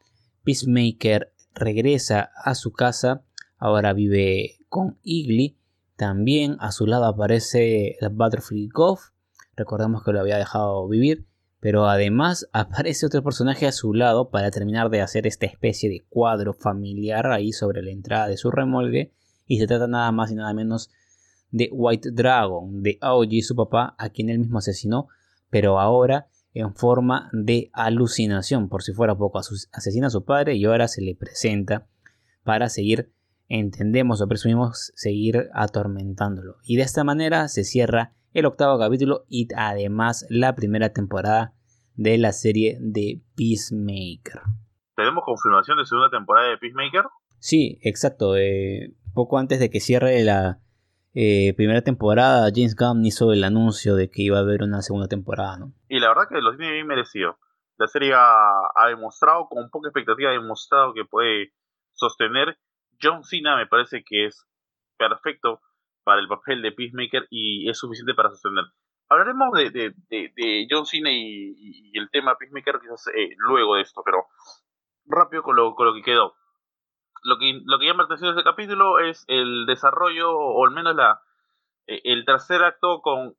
Peacemaker 0.45 1.33
regresa 1.55 2.31
a 2.43 2.55
su 2.55 2.73
casa, 2.73 3.23
ahora 3.59 3.93
vive 3.93 4.57
con 4.69 4.99
Igly. 5.03 5.59
También 5.97 6.57
a 6.61 6.73
su 6.73 6.87
lado 6.87 7.05
aparece 7.05 7.97
el 8.01 8.09
Butterfly 8.11 8.69
Goff, 8.73 9.11
recordemos 9.57 10.03
que 10.05 10.13
lo 10.13 10.21
había 10.21 10.39
dejado 10.39 10.89
vivir. 10.89 11.27
Pero 11.61 11.89
además 11.89 12.49
aparece 12.53 13.07
otro 13.07 13.23
personaje 13.23 13.67
a 13.67 13.73
su 13.73 13.93
lado 13.93 14.31
para 14.31 14.51
terminar 14.51 14.91
de 14.91 15.01
hacer 15.01 15.27
esta 15.27 15.47
especie 15.47 15.91
de 15.91 16.05
cuadro 16.09 16.55
familiar 16.55 17.27
ahí 17.31 17.53
sobre 17.53 17.83
la 17.83 17.91
entrada 17.91 18.29
de 18.29 18.37
su 18.37 18.51
remolque. 18.51 19.13
Y 19.47 19.59
se 19.59 19.67
trata 19.67 19.87
nada 19.87 20.13
más 20.13 20.31
y 20.31 20.35
nada 20.35 20.53
menos 20.55 20.91
de 21.51 21.69
White 21.73 22.11
Dragon, 22.13 22.83
de 22.83 22.99
Aoji, 23.01 23.43
su 23.43 23.57
papá, 23.57 23.95
a 23.99 24.11
quien 24.11 24.29
él 24.29 24.39
mismo 24.39 24.59
asesinó, 24.59 25.09
pero 25.51 25.79
ahora 25.79 26.29
en 26.55 26.75
forma 26.75 27.31
de 27.33 27.71
alucinación. 27.73 28.69
Por 28.69 28.83
si 28.83 28.93
fuera 28.93 29.17
poco, 29.17 29.39
asesina 29.39 30.09
a 30.09 30.11
su 30.11 30.25
padre 30.25 30.55
y 30.57 30.65
ahora 30.65 30.89
se 30.89 31.03
le 31.03 31.15
presenta 31.15 31.87
para 32.43 32.69
seguir, 32.69 33.13
entendemos 33.49 34.21
o 34.21 34.29
presumimos, 34.29 34.93
seguir 34.97 35.51
atormentándolo. 35.53 36.57
Y 36.65 36.77
de 36.77 36.83
esta 36.83 37.05
manera 37.05 37.49
se 37.49 37.65
cierra 37.65 38.15
el 38.33 38.47
octavo 38.47 38.79
capítulo 38.79 39.25
y 39.29 39.49
además 39.57 40.27
la 40.31 40.55
primera 40.55 40.93
temporada 40.93 41.55
de 41.95 42.19
la 42.19 42.33
serie 42.33 42.79
de 42.81 43.23
Peacemaker. 43.37 44.43
¿Tenemos 44.97 45.25
confirmación 45.25 45.79
de 45.79 45.87
segunda 45.87 46.11
temporada 46.11 46.49
de 46.49 46.59
Peacemaker? 46.59 47.05
Sí, 47.39 47.79
exacto. 47.83 48.37
Eh, 48.37 48.95
poco 49.15 49.39
antes 49.39 49.61
de 49.61 49.71
que 49.71 49.81
cierre 49.81 50.23
la 50.25 50.61
eh, 51.21 51.53
primera 51.57 51.83
temporada, 51.83 52.49
James 52.55 52.77
Gunn 52.77 53.05
hizo 53.05 53.33
el 53.33 53.43
anuncio 53.43 53.97
de 53.97 54.09
que 54.09 54.23
iba 54.23 54.39
a 54.39 54.43
haber 54.43 54.63
una 54.63 54.83
segunda 54.83 55.09
temporada. 55.09 55.59
¿no? 55.59 55.73
Y 55.89 55.99
la 55.99 56.11
verdad 56.11 56.29
que 56.29 56.41
lo 56.41 56.57
tiene 56.57 56.75
bien 56.75 56.87
merecido. 56.87 57.41
La 57.77 57.89
serie 57.89 58.13
ha, 58.15 58.87
demostrado, 58.87 59.49
con 59.49 59.69
poca 59.69 59.89
expectativa, 59.89 60.31
ha 60.31 60.35
demostrado 60.35 60.95
que 60.95 61.05
puede 61.05 61.53
sostener. 61.93 62.57
John 63.03 63.25
Cena 63.25 63.57
me 63.57 63.67
parece 63.67 64.05
que 64.07 64.27
es 64.27 64.47
perfecto 64.97 65.61
para 66.05 66.21
el 66.21 66.29
papel 66.29 66.63
de 66.63 66.71
Peacemaker 66.71 67.27
y 67.31 67.69
es 67.69 67.77
suficiente 67.77 68.15
para 68.15 68.31
sostener. 68.31 68.67
Hablaremos 69.09 69.51
de, 69.55 69.95
de, 70.09 70.67
John 70.71 70.87
Cena 70.87 71.11
y, 71.11 71.91
el 71.95 72.11
tema 72.11 72.37
Peacemaker 72.39 72.79
quizás 72.81 73.09
eh, 73.09 73.31
luego 73.39 73.75
de 73.75 73.83
esto, 73.83 74.03
pero 74.05 74.27
rápido 75.05 75.43
con 75.43 75.57
lo, 75.57 75.75
con 75.75 75.87
lo 75.87 75.95
que 75.95 76.03
quedó. 76.03 76.38
Lo 77.23 77.39
que, 77.39 77.61
lo 77.65 77.79
que 77.79 77.87
llama 77.87 78.03
la 78.03 78.07
atención 78.07 78.35
de 78.35 78.41
este 78.41 78.51
capítulo 78.51 78.99
es 78.99 79.25
el 79.29 79.67
desarrollo, 79.67 80.31
o 80.33 80.65
al 80.67 80.73
menos 80.73 80.95
la, 80.95 81.21
eh, 81.87 82.01
el 82.05 82.25
tercer 82.25 82.63
acto 82.63 83.01
con 83.01 83.35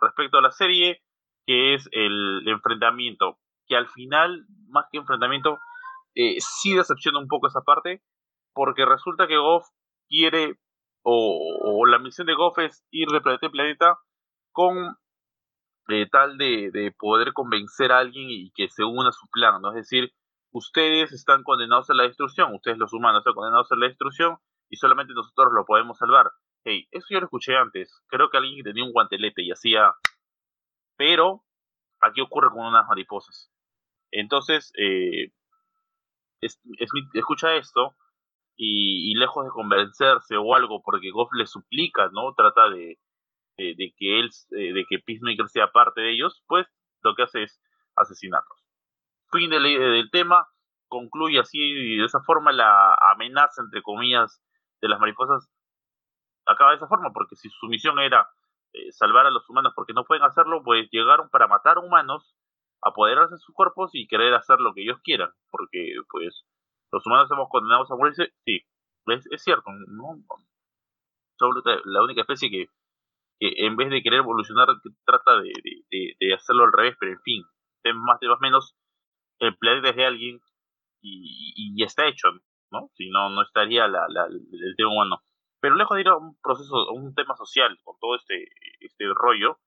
respecto 0.00 0.38
a 0.38 0.42
la 0.42 0.50
serie, 0.50 1.02
que 1.46 1.74
es 1.74 1.88
el 1.92 2.46
enfrentamiento, 2.46 3.38
que 3.66 3.76
al 3.76 3.88
final, 3.88 4.46
más 4.68 4.86
que 4.90 4.98
enfrentamiento, 4.98 5.58
eh, 6.14 6.36
sí 6.38 6.74
decepciona 6.74 7.18
un 7.18 7.28
poco 7.28 7.48
esa 7.48 7.62
parte, 7.62 8.02
porque 8.52 8.84
resulta 8.84 9.26
que 9.26 9.38
Goff 9.38 9.66
quiere 10.08 10.58
o, 11.02 11.84
la 11.86 11.98
misión 11.98 12.26
de 12.26 12.34
Goff 12.34 12.58
es 12.58 12.84
ir 12.90 13.08
de 13.08 13.20
planeta 13.20 13.46
en 13.46 13.52
planeta 13.52 13.98
con 14.52 14.96
eh, 15.88 16.06
tal 16.10 16.38
de, 16.38 16.94
poder 16.98 17.32
convencer 17.32 17.92
a 17.92 17.98
alguien 17.98 18.30
y 18.30 18.52
que 18.52 18.68
se 18.68 18.84
una 18.84 19.08
a 19.08 19.12
su 19.12 19.26
plan, 19.28 19.60
¿no? 19.60 19.70
Es 19.70 19.76
decir, 19.76 20.12
ustedes 20.52 21.12
están 21.12 21.42
condenados 21.42 21.90
a 21.90 21.94
la 21.94 22.04
destrucción, 22.04 22.54
ustedes 22.54 22.78
los 22.78 22.92
humanos 22.92 23.20
están 23.20 23.34
condenados 23.34 23.72
a 23.72 23.76
la 23.76 23.86
destrucción 23.88 24.38
y 24.68 24.76
solamente 24.76 25.14
nosotros 25.14 25.52
lo 25.52 25.64
podemos 25.64 25.98
salvar. 25.98 26.30
Hey, 26.64 26.86
eso 26.92 27.06
yo 27.10 27.20
lo 27.20 27.26
escuché 27.26 27.56
antes, 27.56 28.02
creo 28.06 28.30
que 28.30 28.36
alguien 28.36 28.62
tenía 28.62 28.84
un 28.84 28.92
guantelete 28.92 29.42
y 29.42 29.50
hacía... 29.50 29.92
Pero 30.96 31.42
aquí 32.00 32.20
ocurre 32.20 32.50
con 32.50 32.66
unas 32.66 32.86
mariposas. 32.86 33.50
Entonces, 34.12 34.72
eh, 34.78 35.32
escucha 36.40 37.54
esto 37.54 37.96
y, 38.56 39.14
lejos 39.14 39.44
de 39.44 39.50
convencerse 39.50 40.36
o 40.36 40.54
algo, 40.54 40.82
porque 40.82 41.10
Goff 41.10 41.30
le 41.32 41.46
suplica, 41.46 42.08
¿no? 42.12 42.34
Trata 42.34 42.68
de, 42.68 42.98
de, 43.56 43.94
que 43.96 44.20
él, 44.20 44.30
eh, 44.50 44.72
de 44.72 44.84
que 44.88 44.98
Peacemaker 44.98 45.48
sea 45.48 45.72
parte 45.72 46.02
de 46.02 46.12
ellos, 46.12 46.44
pues 46.46 46.66
lo 47.02 47.14
que 47.14 47.22
hace 47.22 47.44
es 47.44 47.60
asesinarlos. 47.96 48.61
Fin 49.32 49.50
del, 49.50 49.62
del 49.62 50.10
tema, 50.10 50.46
concluye 50.88 51.40
así, 51.40 51.96
de 51.96 52.04
esa 52.04 52.20
forma 52.20 52.52
la 52.52 52.94
amenaza, 53.12 53.62
entre 53.62 53.82
comillas, 53.82 54.42
de 54.80 54.88
las 54.88 55.00
mariposas 55.00 55.50
acaba 56.46 56.70
de 56.70 56.76
esa 56.76 56.88
forma, 56.88 57.12
porque 57.12 57.36
si 57.36 57.48
su 57.48 57.66
misión 57.66 57.98
era 57.98 58.28
eh, 58.72 58.92
salvar 58.92 59.26
a 59.26 59.30
los 59.30 59.48
humanos 59.48 59.72
porque 59.74 59.92
no 59.92 60.04
pueden 60.04 60.24
hacerlo, 60.24 60.62
pues 60.62 60.88
llegaron 60.90 61.28
para 61.30 61.46
matar 61.46 61.78
humanos, 61.78 62.34
apoderarse 62.82 63.34
de 63.34 63.40
sus 63.40 63.54
cuerpos 63.54 63.90
y 63.94 64.06
querer 64.06 64.34
hacer 64.34 64.60
lo 64.60 64.74
que 64.74 64.82
ellos 64.82 64.98
quieran, 65.02 65.30
porque 65.50 65.94
pues 66.10 66.44
los 66.90 67.06
humanos 67.06 67.28
somos 67.28 67.48
condenados 67.48 67.90
a 67.90 67.96
morirse, 67.96 68.32
sí, 68.44 68.60
es, 69.06 69.42
cierto, 69.42 69.70
¿no? 69.88 70.22
La 71.84 72.02
única 72.02 72.20
especie 72.20 72.50
que, 72.50 72.66
en 73.40 73.76
vez 73.76 73.90
de 73.90 74.02
querer 74.02 74.20
evolucionar 74.20 74.68
trata 75.04 75.40
de, 75.40 76.34
hacerlo 76.34 76.64
al 76.64 76.72
revés, 76.72 76.96
pero 76.98 77.12
en 77.12 77.20
fin, 77.22 77.44
más 77.94 78.20
de 78.20 78.28
más 78.28 78.40
menos, 78.40 78.76
el 79.46 79.86
es 79.86 79.96
de 79.96 80.06
alguien 80.06 80.40
y, 81.00 81.82
está 81.82 82.06
hecho, 82.06 82.28
¿no? 82.70 82.90
Si 82.94 83.10
no, 83.10 83.28
no 83.28 83.42
estaría 83.42 83.88
la, 83.88 84.06
la, 84.08 84.26
el 84.26 84.74
tema 84.76 84.92
humano. 84.92 85.22
Pero 85.60 85.76
lejos 85.76 85.96
de 85.96 86.00
ir 86.02 86.08
a 86.08 86.16
un 86.16 86.36
proceso, 86.40 86.76
a 86.76 86.92
un 86.92 87.14
tema 87.14 87.36
social 87.36 87.76
con 87.82 87.96
todo 88.00 88.16
este, 88.16 88.48
este 88.80 89.04
rollo, 89.14 89.58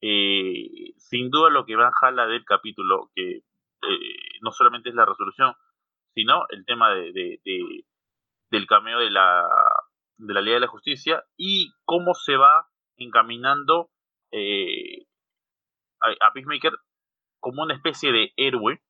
eh, 0.00 0.92
sin 0.96 1.30
duda 1.30 1.50
lo 1.50 1.64
que 1.64 1.76
va 1.76 1.92
jala 1.92 2.26
del 2.26 2.44
capítulo, 2.44 3.10
que 3.14 3.36
eh, 3.36 4.38
no 4.40 4.50
solamente 4.50 4.88
es 4.88 4.94
la 4.94 5.06
resolución, 5.06 5.54
sino 6.14 6.46
el 6.50 6.64
tema 6.64 6.90
de, 6.94 7.12
de, 7.12 7.84
del 8.50 8.66
cameo 8.66 8.98
de 8.98 9.10
la, 9.10 9.44
de 10.18 10.34
la 10.34 10.40
Liga 10.40 10.54
de 10.54 10.60
la 10.60 10.66
Justicia 10.68 11.24
y 11.36 11.72
cómo 11.84 12.14
se 12.14 12.36
va 12.36 12.68
encaminando 12.96 13.90
eh, 14.30 15.06
a, 16.00 16.32
Peacemaker 16.32 16.72
como 17.40 17.62
una 17.62 17.74
especie 17.74 18.12
de 18.12 18.32
héroe 18.36 18.82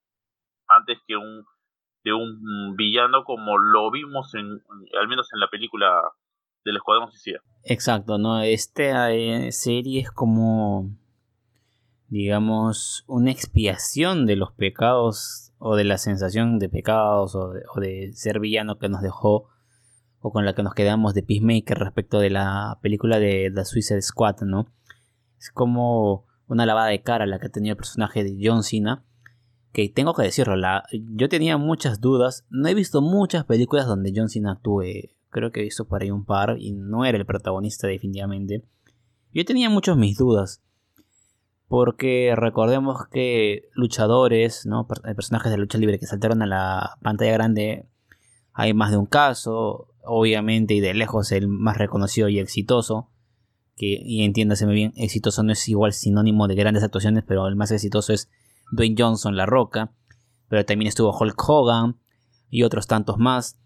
antes 0.77 0.99
que 1.07 1.17
un 1.17 1.45
de 2.05 2.13
un 2.13 2.75
villano 2.77 3.23
como 3.25 3.59
lo 3.59 3.91
vimos 3.91 4.35
en 4.35 4.61
al 5.01 5.09
menos 5.09 5.29
en 5.33 5.41
la 5.41 5.49
película 5.49 5.89
del 6.65 6.77
Escuadrón 6.77 7.11
Suicida. 7.11 7.41
Exacto, 7.65 8.19
no, 8.19 8.41
esta 8.43 9.13
eh, 9.13 9.53
serie 9.53 10.01
es 10.01 10.11
como 10.11 10.91
digamos 12.09 13.05
una 13.07 13.31
expiación 13.31 14.27
de 14.27 14.37
los 14.37 14.53
pecados 14.53 15.53
o 15.59 15.77
de 15.77 15.85
la 15.85 15.97
sensación 15.97 16.59
de 16.59 16.69
pecados 16.69 17.35
o 17.35 17.53
de, 17.81 18.13
ser 18.13 18.41
villano 18.41 18.79
que 18.79 18.89
nos 18.89 19.01
dejó 19.01 19.49
o 20.21 20.31
con 20.31 20.45
la 20.45 20.55
que 20.55 20.63
nos 20.63 20.75
quedamos 20.75 21.15
de 21.15 21.23
Peacemaker 21.23 21.79
respecto 21.79 22.19
de 22.19 22.31
la 22.31 22.79
película 22.83 23.19
de 23.19 23.51
The 23.55 23.65
Suicide 23.65 24.03
Squad, 24.03 24.43
¿no? 24.43 24.67
Es 25.39 25.51
como 25.51 26.27
una 26.47 26.67
lavada 26.67 26.89
de 26.89 27.03
cara 27.03 27.27
la 27.27 27.39
que 27.39 27.49
tenido 27.49 27.73
el 27.73 27.79
personaje 27.79 28.23
de 28.23 28.39
John 28.41 28.63
Cena, 28.63 29.05
que 29.73 29.89
tengo 29.89 30.15
que 30.15 30.23
decirlo, 30.23 30.57
la, 30.57 30.85
yo 30.93 31.29
tenía 31.29 31.57
muchas 31.57 32.01
dudas, 32.01 32.45
no 32.51 32.69
he 32.69 32.75
visto 32.75 33.01
muchas 33.01 33.45
películas 33.45 33.87
donde 33.87 34.13
John 34.15 34.29
Cena 34.29 34.53
actúe, 34.53 35.11
creo 35.31 35.51
que 35.51 35.61
he 35.61 35.65
visto 35.65 35.87
por 35.87 36.03
ahí 36.03 36.11
un 36.11 36.25
par 36.25 36.57
y 36.59 36.73
no 36.73 37.05
era 37.05 37.19
el 37.19 37.27
protagonista 37.27 37.87
definitivamente. 37.87 38.65
Yo 39.33 39.45
tenía 39.47 39.71
muchas 39.71 39.97
mis 39.97 40.19
dudas, 40.19 40.63
porque 41.69 42.35
recordemos 42.37 43.07
que 43.11 43.71
luchadores, 43.73 44.67
¿no? 44.67 44.87
personajes 44.87 45.51
de 45.51 45.57
lucha 45.57 45.79
libre 45.79 45.99
que 45.99 46.07
saltaron 46.07 46.43
a 46.43 46.47
la 46.47 46.99
pantalla 47.01 47.33
grande, 47.33 47.89
hay 48.53 48.75
más 48.75 48.91
de 48.91 48.99
un 48.99 49.07
caso, 49.07 49.89
obviamente 50.05 50.75
y 50.75 50.81
de 50.81 50.93
lejos 50.93 51.33
el 51.33 51.49
más 51.49 51.79
reconocido 51.79 52.29
y 52.29 52.39
exitoso, 52.39 53.09
que 53.75 53.99
y 54.05 54.23
entiéndaseme 54.23 54.75
bien, 54.75 54.93
exitoso 54.97 55.43
no 55.43 55.53
es 55.53 55.67
igual 55.67 55.95
sinónimo 55.95 56.47
de 56.47 56.57
grandes 56.57 56.83
actuaciones, 56.83 57.25
pero 57.27 57.49
el 57.49 57.57
más 57.57 57.71
exitoso 57.71 58.13
es 58.13 58.29
Dwayne 58.73 58.97
Johnson, 58.99 59.37
La 59.37 59.47
Roca, 59.47 59.93
pero 60.49 60.65
también 60.65 60.89
estuvo 60.89 61.17
Hulk 61.17 61.49
Hogan 61.49 61.97
y 62.51 62.65
otros 62.65 62.87
tantos 62.87 63.19
más. 63.19 63.59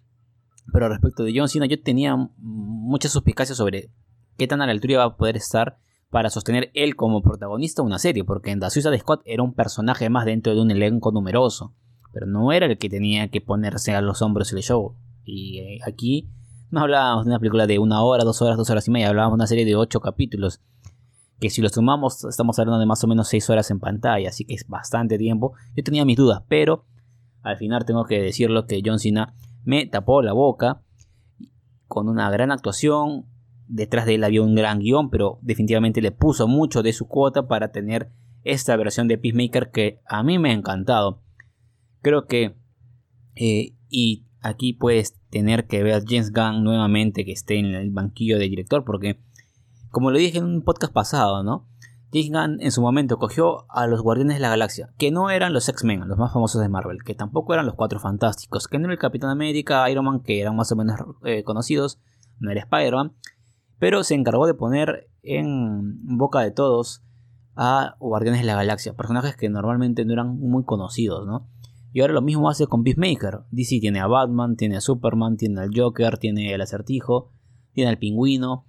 Pero 0.72 0.88
respecto 0.88 1.22
de 1.22 1.32
John 1.34 1.48
yo 1.48 1.82
tenía 1.82 2.16
muchas 2.36 3.12
suspicacias 3.12 3.56
sobre 3.56 3.90
qué 4.36 4.46
tan 4.46 4.60
a 4.60 4.66
la 4.66 4.72
altura 4.72 4.98
va 4.98 5.04
a 5.04 5.16
poder 5.16 5.36
estar 5.36 5.78
para 6.10 6.30
sostener 6.30 6.70
él 6.74 6.96
como 6.96 7.22
protagonista 7.22 7.82
una 7.82 7.98
serie, 7.98 8.24
porque 8.24 8.50
en 8.50 8.60
The 8.60 8.70
Suicide 8.70 8.98
Squad 8.98 9.20
era 9.24 9.42
un 9.42 9.54
personaje 9.54 10.08
más 10.10 10.24
dentro 10.24 10.54
de 10.54 10.60
un 10.60 10.70
elenco 10.70 11.12
numeroso, 11.12 11.74
pero 12.12 12.26
no 12.26 12.52
era 12.52 12.66
el 12.66 12.78
que 12.78 12.88
tenía 12.88 13.28
que 13.28 13.40
ponerse 13.40 13.94
a 13.94 14.00
los 14.00 14.22
hombros 14.22 14.52
el 14.52 14.62
show. 14.62 14.96
Y 15.24 15.58
eh, 15.58 15.78
aquí 15.86 16.30
no 16.70 16.80
hablábamos 16.80 17.24
de 17.24 17.30
una 17.30 17.38
película 17.38 17.66
de 17.66 17.78
una 17.78 18.02
hora, 18.02 18.24
dos 18.24 18.40
horas, 18.42 18.56
dos 18.56 18.70
horas 18.70 18.86
y 18.88 18.90
media, 18.90 19.08
hablábamos 19.08 19.36
de 19.36 19.42
una 19.42 19.46
serie 19.46 19.64
de 19.64 19.76
ocho 19.76 20.00
capítulos, 20.00 20.60
que 21.40 21.50
si 21.50 21.60
lo 21.60 21.68
sumamos 21.68 22.24
estamos 22.24 22.58
hablando 22.58 22.78
de 22.78 22.86
más 22.86 23.02
o 23.04 23.06
menos 23.06 23.28
seis 23.28 23.48
horas 23.50 23.70
en 23.70 23.78
pantalla, 23.78 24.28
así 24.28 24.44
que 24.44 24.54
es 24.54 24.66
bastante 24.66 25.18
tiempo. 25.18 25.52
Yo 25.74 25.82
tenía 25.84 26.04
mis 26.04 26.16
dudas, 26.16 26.42
pero 26.48 26.84
al 27.42 27.56
final 27.56 27.84
tengo 27.84 28.04
que 28.04 28.20
decirlo 28.20 28.66
que 28.66 28.82
John 28.84 28.98
Cena 28.98 29.34
me 29.64 29.86
tapó 29.86 30.22
la 30.22 30.32
boca 30.32 30.82
con 31.86 32.08
una 32.08 32.30
gran 32.30 32.50
actuación, 32.50 33.26
detrás 33.68 34.06
de 34.06 34.14
él 34.14 34.24
había 34.24 34.42
un 34.42 34.54
gran 34.54 34.80
guion, 34.80 35.10
pero 35.10 35.38
definitivamente 35.42 36.00
le 36.00 36.12
puso 36.12 36.48
mucho 36.48 36.82
de 36.82 36.92
su 36.92 37.06
cuota 37.06 37.46
para 37.46 37.72
tener 37.72 38.10
esta 38.44 38.76
versión 38.76 39.08
de 39.08 39.18
Peacemaker 39.18 39.70
que 39.70 40.00
a 40.06 40.22
mí 40.22 40.38
me 40.38 40.50
ha 40.50 40.54
encantado. 40.54 41.22
Creo 42.00 42.26
que, 42.26 42.56
eh, 43.34 43.74
y 43.88 44.24
aquí 44.40 44.72
puedes 44.72 45.18
tener 45.30 45.66
que 45.66 45.82
ver 45.82 45.94
a 45.94 46.02
James 46.06 46.32
Gunn 46.32 46.62
nuevamente 46.62 47.24
que 47.24 47.32
esté 47.32 47.58
en 47.58 47.66
el 47.66 47.90
banquillo 47.90 48.38
de 48.38 48.48
director, 48.48 48.84
porque, 48.84 49.20
como 49.96 50.10
lo 50.10 50.18
dije 50.18 50.36
en 50.36 50.44
un 50.44 50.62
podcast 50.62 50.92
pasado, 50.92 51.42
¿no? 51.42 51.70
Gunn 52.12 52.58
en 52.60 52.70
su 52.70 52.82
momento 52.82 53.16
cogió 53.16 53.64
a 53.70 53.86
los 53.86 54.02
Guardianes 54.02 54.36
de 54.36 54.40
la 54.40 54.50
Galaxia, 54.50 54.92
que 54.98 55.10
no 55.10 55.30
eran 55.30 55.54
los 55.54 55.70
X-Men, 55.70 56.06
los 56.06 56.18
más 56.18 56.34
famosos 56.34 56.60
de 56.60 56.68
Marvel, 56.68 56.98
que 57.02 57.14
tampoco 57.14 57.54
eran 57.54 57.64
los 57.64 57.76
Cuatro 57.76 57.98
Fantásticos, 57.98 58.68
que 58.68 58.78
no 58.78 58.84
era 58.84 58.92
el 58.92 58.98
Capitán 58.98 59.30
América, 59.30 59.88
Iron 59.88 60.04
Man, 60.04 60.20
que 60.20 60.38
eran 60.38 60.54
más 60.54 60.70
o 60.70 60.76
menos 60.76 61.00
eh, 61.24 61.44
conocidos, 61.44 61.98
no 62.40 62.50
era 62.50 62.60
Spider-Man, 62.60 63.14
pero 63.78 64.04
se 64.04 64.14
encargó 64.14 64.46
de 64.46 64.52
poner 64.52 65.08
en 65.22 66.18
boca 66.18 66.40
de 66.40 66.50
todos 66.50 67.02
a 67.54 67.96
Guardianes 67.98 68.42
de 68.42 68.48
la 68.48 68.56
Galaxia, 68.56 68.92
personajes 68.92 69.34
que 69.34 69.48
normalmente 69.48 70.04
no 70.04 70.12
eran 70.12 70.38
muy 70.38 70.64
conocidos, 70.64 71.26
¿no? 71.26 71.48
Y 71.94 72.02
ahora 72.02 72.12
lo 72.12 72.20
mismo 72.20 72.50
hace 72.50 72.66
con 72.66 72.84
Peacemaker. 72.84 73.44
DC 73.50 73.80
tiene 73.80 74.00
a 74.00 74.08
Batman, 74.08 74.56
tiene 74.56 74.76
a 74.76 74.82
Superman, 74.82 75.38
tiene 75.38 75.62
al 75.62 75.70
Joker, 75.74 76.18
tiene 76.18 76.54
al 76.54 76.60
Acertijo, 76.60 77.32
tiene 77.72 77.88
al 77.88 77.96
Pingüino. 77.96 78.66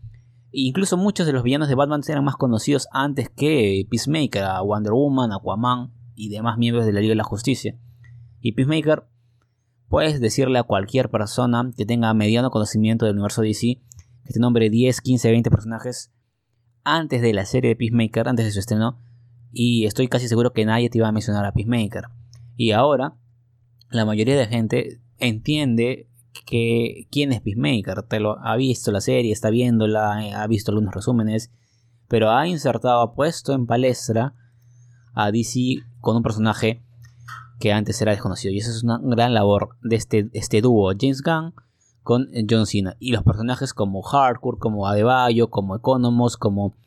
Incluso 0.51 0.97
muchos 0.97 1.25
de 1.25 1.33
los 1.33 1.43
villanos 1.43 1.67
de 1.67 1.75
Batman 1.75 2.01
eran 2.07 2.23
más 2.23 2.36
conocidos 2.36 2.88
antes 2.91 3.29
que 3.29 3.86
Peacemaker, 3.89 4.43
a 4.43 4.62
Wonder 4.62 4.93
Woman, 4.93 5.31
Aquaman 5.31 5.93
y 6.15 6.29
demás 6.29 6.57
miembros 6.57 6.86
de 6.86 6.93
la 6.93 7.01
Liga 7.01 7.12
de 7.12 7.17
la 7.17 7.23
Justicia. 7.23 7.77
Y 8.39 8.53
Peacemaker, 8.53 9.07
puedes 9.89 10.19
decirle 10.19 10.60
a 10.60 10.63
cualquier 10.63 11.10
persona 11.10 11.69
que 11.75 11.86
tenga 11.86 12.13
mediano 12.13 12.49
conocimiento 12.49 13.05
del 13.05 13.15
universo 13.15 13.41
DC 13.41 13.81
que 14.27 14.33
te 14.33 14.39
nombre 14.39 14.69
10, 14.69 15.01
15, 15.01 15.31
20 15.31 15.49
personajes 15.49 16.13
antes 16.83 17.21
de 17.21 17.33
la 17.33 17.45
serie 17.45 17.69
de 17.69 17.75
Peacemaker, 17.75 18.27
antes 18.27 18.45
de 18.45 18.51
su 18.51 18.60
estreno, 18.60 18.99
y 19.51 19.86
estoy 19.86 20.07
casi 20.07 20.27
seguro 20.27 20.51
que 20.53 20.65
nadie 20.65 20.89
te 20.89 20.97
iba 20.97 21.07
a 21.07 21.12
mencionar 21.12 21.45
a 21.45 21.53
Peacemaker. 21.53 22.05
Y 22.55 22.71
ahora, 22.71 23.17
la 23.89 24.05
mayoría 24.05 24.38
de 24.38 24.47
gente 24.47 25.01
entiende 25.17 26.10
que 26.45 27.08
quién 27.12 27.32
es 27.32 27.41
Peacemaker, 27.41 28.04
te 28.04 28.19
lo 28.19 28.39
ha 28.39 28.56
visto 28.56 28.91
la 28.91 29.02
serie, 29.02 29.32
está 29.32 29.50
viéndola, 29.50 30.26
eh, 30.26 30.34
ha 30.34 30.47
visto 30.47 30.71
algunos 30.71 30.93
resúmenes, 30.93 31.52
pero 32.08 32.32
ha 32.32 32.47
insertado, 32.47 33.02
ha 33.02 33.13
puesto 33.13 33.54
en 33.54 33.65
palestra 33.65 34.34
a 35.13 35.32
DC 35.32 35.78
con 36.00 36.17
un 36.17 36.23
personaje 36.23 36.84
que 37.60 37.73
antes 37.73 38.02
era 38.02 38.12
desconocido. 38.12 38.54
Y 38.54 38.60
eso 38.60 38.71
es 38.71 38.84
una 38.84 39.00
gran 39.02 39.34
labor 39.34 39.69
de 39.82 39.95
este, 39.95 40.30
este 40.34 40.62
dúo, 40.62 40.93
James 41.00 41.21
Gunn 41.21 41.54
con 42.04 42.30
John 42.50 42.65
Cena. 42.65 42.95
Y 43.00 43.12
los 43.12 43.23
personajes 43.23 43.73
como 43.73 44.02
Hardcore, 44.02 44.60
como 44.60 44.88
Adebayo, 44.88 45.50
como 45.50 45.76
Economos, 45.76 46.38
como 46.38 46.78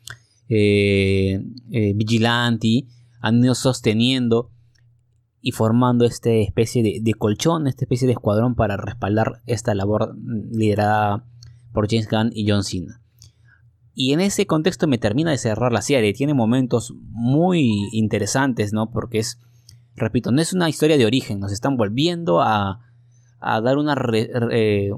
eh, 0.49 1.39
eh, 1.71 1.93
Vigilante, 1.95 2.87
han 3.19 3.43
ido 3.43 3.53
sosteniendo 3.53 4.49
y 5.41 5.51
formando 5.51 6.05
esta 6.05 6.29
especie 6.29 7.01
de, 7.01 7.13
colchón, 7.13 7.67
esta 7.67 7.85
especie 7.85 8.07
de 8.07 8.13
escuadrón 8.13 8.55
para 8.55 8.77
respaldar 8.77 9.41
esta 9.47 9.73
labor 9.73 10.15
liderada 10.51 11.25
por 11.73 11.89
James 11.89 12.07
Gunn 12.09 12.29
y 12.33 12.49
John 12.49 12.63
Cena. 12.63 13.01
Y 13.93 14.13
en 14.13 14.21
ese 14.21 14.45
contexto 14.45 14.87
me 14.87 14.97
termina 14.97 15.31
de 15.31 15.37
cerrar 15.37 15.73
la 15.73 15.81
serie. 15.81 16.13
Tiene 16.13 16.33
momentos 16.33 16.93
muy 17.09 17.89
interesantes, 17.91 18.71
¿no? 18.71 18.91
Porque 18.91 19.19
es, 19.19 19.39
repito, 19.95 20.31
no 20.31 20.41
es 20.41 20.53
una 20.53 20.69
historia 20.69 20.97
de 20.97 21.05
origen. 21.05 21.39
Nos 21.39 21.51
están 21.51 21.75
volviendo 21.75 22.41
a, 22.41 22.79
dar 23.41 23.77
una 23.77 23.95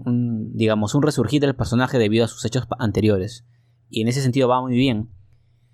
un, 0.06 0.52
digamos 0.54 0.94
un 0.94 1.02
resurgir 1.02 1.42
del 1.42 1.56
personaje 1.56 1.98
debido 1.98 2.26
a 2.26 2.28
sus 2.28 2.44
hechos 2.46 2.68
anteriores 2.78 3.46
y 3.94 4.02
en 4.02 4.08
ese 4.08 4.22
sentido 4.22 4.48
va 4.48 4.60
muy 4.60 4.76
bien 4.76 5.10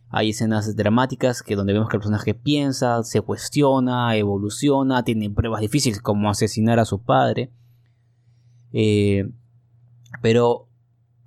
hay 0.10 0.30
escenas 0.30 0.76
dramáticas 0.76 1.44
que 1.44 1.56
donde 1.56 1.74
vemos 1.74 1.90
que 1.90 1.98
el 1.98 2.02
personaje 2.02 2.34
piensa 2.34 3.04
se 3.04 3.22
cuestiona 3.22 4.16
evoluciona 4.16 5.04
tiene 5.04 5.30
pruebas 5.30 5.62
difíciles 5.62 6.02
como 6.02 6.30
asesinar 6.30 6.80
a 6.80 6.86
su 6.86 7.04
padre. 7.04 7.52
Eh, 8.74 9.30
pero 10.22 10.68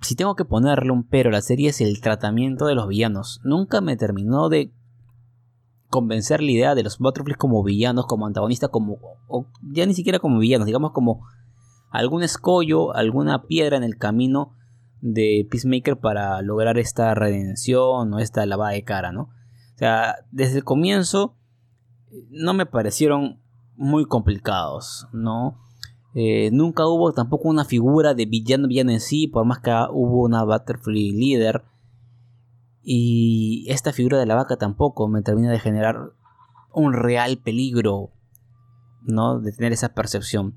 si 0.01 0.15
tengo 0.15 0.35
que 0.35 0.43
ponerle 0.43 0.91
un 0.91 1.07
pero 1.07 1.29
a 1.29 1.33
la 1.33 1.41
serie 1.41 1.69
es 1.69 1.79
el 1.79 2.01
tratamiento 2.01 2.65
de 2.65 2.75
los 2.75 2.87
villanos. 2.87 3.39
Nunca 3.43 3.79
me 3.79 3.95
terminó 3.95 4.49
de 4.49 4.73
convencer 5.89 6.41
la 6.41 6.51
idea 6.51 6.75
de 6.75 6.83
los 6.83 6.97
Butterflies 6.97 7.37
como 7.37 7.63
villanos, 7.63 8.05
como 8.05 8.25
antagonistas, 8.25 8.69
como, 8.69 8.97
o 9.27 9.47
ya 9.61 9.85
ni 9.85 9.93
siquiera 9.93 10.19
como 10.19 10.39
villanos, 10.39 10.65
digamos 10.65 10.91
como 10.91 11.25
algún 11.91 12.23
escollo, 12.23 12.93
alguna 12.95 13.43
piedra 13.43 13.77
en 13.77 13.83
el 13.83 13.97
camino 13.97 14.55
de 15.05 15.45
Peacemaker 15.51 15.97
para 15.97 16.41
lograr 16.41 16.77
esta 16.77 17.13
redención 17.13 18.13
o 18.13 18.19
esta 18.19 18.45
lavada 18.45 18.71
de 18.71 18.85
cara, 18.85 19.11
¿no? 19.11 19.23
O 19.23 19.77
sea, 19.77 20.15
desde 20.31 20.59
el 20.59 20.63
comienzo 20.63 21.35
no 22.29 22.53
me 22.53 22.65
parecieron 22.65 23.41
muy 23.75 24.05
complicados, 24.05 25.07
¿no? 25.11 25.59
Eh, 26.15 26.51
nunca 26.53 26.87
hubo 26.87 27.11
tampoco 27.11 27.49
una 27.49 27.65
figura 27.65 28.13
de 28.13 28.25
villano 28.25 28.69
villano 28.69 28.91
en 28.91 29.01
sí, 29.01 29.27
por 29.27 29.45
más 29.45 29.59
que 29.59 29.71
hubo 29.91 30.23
una 30.23 30.45
Butterfly 30.45 31.11
líder 31.11 31.65
y 32.81 33.65
esta 33.67 33.91
figura 33.91 34.17
de 34.17 34.25
la 34.25 34.35
vaca 34.35 34.55
tampoco 34.55 35.09
me 35.09 35.21
termina 35.21 35.51
de 35.51 35.59
generar 35.59 36.13
un 36.71 36.93
real 36.93 37.39
peligro, 37.39 38.11
¿no? 39.01 39.41
De 39.41 39.51
tener 39.51 39.73
esa 39.73 39.93
percepción. 39.93 40.55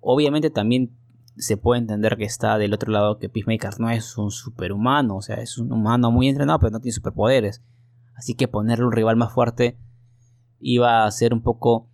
Obviamente 0.00 0.50
también 0.50 0.94
se 1.36 1.56
puede 1.56 1.80
entender 1.80 2.16
que 2.16 2.24
está 2.24 2.58
del 2.58 2.74
otro 2.74 2.92
lado 2.92 3.18
que 3.18 3.28
Peacemaker 3.28 3.80
no 3.80 3.90
es 3.90 4.18
un 4.18 4.30
superhumano, 4.30 5.16
o 5.16 5.22
sea, 5.22 5.36
es 5.36 5.58
un 5.58 5.72
humano 5.72 6.10
muy 6.10 6.28
entrenado, 6.28 6.58
pero 6.58 6.70
no 6.70 6.80
tiene 6.80 6.94
superpoderes. 6.94 7.62
Así 8.14 8.34
que 8.34 8.48
ponerle 8.48 8.84
un 8.84 8.92
rival 8.92 9.16
más 9.16 9.32
fuerte 9.32 9.78
iba 10.58 11.04
a 11.04 11.10
ser 11.10 11.32
un 11.32 11.42
poco 11.42 11.88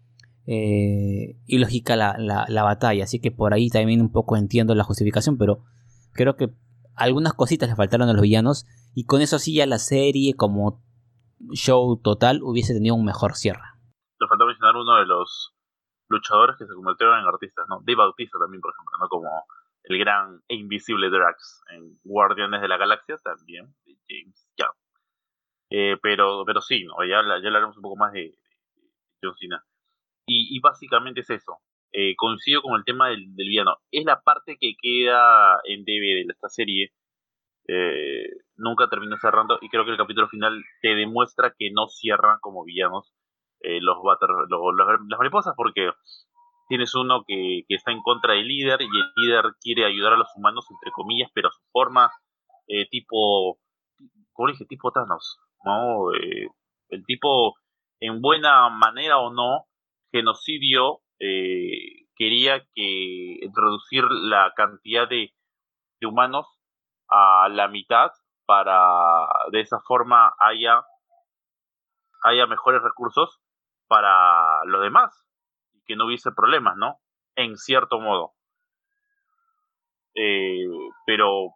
eh, 0.46 1.38
ilógica 1.46 1.96
la, 1.96 2.16
la, 2.18 2.62
batalla. 2.62 3.04
Así 3.04 3.20
que 3.20 3.30
por 3.30 3.54
ahí 3.54 3.70
también 3.70 4.00
un 4.00 4.10
poco 4.10 4.36
entiendo 4.36 4.74
la 4.74 4.84
justificación, 4.84 5.38
pero 5.38 5.64
creo 6.12 6.36
que 6.36 6.52
algunas 6.94 7.34
cositas 7.34 7.68
le 7.68 7.76
faltaron 7.76 8.08
a 8.08 8.12
los 8.12 8.22
villanos 8.22 8.66
y 8.94 9.04
con 9.04 9.20
eso 9.20 9.38
sí 9.38 9.54
ya 9.54 9.66
la 9.66 9.78
serie 9.78 10.34
como 10.34 10.82
show 11.52 11.96
total 12.02 12.42
hubiese 12.42 12.74
tenido 12.74 12.94
un 12.94 13.04
mejor 13.04 13.36
cierre. 13.36 13.62
Te 14.18 14.26
falta 14.26 14.44
mencionar 14.44 14.74
uno 14.76 14.96
de 14.96 15.06
los 15.06 15.54
luchadores 16.08 16.56
que 16.56 16.66
se 16.66 16.74
convirtieron 16.74 17.18
en 17.18 17.26
artistas, 17.26 17.66
¿no? 17.68 17.80
Dave 17.80 17.96
Bautista 17.96 18.38
también, 18.38 18.60
por 18.60 18.72
ejemplo, 18.72 18.98
¿no? 18.98 19.08
Como 19.08 19.46
el 19.84 19.98
gran 19.98 20.40
e 20.48 20.54
invisible 20.54 21.10
Drax 21.10 21.62
en 21.70 21.98
Guardianes 22.04 22.60
de 22.60 22.68
la 22.68 22.76
Galaxia, 22.76 23.16
también, 23.22 23.74
de 23.84 23.96
James 24.08 24.48
Gunn. 24.56 24.76
Eh, 25.70 25.96
pero, 26.02 26.44
pero 26.46 26.60
sí, 26.60 26.84
¿no? 26.84 27.04
Ya, 27.04 27.22
ya 27.22 27.46
hablaremos 27.46 27.76
un 27.76 27.82
poco 27.82 27.96
más 27.96 28.12
de, 28.12 28.34
John 29.22 29.34
Cena. 29.36 29.64
Y, 30.26 30.60
básicamente 30.60 31.20
es 31.20 31.30
eso. 31.30 31.58
Eh, 31.90 32.14
coincido 32.16 32.60
con 32.60 32.76
el 32.76 32.84
tema 32.84 33.08
del, 33.08 33.34
del, 33.34 33.48
villano. 33.48 33.78
Es 33.90 34.04
la 34.04 34.20
parte 34.20 34.58
que 34.60 34.74
queda 34.80 35.58
en 35.64 35.84
DVD 35.84 36.26
de 36.26 36.32
esta 36.32 36.50
serie 36.50 36.92
eh, 37.70 38.30
nunca 38.56 38.88
terminó 38.88 39.18
cerrando 39.18 39.58
y 39.60 39.68
creo 39.68 39.84
que 39.84 39.90
el 39.90 39.98
capítulo 39.98 40.26
final 40.28 40.64
te 40.80 40.94
demuestra 40.94 41.54
que 41.56 41.70
no 41.70 41.86
cierran 41.88 42.38
como 42.40 42.64
villanos 42.64 43.12
eh, 43.60 43.80
los, 43.80 43.96
las 44.04 45.18
mariposas 45.18 45.54
porque 45.56 45.90
tienes 46.68 46.94
uno 46.94 47.24
que, 47.26 47.64
está 47.68 47.92
en 47.92 48.02
contra 48.02 48.34
del 48.34 48.46
líder 48.46 48.82
y 48.82 48.84
el 48.84 49.12
líder 49.16 49.44
quiere 49.60 49.84
ayudar 49.84 50.14
a 50.14 50.16
los 50.16 50.28
humanos 50.36 50.66
entre 50.70 50.90
comillas 50.92 51.30
pero 51.34 51.48
a 51.48 51.52
su 51.52 51.60
forma 51.72 52.10
eh, 52.66 52.86
tipo 52.88 53.58
como 54.32 54.48
dije 54.48 54.66
tipo 54.66 54.92
Thanos 54.92 55.38
no 55.64 56.12
el 56.12 57.04
tipo 57.04 57.54
en 58.00 58.20
buena 58.20 58.68
manera 58.68 59.18
o 59.18 59.32
no 59.32 59.64
genocidio 60.12 61.00
quería 61.18 62.60
que 62.74 63.40
reducir 63.54 64.04
la 64.04 64.52
cantidad 64.54 65.08
de 65.08 65.32
humanos 66.06 66.46
a 67.08 67.48
la 67.48 67.68
mitad 67.68 68.10
para 68.46 68.80
de 69.52 69.60
esa 69.60 69.78
forma 69.86 70.32
haya, 70.40 70.82
haya 72.24 72.46
mejores 72.46 72.82
recursos 72.82 73.40
para 73.88 74.64
los 74.66 74.82
demás 74.82 75.26
y 75.72 75.82
que 75.84 75.96
no 75.96 76.06
hubiese 76.06 76.30
problemas, 76.32 76.76
¿no? 76.76 77.00
En 77.36 77.56
cierto 77.56 78.00
modo. 78.00 78.34
Eh, 80.14 80.66
pero 81.06 81.54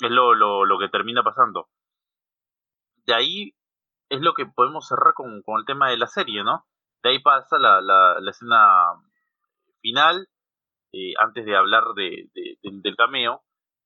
es 0.00 0.10
lo, 0.10 0.34
lo, 0.34 0.64
lo, 0.64 0.78
que 0.78 0.88
termina 0.88 1.22
pasando. 1.22 1.68
De 3.06 3.14
ahí 3.14 3.54
es 4.08 4.20
lo 4.20 4.34
que 4.34 4.46
podemos 4.46 4.86
cerrar 4.86 5.14
con, 5.14 5.42
con 5.42 5.58
el 5.58 5.66
tema 5.66 5.90
de 5.90 5.98
la 5.98 6.06
serie, 6.06 6.44
¿no? 6.44 6.66
De 7.02 7.10
ahí 7.10 7.18
pasa 7.20 7.58
la, 7.58 7.80
la, 7.80 8.16
la 8.20 8.30
escena 8.30 8.84
final, 9.80 10.28
eh, 10.92 11.12
antes 11.18 11.44
de 11.44 11.56
hablar 11.56 11.84
de, 11.94 12.30
del 12.62 12.96
cameo, 12.96 13.42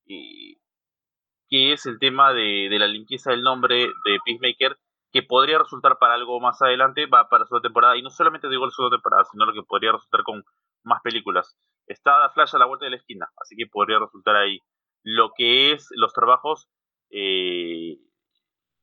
que 0.06 1.72
es 1.72 1.86
el 1.86 1.98
tema 1.98 2.32
de, 2.32 2.68
la 2.70 2.86
limpieza 2.86 3.30
del 3.30 3.42
nombre 3.42 3.88
de 4.04 4.18
Peacemaker, 4.24 4.78
que 5.12 5.22
podría 5.22 5.58
resultar 5.58 5.98
para 5.98 6.14
algo 6.14 6.40
más 6.40 6.60
adelante, 6.62 7.06
va 7.06 7.28
para 7.28 7.44
su 7.46 7.60
temporada, 7.60 7.96
y 7.96 8.02
no 8.02 8.10
solamente 8.10 8.48
digo 8.48 8.64
la 8.64 8.72
segunda 8.72 8.96
temporada, 8.96 9.24
sino 9.30 9.44
lo 9.44 9.52
que 9.52 9.62
podría 9.62 9.92
resultar 9.92 10.22
con 10.22 10.44
más 10.84 11.00
películas. 11.02 11.56
Está 11.86 12.28
Flash 12.30 12.54
a 12.54 12.58
la 12.58 12.66
vuelta 12.66 12.86
de 12.86 12.92
la 12.92 12.96
esquina, 12.96 13.28
así 13.36 13.54
que 13.56 13.66
podría 13.66 13.98
resultar 13.98 14.36
ahí. 14.36 14.60
Lo 15.02 15.32
que 15.36 15.72
es 15.72 15.88
los 15.96 16.12
trabajos 16.12 16.68
eh, 17.10 17.98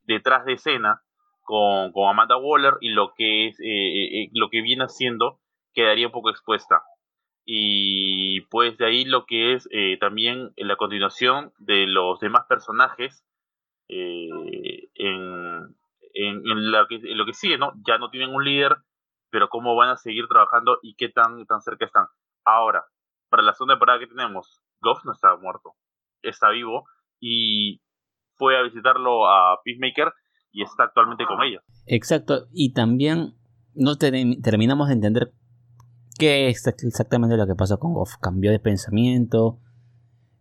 detrás 0.04 0.46
de 0.46 0.54
escena 0.54 1.02
con, 1.42 1.92
Amanda 2.08 2.38
Waller 2.38 2.76
y 2.82 2.90
lo 2.90 3.14
que 3.16 3.48
es 3.48 3.60
eh, 3.60 4.24
eh, 4.24 4.30
lo 4.34 4.50
que 4.50 4.62
viene 4.62 4.84
haciendo 4.84 5.40
quedaría 5.74 6.08
un 6.08 6.12
poco 6.12 6.30
expuesta 6.30 6.84
y 7.52 8.42
pues 8.42 8.78
de 8.78 8.86
ahí 8.86 9.06
lo 9.06 9.26
que 9.26 9.54
es 9.54 9.68
eh, 9.72 9.98
también 10.00 10.52
la 10.56 10.76
continuación 10.76 11.52
de 11.58 11.88
los 11.88 12.20
demás 12.20 12.46
personajes 12.48 13.26
eh, 13.88 14.88
en, 16.28 16.72
lo 16.72 16.88
que, 16.88 16.96
en 16.96 17.34
sigue, 17.34 17.58
¿no? 17.58 17.72
Ya 17.88 17.98
no 17.98 18.10
tienen 18.10 18.34
un 18.34 18.44
líder, 18.44 18.78
pero 19.30 19.50
cómo 19.50 19.76
van 19.76 19.90
a 19.90 19.98
seguir 19.98 20.28
trabajando 20.28 20.80
y 20.82 20.96
qué 20.96 21.10
tan, 21.10 21.46
tan 21.46 21.62
cerca 21.62 21.86
están. 21.86 22.08
Ahora, 22.46 22.86
para 23.30 23.44
la 23.44 23.54
segunda 23.54 23.76
temporada 23.76 24.00
que 24.00 24.08
tenemos, 24.08 24.62
Goff 24.82 25.04
no 25.06 25.12
está 25.12 25.36
muerto, 25.38 25.76
está 26.22 26.50
vivo 26.50 26.86
y 27.20 27.82
fue 28.36 28.58
a 28.58 28.64
visitarlo 28.64 29.30
a 29.30 29.60
Peacemaker 29.64 30.12
y 30.52 30.64
está 30.64 30.84
actualmente 30.84 31.26
con 31.26 31.44
ellos. 31.44 31.64
Exacto, 31.86 32.48
y 32.52 32.74
también 32.74 33.36
no 33.76 33.98
terminamos 33.98 34.88
de 34.88 34.94
entender 34.94 35.32
qué 36.18 36.50
es 36.50 36.66
exactamente 36.68 37.38
lo 37.38 37.48
que 37.48 37.56
pasó 37.56 37.80
con 37.80 37.94
Goff. 37.94 38.18
Cambió 38.22 38.52
de 38.52 38.60
pensamiento, 38.60 39.60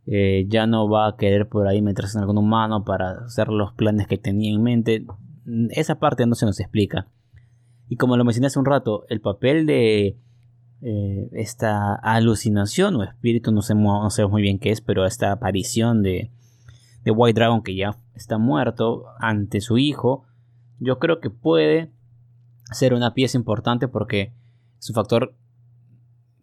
eh, 0.06 0.46
ya 0.48 0.66
no 0.66 0.88
va 0.88 1.08
a 1.08 1.16
querer 1.16 1.48
por 1.48 1.68
ahí 1.68 1.82
meterse 1.82 2.16
en 2.16 2.22
algún 2.22 2.38
humano 2.38 2.84
para 2.84 3.10
hacer 3.26 3.48
los 3.48 3.74
planes 3.74 4.06
que 4.06 4.16
tenía 4.16 4.50
en 4.50 4.62
mente. 4.62 5.06
Esa 5.70 5.98
parte 5.98 6.26
no 6.26 6.34
se 6.34 6.46
nos 6.46 6.60
explica. 6.60 7.08
Y 7.88 7.96
como 7.96 8.16
lo 8.16 8.24
mencioné 8.24 8.48
hace 8.48 8.58
un 8.58 8.66
rato, 8.66 9.04
el 9.08 9.20
papel 9.20 9.66
de 9.66 10.18
eh, 10.82 11.28
esta 11.32 11.94
alucinación 11.94 12.96
o 12.96 13.02
espíritu, 13.02 13.50
no 13.50 13.62
sé, 13.62 13.74
no 13.74 14.10
sé 14.10 14.26
muy 14.26 14.42
bien 14.42 14.58
qué 14.58 14.70
es, 14.70 14.80
pero 14.80 15.06
esta 15.06 15.32
aparición 15.32 16.02
de, 16.02 16.30
de 17.04 17.10
White 17.10 17.38
Dragon 17.38 17.62
que 17.62 17.74
ya 17.74 17.96
está 18.14 18.38
muerto 18.38 19.06
ante 19.20 19.60
su 19.60 19.78
hijo, 19.78 20.24
yo 20.78 20.98
creo 20.98 21.20
que 21.20 21.30
puede 21.30 21.90
ser 22.72 22.94
una 22.94 23.14
pieza 23.14 23.38
importante 23.38 23.88
porque 23.88 24.34
es 24.78 24.90
un 24.90 24.94
factor 24.94 25.34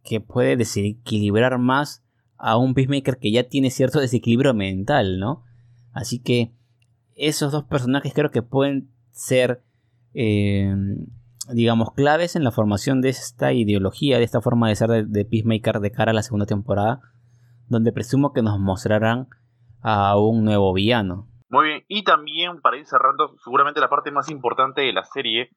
que 0.03 0.19
puede 0.19 0.57
desequilibrar 0.57 1.57
más 1.59 2.03
a 2.37 2.57
un 2.57 2.73
Peacemaker 2.73 3.17
que 3.17 3.31
ya 3.31 3.47
tiene 3.47 3.69
cierto 3.69 3.99
desequilibrio 3.99 4.53
mental, 4.53 5.19
¿no? 5.19 5.43
Así 5.93 6.19
que 6.19 6.53
esos 7.15 7.51
dos 7.51 7.63
personajes 7.63 8.13
creo 8.13 8.31
que 8.31 8.41
pueden 8.41 8.89
ser, 9.15 9.63
eh, 10.13 10.75
digamos, 11.51 11.91
claves 11.95 12.35
en 12.35 12.43
la 12.43 12.51
formación 12.51 13.01
de 13.01 13.09
esta 13.09 13.53
ideología, 13.53 14.17
de 14.17 14.25
esta 14.25 14.41
forma 14.41 14.67
de 14.67 14.75
ser 14.75 14.89
de, 15.07 15.25
Peacemaker 15.25 15.79
de 15.79 15.91
cara 15.91 16.11
a 16.11 16.13
la 16.13 16.21
segunda 16.21 16.45
temporada, 16.45 16.99
donde 17.67 17.93
presumo 17.93 18.33
que 18.33 18.43
nos 18.43 18.59
mostrarán 18.59 19.29
a 19.81 20.19
un 20.19 20.43
nuevo 20.43 20.73
villano. 20.73 21.27
Muy 21.49 21.67
bien, 21.67 21.85
y 21.87 22.03
también 22.03 22.59
para 22.61 22.77
ir 22.77 22.85
cerrando, 22.85 23.35
seguramente 23.43 23.79
la 23.79 23.89
parte 23.89 24.11
más 24.11 24.29
importante 24.29 24.81
de 24.81 24.93
la 24.93 25.05
serie 25.05 25.51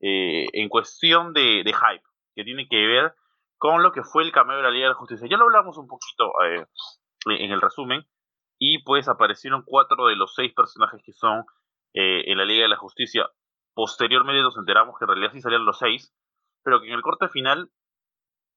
eh, 0.00 0.46
en 0.52 0.68
cuestión 0.68 1.34
de, 1.34 1.62
de 1.62 1.72
hype, 1.72 2.04
que 2.34 2.44
tiene 2.44 2.66
que 2.68 2.86
ver 2.86 3.14
con 3.58 3.82
lo 3.82 3.92
que 3.92 4.02
fue 4.02 4.22
el 4.22 4.32
cameo 4.32 4.56
de 4.56 4.62
la 4.62 4.70
Liga 4.70 4.84
de 4.84 4.94
la 4.94 4.98
Justicia. 4.98 5.28
Ya 5.30 5.36
lo 5.36 5.44
hablamos 5.44 5.76
un 5.76 5.86
poquito 5.86 6.32
eh, 6.46 6.66
en 7.26 7.50
el 7.50 7.60
resumen, 7.60 8.06
y 8.58 8.82
pues 8.82 9.08
aparecieron 9.08 9.62
cuatro 9.66 10.06
de 10.06 10.16
los 10.16 10.34
seis 10.34 10.54
personajes 10.54 11.02
que 11.04 11.12
son 11.12 11.44
eh, 11.94 12.24
en 12.26 12.38
la 12.38 12.44
Liga 12.44 12.62
de 12.62 12.68
la 12.68 12.76
Justicia. 12.76 13.28
Posteriormente 13.74 14.42
nos 14.42 14.56
enteramos 14.56 14.98
que 14.98 15.04
en 15.04 15.08
realidad 15.08 15.32
sí 15.32 15.40
salían 15.40 15.64
los 15.64 15.78
seis, 15.78 16.14
pero 16.62 16.80
que 16.80 16.88
en 16.88 16.94
el 16.94 17.02
corte 17.02 17.28
final 17.28 17.70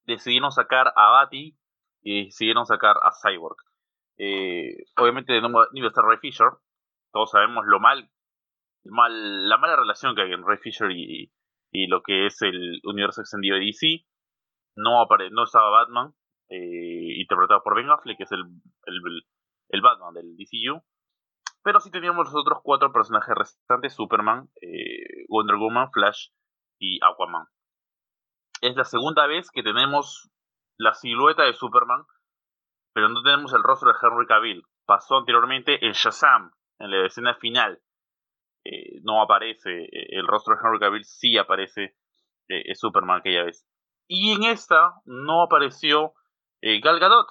decidieron 0.06 0.52
sacar 0.52 0.94
a 0.96 1.10
Batty 1.12 1.58
y 2.02 2.26
decidieron 2.26 2.66
sacar 2.66 2.98
a 3.02 3.12
Cyborg. 3.12 3.58
Eh, 4.20 4.86
obviamente 4.98 5.34
de 5.34 5.42
nuevo 5.42 5.66
iba 5.74 5.88
a 5.88 6.02
Ray 6.02 6.18
Fisher, 6.18 6.50
todos 7.14 7.32
sabemos 7.32 7.66
lo 7.66 7.80
mal, 7.80 8.10
mal, 8.86 9.48
la 9.48 9.58
mala 9.58 9.76
relación 9.76 10.16
que 10.16 10.24
hay 10.24 10.34
en 10.34 10.46
Ray 10.46 10.58
Fisher 10.58 10.92
y, 10.92 11.32
y 11.72 11.88
lo 11.88 12.02
que 12.02 12.26
es 12.26 12.42
el 12.42 12.80
universo 12.84 13.22
extendido 13.22 13.58
de 13.58 13.66
DC 13.66 14.06
no, 14.76 15.02
apare 15.02 15.30
no 15.32 15.44
estaba 15.44 15.70
Batman, 15.70 16.14
eh, 16.50 17.20
interpretado 17.20 17.62
por 17.64 17.76
Ben 17.76 17.90
Affleck, 17.90 18.18
que 18.18 18.24
es 18.24 18.32
el, 18.32 18.46
el, 19.70 19.82
Batman 19.82 20.14
del 20.14 20.38
DCU. 20.38 20.82
Pero 21.68 21.82
sí 21.82 21.92
teníamos 21.92 22.28
los 22.28 22.36
otros 22.38 22.60
cuatro 22.64 22.94
personajes 22.94 23.36
restantes, 23.36 23.94
Superman, 23.94 24.50
eh, 24.62 25.26
Wonder 25.28 25.58
Woman, 25.58 25.92
Flash 25.92 26.30
y 26.80 26.98
Aquaman. 27.04 27.46
Es 28.62 28.74
la 28.78 28.86
segunda 28.86 29.28
vez 29.28 29.52
que 29.52 29.64
tenemos 29.64 30.32
la 30.78 30.94
silueta 30.94 31.44
de 31.44 31.52
Superman, 31.52 32.06
pero 32.94 33.10
no 33.10 33.22
tenemos 33.22 33.52
el 33.52 33.64
rostro 33.64 33.92
de 33.92 33.98
Henry 34.02 34.26
Cavill. 34.28 34.64
Pasó 34.86 35.18
anteriormente 35.18 35.86
en 35.86 35.92
Shazam, 35.92 36.54
en 36.80 36.90
la 36.90 37.06
escena 37.06 37.36
final. 37.36 37.82
Eh, 38.64 39.02
no 39.04 39.22
aparece 39.22 39.90
el 39.92 40.26
rostro 40.26 40.56
de 40.56 40.62
Henry 40.64 40.80
Cavill, 40.80 41.04
sí 41.04 41.38
aparece 41.38 41.98
Superman 42.76 43.20
aquella 43.20 43.44
vez. 43.44 43.68
Y 44.08 44.32
en 44.32 44.46
esta 44.46 44.94
no 45.04 45.42
apareció 45.42 46.14
eh, 46.62 46.80
Gal 46.80 47.02
Gadot, 47.02 47.28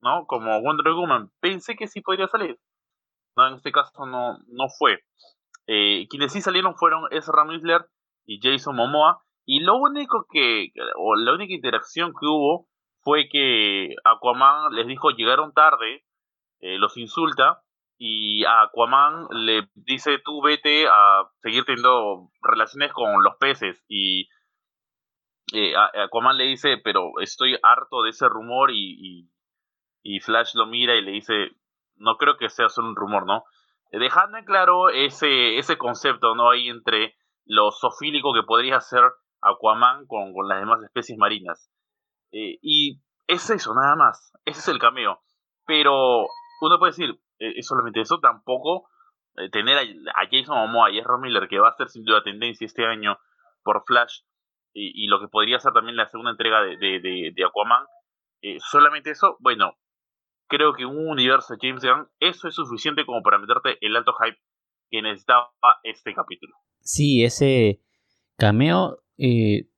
¿no? 0.00 0.26
Como 0.28 0.60
Wonder 0.62 0.92
Woman. 0.92 1.32
Pensé 1.40 1.74
que 1.74 1.88
sí 1.88 2.02
podría 2.02 2.28
salir. 2.28 2.56
No, 3.38 3.46
en 3.46 3.54
este 3.54 3.70
caso 3.70 4.04
no, 4.04 4.38
no 4.48 4.68
fue. 4.68 4.98
Eh, 5.68 6.08
quienes 6.10 6.32
sí 6.32 6.40
salieron 6.40 6.74
fueron 6.74 7.04
Ezra 7.12 7.44
Miller 7.44 7.86
y 8.26 8.40
Jason 8.42 8.74
Momoa. 8.74 9.22
Y 9.46 9.60
lo 9.60 9.76
único 9.76 10.26
que, 10.28 10.72
o 10.96 11.14
la 11.14 11.34
única 11.34 11.54
interacción 11.54 12.10
que 12.18 12.26
hubo 12.26 12.66
fue 13.00 13.28
que 13.30 13.94
Aquaman 14.02 14.74
les 14.74 14.88
dijo 14.88 15.10
llegaron 15.10 15.52
tarde, 15.52 16.04
eh, 16.58 16.78
los 16.78 16.96
insulta, 16.96 17.62
y 17.96 18.44
a 18.44 18.62
Aquaman 18.62 19.28
le 19.30 19.68
dice 19.74 20.18
tú 20.18 20.42
vete 20.42 20.88
a 20.88 21.30
seguir 21.40 21.64
teniendo 21.64 22.32
relaciones 22.42 22.92
con 22.92 23.22
los 23.22 23.36
peces. 23.36 23.84
Y 23.88 24.28
eh, 25.52 25.74
Aquaman 25.76 26.36
le 26.36 26.44
dice, 26.44 26.78
pero 26.82 27.12
estoy 27.20 27.56
harto 27.62 28.02
de 28.02 28.10
ese 28.10 28.28
rumor 28.28 28.72
y, 28.72 29.30
y, 30.02 30.20
Flash 30.20 30.56
lo 30.56 30.66
mira 30.66 30.96
y 30.96 31.02
le 31.02 31.12
dice, 31.12 31.52
no 31.98 32.16
creo 32.16 32.36
que 32.36 32.48
sea 32.48 32.68
solo 32.68 32.88
un 32.88 32.96
rumor, 32.96 33.26
¿no? 33.26 33.44
Eh, 33.90 33.98
dejando 33.98 34.38
en 34.38 34.44
claro 34.44 34.90
ese, 34.90 35.58
ese 35.58 35.78
concepto, 35.78 36.34
¿no? 36.34 36.50
Ahí 36.50 36.68
entre 36.68 37.16
lo 37.44 37.70
sofílico 37.70 38.32
que 38.34 38.42
podría 38.42 38.80
ser 38.80 39.02
Aquaman 39.40 40.06
con, 40.06 40.32
con 40.32 40.48
las 40.48 40.60
demás 40.60 40.82
especies 40.82 41.18
marinas. 41.18 41.70
Eh, 42.32 42.58
y 42.62 43.00
es 43.26 43.48
eso, 43.50 43.74
nada 43.74 43.96
más. 43.96 44.32
Ese 44.44 44.60
es 44.60 44.68
el 44.68 44.78
cameo. 44.78 45.20
Pero 45.66 46.26
uno 46.60 46.78
puede 46.78 46.92
decir, 46.92 47.10
eh, 47.38 47.54
es 47.56 47.66
solamente 47.66 48.00
eso, 48.00 48.20
tampoco 48.20 48.88
tener 49.52 49.78
a, 49.78 50.26
Jason 50.28 50.56
Momoa 50.56 50.90
y 50.90 50.98
Ezra 50.98 51.16
Miller, 51.16 51.46
que 51.46 51.60
va 51.60 51.68
a 51.68 51.76
ser 51.76 51.88
sin 51.88 52.04
duda 52.04 52.24
tendencia 52.24 52.64
este 52.64 52.84
año 52.84 53.16
por 53.62 53.84
Flash, 53.86 54.22
y, 54.72 55.06
lo 55.08 55.20
que 55.20 55.28
podría 55.28 55.58
ser 55.58 55.72
también 55.72 55.96
la 55.96 56.06
segunda 56.06 56.30
entrega 56.30 56.60
de, 56.62 56.76
de, 57.34 57.44
Aquaman, 57.44 57.84
eh, 58.42 58.58
solamente 58.60 59.10
eso, 59.10 59.36
bueno, 59.40 59.76
creo 60.48 60.74
que 60.74 60.84
un 60.84 61.08
universo 61.08 61.54
de 61.54 61.58
James 61.60 61.82
Gunn, 61.82 62.08
eso 62.20 62.48
es 62.48 62.54
suficiente 62.54 63.04
como 63.04 63.22
para 63.22 63.38
meterte 63.38 63.78
el 63.80 63.96
alto 63.96 64.12
hype 64.14 64.38
que 64.90 65.02
necesitaba 65.02 65.50
este 65.82 66.14
capítulo. 66.14 66.54
Sí, 66.80 67.22
ese 67.22 67.82
cameo, 68.36 69.02
eh, 69.18 69.68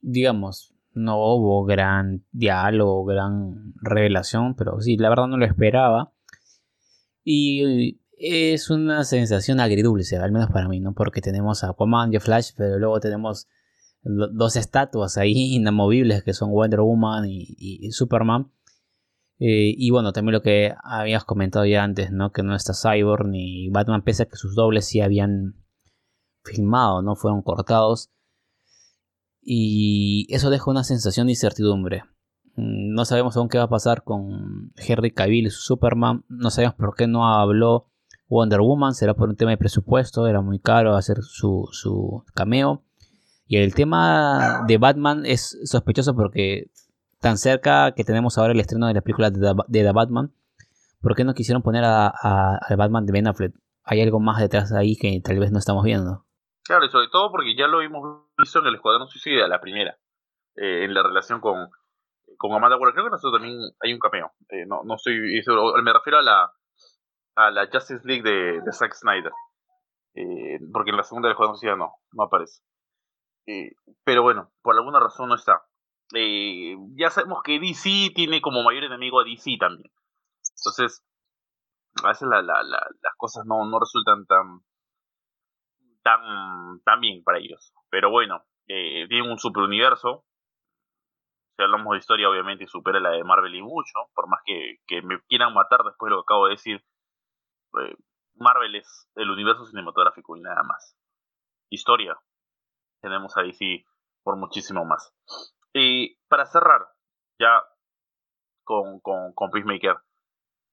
digamos, 0.00 0.74
no 0.92 1.16
hubo 1.18 1.64
gran 1.64 2.24
diálogo, 2.32 3.04
gran 3.04 3.74
revelación, 3.80 4.54
pero 4.56 4.80
sí, 4.80 4.96
la 4.96 5.08
verdad 5.08 5.28
no 5.28 5.36
lo 5.36 5.46
esperaba. 5.46 6.12
Y 7.22 8.00
es 8.20 8.70
una 8.70 9.04
sensación 9.04 9.60
agridulce, 9.60 10.16
al 10.16 10.32
menos 10.32 10.50
para 10.50 10.68
mí, 10.68 10.80
¿no? 10.80 10.94
Porque 10.94 11.20
tenemos 11.20 11.62
a 11.62 11.70
Aquaman 11.70 12.12
y 12.12 12.18
Flash, 12.18 12.50
pero 12.56 12.78
luego 12.78 13.00
tenemos 13.00 13.48
dos 14.02 14.56
estatuas 14.56 15.16
ahí 15.18 15.32
inamovibles 15.54 16.22
que 16.22 16.34
son 16.34 16.50
Wonder 16.50 16.80
Woman 16.80 17.24
y, 17.28 17.90
Superman. 17.92 18.50
Eh, 19.42 19.74
y 19.74 19.90
bueno, 19.90 20.12
también 20.12 20.34
lo 20.34 20.42
que 20.42 20.74
habías 20.84 21.24
comentado 21.24 21.64
ya 21.64 21.82
antes, 21.82 22.12
¿no? 22.12 22.30
Que 22.30 22.42
no 22.42 22.54
está 22.54 22.74
Cyborg 22.74 23.26
ni 23.26 23.70
Batman, 23.70 24.02
pese 24.02 24.24
a 24.24 24.26
que 24.26 24.36
sus 24.36 24.54
dobles 24.54 24.86
sí 24.86 25.00
habían 25.00 25.54
filmado, 26.44 27.00
¿no? 27.00 27.16
Fueron 27.16 27.40
cortados. 27.42 28.10
Y 29.40 30.26
eso 30.28 30.50
deja 30.50 30.70
una 30.70 30.84
sensación 30.84 31.26
de 31.26 31.32
incertidumbre. 31.32 32.04
Mm, 32.56 32.92
no 32.92 33.06
sabemos 33.06 33.34
aún 33.38 33.48
qué 33.48 33.56
va 33.56 33.64
a 33.64 33.70
pasar 33.70 34.04
con 34.04 34.72
Henry 34.76 35.10
Cavill 35.10 35.46
y 35.46 35.50
su 35.50 35.62
Superman. 35.62 36.22
No 36.28 36.50
sabemos 36.50 36.74
por 36.74 36.94
qué 36.94 37.06
no 37.06 37.26
habló 37.26 37.86
Wonder 38.28 38.60
Woman. 38.60 38.92
Será 38.94 39.14
por 39.14 39.30
un 39.30 39.36
tema 39.36 39.52
de 39.52 39.56
presupuesto. 39.56 40.26
Era 40.26 40.42
muy 40.42 40.58
caro 40.58 40.96
hacer 40.96 41.22
su, 41.22 41.66
su 41.72 42.24
cameo. 42.34 42.84
Y 43.46 43.56
el 43.56 43.74
tema 43.74 44.64
de 44.68 44.76
Batman 44.76 45.24
es 45.24 45.58
sospechoso 45.64 46.14
porque 46.14 46.70
tan 47.20 47.36
cerca 47.36 47.92
que 47.92 48.04
tenemos 48.04 48.38
ahora 48.38 48.52
el 48.52 48.60
estreno 48.60 48.86
de 48.86 48.94
la 48.94 49.02
película 49.02 49.30
de 49.30 49.54
The, 49.70 49.92
Batman, 49.92 50.32
¿por 51.00 51.14
qué 51.14 51.24
no 51.24 51.34
quisieron 51.34 51.62
poner 51.62 51.84
a, 51.84 52.08
al 52.08 52.76
Batman 52.76 53.06
de 53.06 53.12
Ben 53.12 53.28
Affleck? 53.28 53.54
Hay 53.84 54.00
algo 54.00 54.20
más 54.20 54.40
detrás 54.40 54.70
de 54.70 54.78
ahí 54.78 54.96
que 54.96 55.20
tal 55.22 55.38
vez 55.38 55.52
no 55.52 55.58
estamos 55.58 55.84
viendo. 55.84 56.24
Claro, 56.64 56.84
y 56.84 56.90
sobre 56.90 57.08
todo 57.08 57.30
porque 57.30 57.56
ya 57.56 57.66
lo 57.66 57.82
hemos 57.82 58.26
visto 58.38 58.60
en 58.60 58.66
el 58.66 58.76
Escuadrón 58.76 59.08
Suicida, 59.08 59.48
la 59.48 59.60
primera, 59.60 59.98
eh, 60.56 60.84
en 60.84 60.94
la 60.94 61.02
relación 61.02 61.40
con, 61.40 61.68
con 62.38 62.52
Amanda 62.52 62.76
Waller. 62.76 62.94
Creo 62.94 63.06
que 63.06 63.10
nosotros 63.10 63.40
también 63.40 63.58
hay 63.80 63.92
un 63.92 63.98
cameo. 63.98 64.32
Eh, 64.48 64.64
no, 64.66 64.82
no 64.84 64.94
estoy 64.94 65.14
me 65.82 65.92
refiero 65.92 66.18
a 66.18 66.22
la, 66.22 66.52
a 67.36 67.50
la 67.50 67.68
Justice 67.70 68.02
League 68.04 68.22
de, 68.22 68.60
de 68.60 68.72
Zack 68.72 68.94
Snyder. 68.94 69.32
Eh, 70.14 70.58
porque 70.72 70.90
en 70.90 70.96
la 70.96 71.02
segunda 71.02 71.28
del 71.28 71.32
Escuadrón 71.32 71.56
Suicida 71.56 71.76
no, 71.76 71.92
no 72.12 72.22
aparece. 72.24 72.62
Pero 74.04 74.22
bueno, 74.22 74.52
por 74.62 74.76
alguna 74.76 75.00
razón 75.00 75.28
no 75.28 75.34
está. 75.34 75.60
Eh, 76.14 76.76
ya 76.96 77.10
sabemos 77.10 77.42
que 77.44 77.60
DC 77.60 78.12
tiene 78.14 78.40
como 78.40 78.62
mayor 78.62 78.84
enemigo 78.84 79.20
a 79.20 79.24
DC 79.24 79.56
también. 79.58 79.90
Entonces, 80.56 81.04
a 82.02 82.08
veces 82.08 82.28
las 82.28 83.14
cosas 83.16 83.44
no, 83.46 83.64
no 83.66 83.78
resultan 83.78 84.26
tan, 84.26 84.60
tan, 86.02 86.80
tan 86.84 87.00
bien 87.00 87.22
para 87.22 87.38
ellos. 87.38 87.72
Pero 87.90 88.10
bueno, 88.10 88.44
eh, 88.66 89.06
tienen 89.08 89.30
un 89.30 89.38
super 89.38 89.64
universo. 89.64 90.24
Si 91.56 91.62
hablamos 91.62 91.92
de 91.92 91.98
historia, 91.98 92.30
obviamente 92.30 92.66
supera 92.66 93.00
la 93.00 93.10
de 93.10 93.24
Marvel 93.24 93.54
y 93.54 93.62
mucho. 93.62 93.92
Por 94.14 94.28
más 94.28 94.40
que, 94.44 94.78
me 95.02 95.20
quieran 95.28 95.54
matar 95.54 95.82
después 95.84 96.10
de 96.10 96.16
lo 96.16 96.22
que 96.22 96.26
acabo 96.26 96.46
de 96.46 96.52
decir. 96.52 96.84
Eh, 97.80 97.96
Marvel 98.34 98.74
es 98.76 99.08
el 99.16 99.30
universo 99.30 99.66
cinematográfico 99.66 100.36
y 100.36 100.40
nada 100.40 100.62
más. 100.62 100.96
Historia. 101.68 102.16
Tenemos 103.00 103.36
ahí 103.36 103.52
sí 103.52 103.84
por 104.22 104.36
muchísimo 104.36 104.84
más. 104.84 105.12
Y 105.72 106.16
para 106.28 106.46
cerrar, 106.46 106.86
ya 107.38 107.62
con, 108.64 109.00
con, 109.00 109.32
con 109.34 109.50
Peacemaker, 109.50 109.96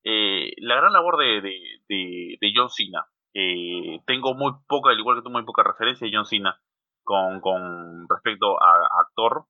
eh, 0.04 0.54
la 0.60 0.76
gran 0.76 0.94
labor 0.94 1.18
de, 1.18 1.42
de, 1.42 2.38
de, 2.40 2.54
John 2.56 2.70
Cena. 2.70 3.06
Eh, 3.34 4.00
tengo 4.06 4.34
muy 4.34 4.54
poca, 4.68 4.90
al 4.90 5.00
igual 5.00 5.18
que 5.18 5.24
tú, 5.24 5.30
muy 5.30 5.44
poca 5.44 5.64
referencia 5.64 6.08
de 6.08 6.16
John 6.16 6.26
Cena 6.26 6.60
con, 7.04 7.42
con 7.42 8.08
respecto 8.10 8.62
a, 8.62 9.02
actor. 9.02 9.46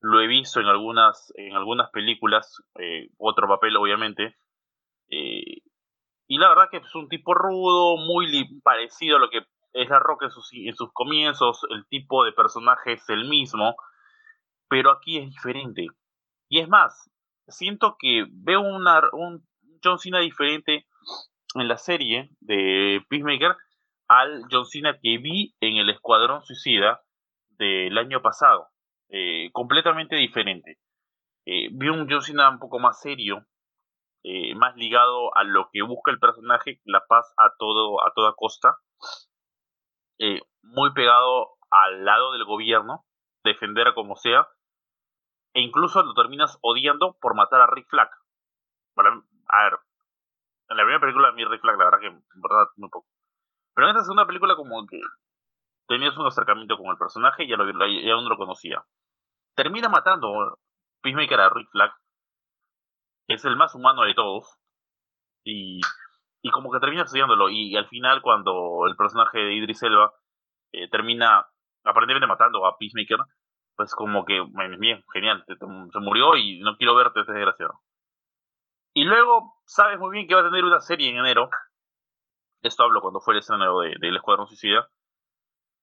Lo 0.00 0.20
he 0.20 0.26
visto 0.26 0.60
en 0.60 0.66
algunas, 0.66 1.32
en 1.36 1.54
algunas 1.54 1.90
películas, 1.90 2.62
eh, 2.78 3.10
otro 3.18 3.48
papel 3.48 3.76
obviamente. 3.76 4.36
y 5.08 6.38
la 6.38 6.48
verdad 6.48 6.68
que 6.70 6.78
es 6.78 6.94
un 6.94 7.08
tipo 7.08 7.34
rudo, 7.34 7.96
muy 7.96 8.60
parecido 8.62 9.16
a 9.16 9.20
lo 9.20 9.30
que 9.30 9.42
es 9.72 9.88
La 9.88 9.98
Roca 9.98 10.26
en 10.26 10.30
sus, 10.30 10.50
en 10.52 10.74
sus 10.74 10.92
comienzos. 10.92 11.66
El 11.70 11.86
tipo 11.88 12.24
de 12.24 12.32
personaje 12.32 12.94
es 12.94 13.08
el 13.08 13.28
mismo, 13.28 13.76
pero 14.68 14.90
aquí 14.90 15.18
es 15.18 15.30
diferente. 15.30 15.86
Y 16.48 16.60
es 16.60 16.68
más, 16.68 17.10
siento 17.46 17.96
que 17.98 18.26
veo 18.30 18.60
una, 18.60 19.02
un 19.12 19.46
John 19.82 19.98
Cena 19.98 20.20
diferente 20.20 20.86
en 21.54 21.68
la 21.68 21.78
serie 21.78 22.30
de 22.40 23.04
Peacemaker 23.08 23.56
al 24.08 24.44
John 24.50 24.66
Cena 24.66 24.98
que 25.00 25.18
vi 25.18 25.54
en 25.60 25.76
el 25.76 25.90
Escuadrón 25.90 26.42
Suicida 26.42 27.02
del 27.50 27.96
año 27.98 28.22
pasado. 28.22 28.68
Eh, 29.10 29.50
completamente 29.52 30.16
diferente. 30.16 30.78
Eh, 31.46 31.68
vi 31.72 31.88
un 31.88 32.06
John 32.10 32.22
Cena 32.22 32.50
un 32.50 32.58
poco 32.58 32.78
más 32.78 33.00
serio, 33.00 33.46
eh, 34.22 34.54
más 34.54 34.76
ligado 34.76 35.34
a 35.36 35.44
lo 35.44 35.70
que 35.72 35.82
busca 35.82 36.10
el 36.10 36.18
personaje, 36.18 36.80
la 36.84 37.04
paz 37.06 37.32
a 37.38 37.54
todo 37.58 38.06
a 38.06 38.12
toda 38.14 38.34
costa, 38.36 38.76
muy 40.62 40.92
pegado 40.94 41.50
al 41.70 42.04
lado 42.04 42.32
del 42.32 42.44
gobierno, 42.44 43.04
defender 43.44 43.88
a 43.88 43.94
como 43.94 44.16
sea, 44.16 44.48
e 45.58 45.60
incluso 45.60 46.00
lo 46.04 46.14
terminas 46.14 46.56
odiando 46.62 47.16
por 47.20 47.34
matar 47.34 47.60
a 47.60 47.66
Rick 47.66 47.88
Flag. 47.88 48.08
Para, 48.94 49.10
a 49.10 49.64
ver, 49.64 49.78
en 50.68 50.76
la 50.76 50.84
primera 50.84 51.00
película, 51.00 51.32
mi 51.32 51.44
Rick 51.44 51.62
Flag, 51.62 51.76
la 51.76 51.84
verdad 51.86 51.98
que, 51.98 52.06
en 52.06 52.40
verdad, 52.40 52.68
muy 52.76 52.88
poco. 52.88 53.08
Pero 53.74 53.88
en 53.88 53.96
esta 53.96 54.04
segunda 54.04 54.24
película, 54.24 54.54
como 54.54 54.86
que 54.86 55.00
tenías 55.88 56.16
un 56.16 56.26
acercamiento 56.26 56.76
con 56.76 56.86
el 56.86 56.96
personaje 56.96 57.42
y 57.42 57.48
ya, 57.48 57.56
lo, 57.56 57.66
ya 57.66 58.16
uno 58.16 58.28
lo 58.28 58.36
conocía. 58.36 58.84
Termina 59.56 59.88
matando 59.88 60.60
Peacemaker 61.02 61.40
a 61.40 61.50
Rick 61.50 61.70
Flag, 61.72 61.92
es 63.26 63.44
el 63.44 63.56
más 63.56 63.74
humano 63.74 64.02
de 64.02 64.14
todos, 64.14 64.60
y, 65.42 65.80
y 66.40 66.50
como 66.52 66.70
que 66.70 66.78
termina 66.78 67.02
estudiándolo. 67.02 67.48
Y, 67.50 67.76
al 67.76 67.88
final, 67.88 68.22
cuando 68.22 68.86
el 68.86 68.94
personaje 68.94 69.38
de 69.40 69.54
Idris 69.54 69.82
Elba 69.82 70.12
eh, 70.70 70.88
termina 70.88 71.44
aparentemente 71.82 72.28
matando 72.28 72.64
a 72.64 72.76
Peacemaker, 72.78 73.18
pues 73.78 73.94
como 73.94 74.24
que, 74.24 74.44
bien, 74.80 75.04
genial, 75.12 75.44
se 75.46 76.00
murió 76.00 76.34
y 76.34 76.58
no 76.58 76.76
quiero 76.76 76.96
verte, 76.96 77.20
este 77.20 77.32
desgraciado. 77.32 77.80
Y 78.92 79.04
luego 79.04 79.54
sabes 79.66 80.00
muy 80.00 80.10
bien 80.10 80.26
que 80.26 80.34
va 80.34 80.40
a 80.40 80.50
tener 80.50 80.64
una 80.64 80.80
serie 80.80 81.08
en 81.08 81.18
enero. 81.18 81.48
Esto 82.60 82.82
hablo 82.82 83.00
cuando 83.00 83.20
fue 83.20 83.34
el 83.34 83.38
estreno 83.38 83.78
del 83.78 84.00
de, 84.00 84.16
Escuadrón 84.16 84.48
Suicida. 84.48 84.88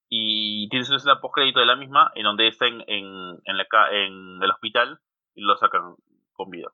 Y 0.10 0.68
tienes 0.68 0.90
una 0.90 0.98
escena 0.98 1.22
post-crédito 1.22 1.62
de 1.62 1.68
la 1.68 1.78
misma 1.78 2.12
en 2.16 2.24
donde 2.24 2.50
está 2.50 2.68
en, 2.68 2.82
en, 2.86 3.40
en, 3.46 4.44
el 4.44 4.52
hospital 4.52 5.00
y 5.34 5.44
lo 5.44 5.56
sacan 5.56 5.96
con 6.34 6.50
vida. 6.50 6.68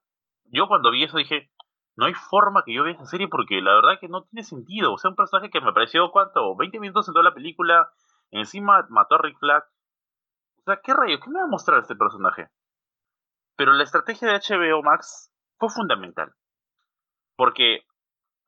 Yo 0.45 0.67
cuando 0.67 0.89
vi 0.89 1.03
eso 1.03 1.19
dije, 1.19 1.51
no 1.97 2.07
hay 2.07 2.15
forma 2.15 2.63
que 2.65 2.73
yo 2.73 2.81
vea 2.81 2.93
esa 2.93 3.05
serie 3.05 3.27
porque 3.27 3.61
la 3.61 3.75
verdad 3.75 3.99
que 3.99 4.07
no 4.07 4.23
tiene 4.23 4.43
sentido. 4.43 4.93
O 4.93 4.97
sea, 4.97 5.11
un 5.11 5.15
personaje 5.15 5.51
que 5.51 5.61
me 5.61 5.71
pareció, 5.71 6.09
¿cuánto? 6.09 6.55
20 6.55 6.79
minutos 6.79 7.07
en 7.07 7.13
toda 7.13 7.25
la 7.25 7.35
película. 7.35 7.91
Encima 8.31 8.87
mató 8.89 9.13
a 9.13 9.19
Rick 9.19 9.37
Flag. 9.37 9.63
O 10.61 10.71
sea, 10.71 10.79
¿qué 10.83 10.93
rayo? 10.93 11.19
¿Qué 11.19 11.29
me 11.29 11.39
va 11.39 11.45
a 11.45 11.49
mostrar 11.49 11.79
este 11.79 11.95
personaje? 11.95 12.49
Pero 13.57 13.73
la 13.73 13.83
estrategia 13.83 14.27
de 14.27 14.39
HBO 14.39 14.83
Max 14.83 15.33
fue 15.57 15.69
fundamental. 15.69 16.33
Porque 17.35 17.85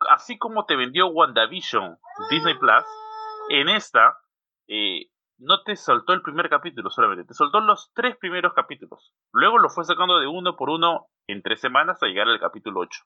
así 0.10 0.38
como 0.38 0.66
te 0.66 0.76
vendió 0.76 1.08
WandaVision 1.08 1.98
Disney 2.30 2.58
Plus, 2.58 2.84
en 3.50 3.70
esta 3.70 4.18
eh, 4.68 5.08
no 5.40 5.64
te 5.64 5.76
soltó 5.76 6.14
el 6.14 6.22
primer 6.22 6.50
capítulo 6.50 6.90
solamente, 6.90 7.26
te 7.26 7.34
soltó 7.34 7.60
los 7.60 7.92
tres 7.94 8.16
primeros 8.18 8.54
capítulos. 8.54 9.14
Luego 9.32 9.58
lo 9.58 9.70
fue 9.70 9.84
sacando 9.84 10.20
de 10.20 10.28
uno 10.28 10.56
por 10.56 10.70
uno 10.70 11.08
en 11.28 11.42
tres 11.42 11.60
semanas 11.60 12.02
a 12.02 12.08
llegar 12.08 12.28
al 12.28 12.40
capítulo 12.40 12.82
8. 12.82 13.04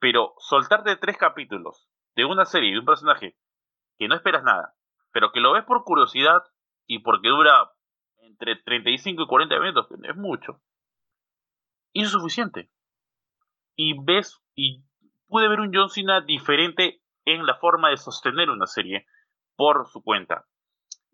Pero 0.00 0.34
soltarte 0.38 0.96
tres 0.96 1.16
capítulos 1.16 1.88
de 2.16 2.24
una 2.24 2.44
serie 2.44 2.72
de 2.72 2.80
un 2.80 2.84
personaje 2.84 3.36
que 3.98 4.08
no 4.08 4.14
esperas 4.14 4.42
nada, 4.42 4.74
pero 5.12 5.32
que 5.32 5.40
lo 5.40 5.52
ves 5.52 5.64
por 5.64 5.84
curiosidad 5.84 6.42
y 6.86 7.00
porque 7.00 7.28
dura 7.28 7.70
entre 8.34 8.56
35 8.56 9.22
y 9.22 9.26
40 9.26 9.60
minutos, 9.60 9.86
que 9.88 10.08
es 10.08 10.16
mucho, 10.16 10.60
es 11.92 12.10
suficiente 12.10 12.68
y 13.76 13.94
ves 14.04 14.40
y 14.54 14.82
pude 15.28 15.48
ver 15.48 15.60
un 15.60 15.72
John 15.72 15.88
Cena 15.88 16.20
diferente 16.20 17.00
en 17.24 17.46
la 17.46 17.54
forma 17.56 17.90
de 17.90 17.96
sostener 17.96 18.50
una 18.50 18.66
serie 18.66 19.06
por 19.56 19.86
su 19.86 20.02
cuenta. 20.02 20.46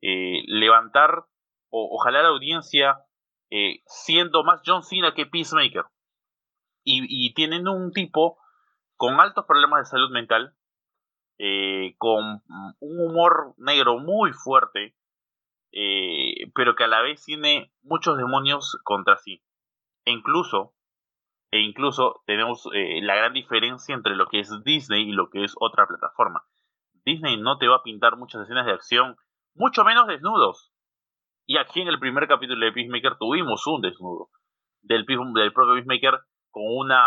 Eh, 0.03 0.43
levantar 0.47 1.27
o, 1.69 1.89
ojalá 1.93 2.23
la 2.23 2.31
audiencia 2.31 3.05
eh, 3.51 3.83
siendo 3.87 4.43
más 4.43 4.63
John 4.65 4.83
Cena 4.83 5.15
que 5.15 5.27
Peacemaker. 5.27 5.85
Y, 6.83 7.05
y 7.09 7.35
un 7.69 7.93
tipo 7.93 8.39
con 8.97 9.21
altos 9.21 9.45
problemas 9.47 9.81
de 9.81 9.91
salud 9.91 10.11
mental, 10.11 10.57
eh, 11.39 11.95
con 11.99 12.43
un 12.81 13.01
humor 13.01 13.55
negro 13.59 13.99
muy 13.99 14.33
fuerte, 14.33 14.95
pero 16.55 16.75
que 16.75 16.85
a 16.85 16.89
la 16.89 17.03
vez 17.03 17.25
tiene 17.25 17.73
muchos 17.83 18.17
demonios 18.17 18.79
contra 18.85 19.17
sí. 19.17 19.43
E 20.05 20.13
incluso 20.13 20.75
e 21.51 21.61
incluso 21.61 22.23
tenemos 22.27 22.69
eh, 22.73 23.01
la 23.03 23.17
gran 23.17 23.33
diferencia 23.33 23.95
entre 23.95 24.15
lo 24.15 24.27
que 24.27 24.41
es 24.41 24.51
Disney 24.65 25.09
y 25.09 25.13
lo 25.13 25.31
que 25.31 25.43
es 25.45 25.55
otra 25.59 25.87
plataforma. 25.87 26.45
Disney 27.05 27.39
no 27.39 27.59
te 27.59 27.67
va 27.67 27.77
a 27.77 27.83
pintar 27.83 28.17
muchas 28.17 28.43
escenas 28.43 28.67
de 28.67 28.73
acción, 28.73 29.17
mucho 29.55 29.85
menos 29.85 30.07
desnudos. 30.07 30.73
Y 31.47 31.59
aquí 31.59 31.81
en 31.81 31.89
el 31.89 31.99
primer 31.99 32.29
capítulo 32.29 32.65
de 32.65 32.73
Peacemaker 32.73 33.17
tuvimos 33.19 33.67
un 33.67 33.81
desnudo 33.81 34.29
del, 34.83 35.05
propio 35.05 35.75
Peacemaker 35.75 36.21
con 36.51 36.63
una 36.67 37.03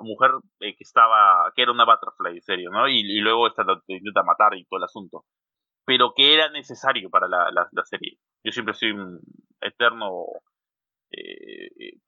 mujer 0.00 0.30
eh, 0.60 0.76
que 0.76 0.84
estaba, 0.84 1.50
que 1.56 1.62
era 1.62 1.72
una 1.72 1.84
butterfly, 1.84 2.36
en 2.36 2.42
serio, 2.42 2.70
¿no? 2.70 2.88
Y, 2.88 3.20
luego 3.20 3.48
esta 3.48 3.64
lo 3.64 3.82
intenta 3.88 4.22
matar 4.22 4.54
y 4.54 4.64
todo 4.66 4.78
el 4.78 4.84
asunto. 4.84 5.24
Pero 5.84 6.14
que 6.14 6.34
era 6.34 6.50
necesario 6.50 7.10
para 7.10 7.28
la, 7.28 7.50
la 7.50 7.84
serie. 7.84 8.18
Yo 8.42 8.52
siempre 8.52 8.74
soy 8.74 8.92
un 8.92 9.20
eterno 9.60 10.24
eh, 11.16 11.98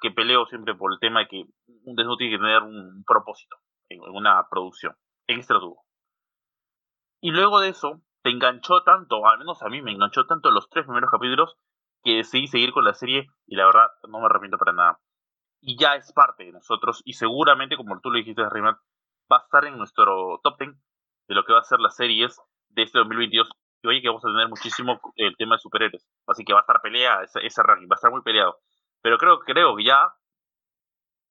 que 0.00 0.10
peleo 0.10 0.46
siempre 0.46 0.74
por 0.74 0.92
el 0.92 0.98
tema 0.98 1.20
de 1.20 1.28
que 1.28 1.44
un 1.84 1.96
desnudo 1.96 2.16
tiene 2.16 2.36
que 2.36 2.42
tener 2.42 2.62
un 2.62 3.04
propósito 3.06 3.56
en, 3.88 4.00
una 4.00 4.46
producción. 4.48 4.96
En 5.26 5.40
este 5.40 5.54
lo 5.54 5.60
tuvo. 5.60 5.84
Y 7.20 7.30
luego 7.30 7.60
de 7.60 7.70
eso, 7.70 8.02
te 8.22 8.30
enganchó 8.30 8.82
tanto, 8.82 9.26
al 9.26 9.38
menos 9.38 9.62
a 9.62 9.68
mí 9.68 9.82
me 9.82 9.92
enganchó 9.92 10.26
tanto 10.26 10.50
los 10.50 10.68
tres 10.68 10.84
primeros 10.84 11.10
capítulos, 11.10 11.56
que 12.02 12.16
decidí 12.16 12.46
seguir 12.46 12.72
con 12.72 12.84
la 12.84 12.94
serie 12.94 13.28
y 13.46 13.56
la 13.56 13.66
verdad 13.66 13.86
no 14.08 14.20
me 14.20 14.26
arrepiento 14.26 14.58
para 14.58 14.72
nada. 14.72 15.00
Y 15.60 15.78
ya 15.78 15.96
es 15.96 16.12
parte 16.12 16.44
de 16.44 16.52
nosotros 16.52 17.02
y 17.04 17.14
seguramente, 17.14 17.76
como 17.76 17.98
tú 18.00 18.10
lo 18.10 18.18
dijiste, 18.18 18.46
Raymond, 18.46 18.76
va 19.32 19.38
a 19.38 19.44
estar 19.44 19.64
en 19.64 19.78
nuestro 19.78 20.40
top 20.42 20.58
10 20.58 20.76
de 21.28 21.34
lo 21.34 21.44
que 21.44 21.54
va 21.54 21.60
a 21.60 21.64
ser 21.64 21.80
las 21.80 21.96
series 21.96 22.38
de 22.74 22.82
este 22.82 22.98
2022 22.98 23.48
y 23.82 23.88
oye 23.88 24.00
que 24.00 24.08
vamos 24.08 24.24
a 24.24 24.28
tener 24.28 24.48
muchísimo 24.48 24.98
el 25.16 25.36
tema 25.36 25.56
de 25.56 25.60
superhéroes. 25.60 26.06
Así 26.26 26.44
que 26.44 26.54
va 26.54 26.60
a 26.60 26.62
estar 26.62 26.80
pelea 26.80 27.22
ese, 27.22 27.62
ranking, 27.62 27.86
va 27.86 27.94
a 27.94 28.00
estar 28.00 28.10
muy 28.10 28.22
peleado. 28.22 28.58
Pero 29.02 29.18
creo, 29.18 29.40
creo 29.40 29.76
que 29.76 29.84
ya 29.84 30.14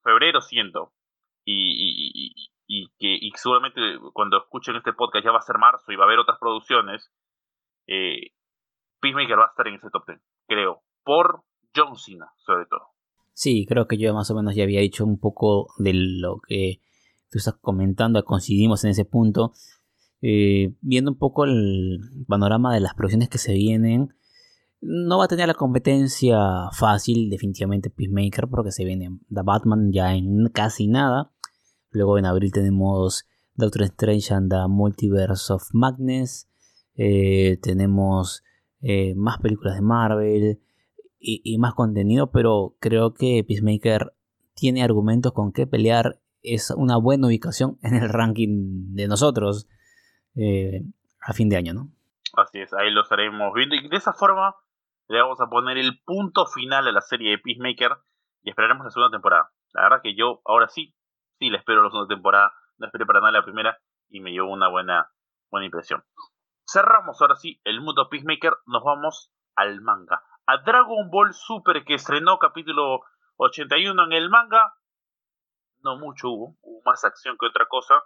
febrero 0.04 0.40
siento 0.40 0.94
y, 1.44 2.32
y, 2.68 2.88
que 3.00 3.18
y 3.20 3.32
seguramente 3.36 3.82
cuando 4.14 4.38
escuchen 4.38 4.76
este 4.76 4.94
podcast 4.94 5.26
ya 5.26 5.32
va 5.32 5.40
a 5.40 5.42
ser 5.42 5.58
marzo 5.58 5.92
y 5.92 5.96
va 5.96 6.04
a 6.04 6.08
haber 6.08 6.20
otras 6.20 6.38
producciones, 6.40 7.12
eh, 7.88 8.34
Peacemaker 9.02 9.40
va 9.40 9.46
a 9.46 9.50
estar 9.50 9.68
en 9.68 9.76
ese 9.76 9.90
top 9.92 10.06
10, 10.08 10.20
creo, 10.48 10.84
por 11.04 11.44
John 11.76 11.98
Cena 11.98 12.32
sobre 12.38 12.66
todo. 12.68 12.94
Sí, 13.34 13.66
creo 13.68 13.88
que 13.88 13.98
yo 13.98 14.14
más 14.14 14.30
o 14.30 14.36
menos 14.36 14.56
ya 14.56 14.64
había 14.64 14.82
dicho 14.82 15.04
un 15.04 15.20
poco 15.20 15.74
de 15.78 15.94
lo 15.94 16.40
que 16.48 16.82
tú 17.32 17.40
estás 17.40 17.58
comentando, 17.60 18.24
coincidimos 18.24 18.84
en 18.84 18.92
ese 18.92 19.06
punto. 19.06 19.54
Eh, 20.26 20.74
viendo 20.80 21.12
un 21.12 21.18
poco 21.18 21.44
el 21.44 22.00
panorama 22.30 22.74
de 22.74 22.80
las 22.80 22.94
producciones 22.94 23.28
que 23.28 23.38
se 23.38 23.52
vienen, 23.52 24.14
no 24.80 25.18
va 25.18 25.26
a 25.26 25.28
tener 25.28 25.48
la 25.48 25.54
competencia 25.54 26.38
fácil, 26.72 27.30
definitivamente 27.30 27.90
Peacemaker, 27.90 28.48
porque 28.48 28.72
se 28.72 28.86
viene 28.86 29.20
The 29.28 29.42
Batman 29.44 29.92
ya 29.92 30.16
en 30.16 30.48
casi 30.54 30.88
nada. 30.88 31.34
Luego 31.90 32.18
en 32.18 32.26
abril 32.26 32.54
tenemos 32.54 33.26
Doctor 33.56 33.84
Strange 33.84 34.34
and 34.34 34.50
the 34.50 34.66
Multiverse 34.70 35.52
of 35.52 35.64
Madness. 35.74 36.48
eh, 36.96 37.58
tenemos 37.62 38.44
eh, 38.80 39.16
más 39.16 39.40
películas 39.40 39.76
de 39.76 39.82
Marvel 39.82 40.62
y, 41.20 41.58
más 41.58 41.74
contenido, 41.74 42.32
pero 42.32 42.78
creo 42.80 43.14
que 43.14 43.44
Peacemaker 43.46 44.14
tiene 44.56 44.84
argumentos 44.84 45.34
con 45.34 45.52
qué 45.52 45.68
pelear, 45.68 46.22
es 46.42 46.72
una 46.72 46.96
buena 46.96 47.28
ubicación 47.28 47.78
en 47.82 47.96
el 47.96 48.08
ranking 48.08 48.94
de 48.94 49.08
nosotros 49.10 49.68
a 50.36 51.34
fin 51.34 51.50
de 51.50 51.58
año, 51.58 51.74
¿no? 51.74 51.90
Así 52.36 52.60
es, 52.60 52.74
ahí 52.74 52.90
lo 52.92 53.02
estaremos 53.02 53.54
viendo 53.54 53.76
y 53.76 53.88
de 53.88 53.98
esa 53.98 54.14
forma 54.14 54.56
le 55.08 55.22
vamos 55.22 55.40
a 55.42 55.48
poner 55.48 55.78
el 55.78 56.02
punto 56.04 56.48
final 56.48 56.88
a 56.88 56.92
la 56.92 57.02
serie 57.02 57.32
de 57.32 57.38
Peacemaker 57.38 57.98
y 58.42 58.50
esperaremos 58.50 58.86
la 58.86 58.92
segunda 58.92 59.12
temporada. 59.12 59.52
La 59.74 59.84
verdad 59.84 60.02
que 60.02 60.16
yo 60.16 60.42
ahora 60.46 60.68
sí, 60.68 60.96
sí 61.40 61.50
le 61.50 61.58
espero 61.58 61.84
la 61.84 61.90
segunda 61.90 62.14
temporada, 62.14 62.54
no 62.78 62.88
esperé 62.88 63.06
para 63.06 63.20
nada 63.20 63.32
la 63.32 63.44
primera 63.44 63.78
y 64.10 64.22
me 64.22 64.32
llevó 64.32 64.52
una 64.52 64.70
buena, 64.70 65.12
buena 65.52 65.66
impresión. 65.66 66.04
Cerramos 66.66 67.22
ahora 67.22 67.36
sí 67.36 67.60
el 67.64 67.82
mundo 67.82 68.08
Peacemaker, 68.10 68.54
nos 68.66 68.84
vamos 68.84 69.32
al 69.56 69.82
manga. 69.82 70.24
A 70.46 70.58
Dragon 70.58 71.10
Ball 71.10 71.34
Super 71.34 71.84
que 71.86 71.96
estrenó 71.96 72.40
capítulo 72.40 73.02
81 73.38 74.04
en 74.06 74.14
el 74.14 74.30
manga. 74.30 74.74
No 75.82 75.98
mucho 75.98 76.30
hubo, 76.30 76.58
hubo 76.62 76.82
más 76.86 77.04
acción 77.04 77.38
que 77.38 77.46
otra 77.46 77.68
cosa, 77.68 78.02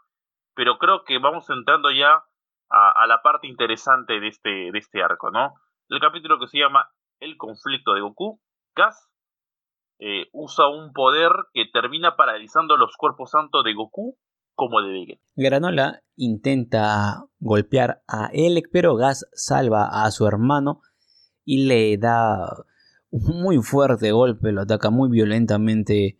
pero 0.57 0.79
creo 0.79 1.03
que 1.05 1.19
vamos 1.19 1.47
entrando 1.51 1.91
ya 1.91 2.25
a, 2.69 3.07
la 3.07 3.21
parte 3.21 3.47
interesante 3.47 4.19
de 4.19 4.27
este, 4.27 4.49
de 4.49 4.79
este 4.79 5.03
arco, 5.03 5.29
¿no? 5.29 5.53
El 5.87 6.01
capítulo 6.01 6.39
que 6.39 6.47
se 6.47 6.57
llama 6.57 6.89
El 7.19 7.37
conflicto 7.37 7.93
de 7.93 8.01
Goku, 8.01 8.41
Gas 8.75 9.07
eh, 9.99 10.25
usa 10.33 10.67
un 10.67 10.93
poder 10.93 11.31
que 11.53 11.65
termina 11.71 12.15
paralizando 12.15 12.75
los 12.75 12.97
cuerpos 12.97 13.29
santos 13.31 13.63
de 13.63 13.75
Goku 13.75 14.17
como 14.55 14.81
de 14.81 14.91
Vegeta. 14.91 15.21
Granola 15.35 16.01
intenta 16.15 17.23
golpear 17.39 18.01
a 18.07 18.29
Elec, 18.33 18.69
pero 18.71 18.95
Gas 18.95 19.29
salva 19.33 20.03
a 20.03 20.09
su 20.09 20.25
hermano 20.25 20.81
y 21.45 21.67
le 21.67 21.97
da 21.99 22.65
un 23.11 23.41
muy 23.43 23.59
fuerte 23.59 24.11
golpe, 24.11 24.51
lo 24.51 24.61
ataca 24.61 24.89
muy 24.89 25.09
violentamente 25.11 26.19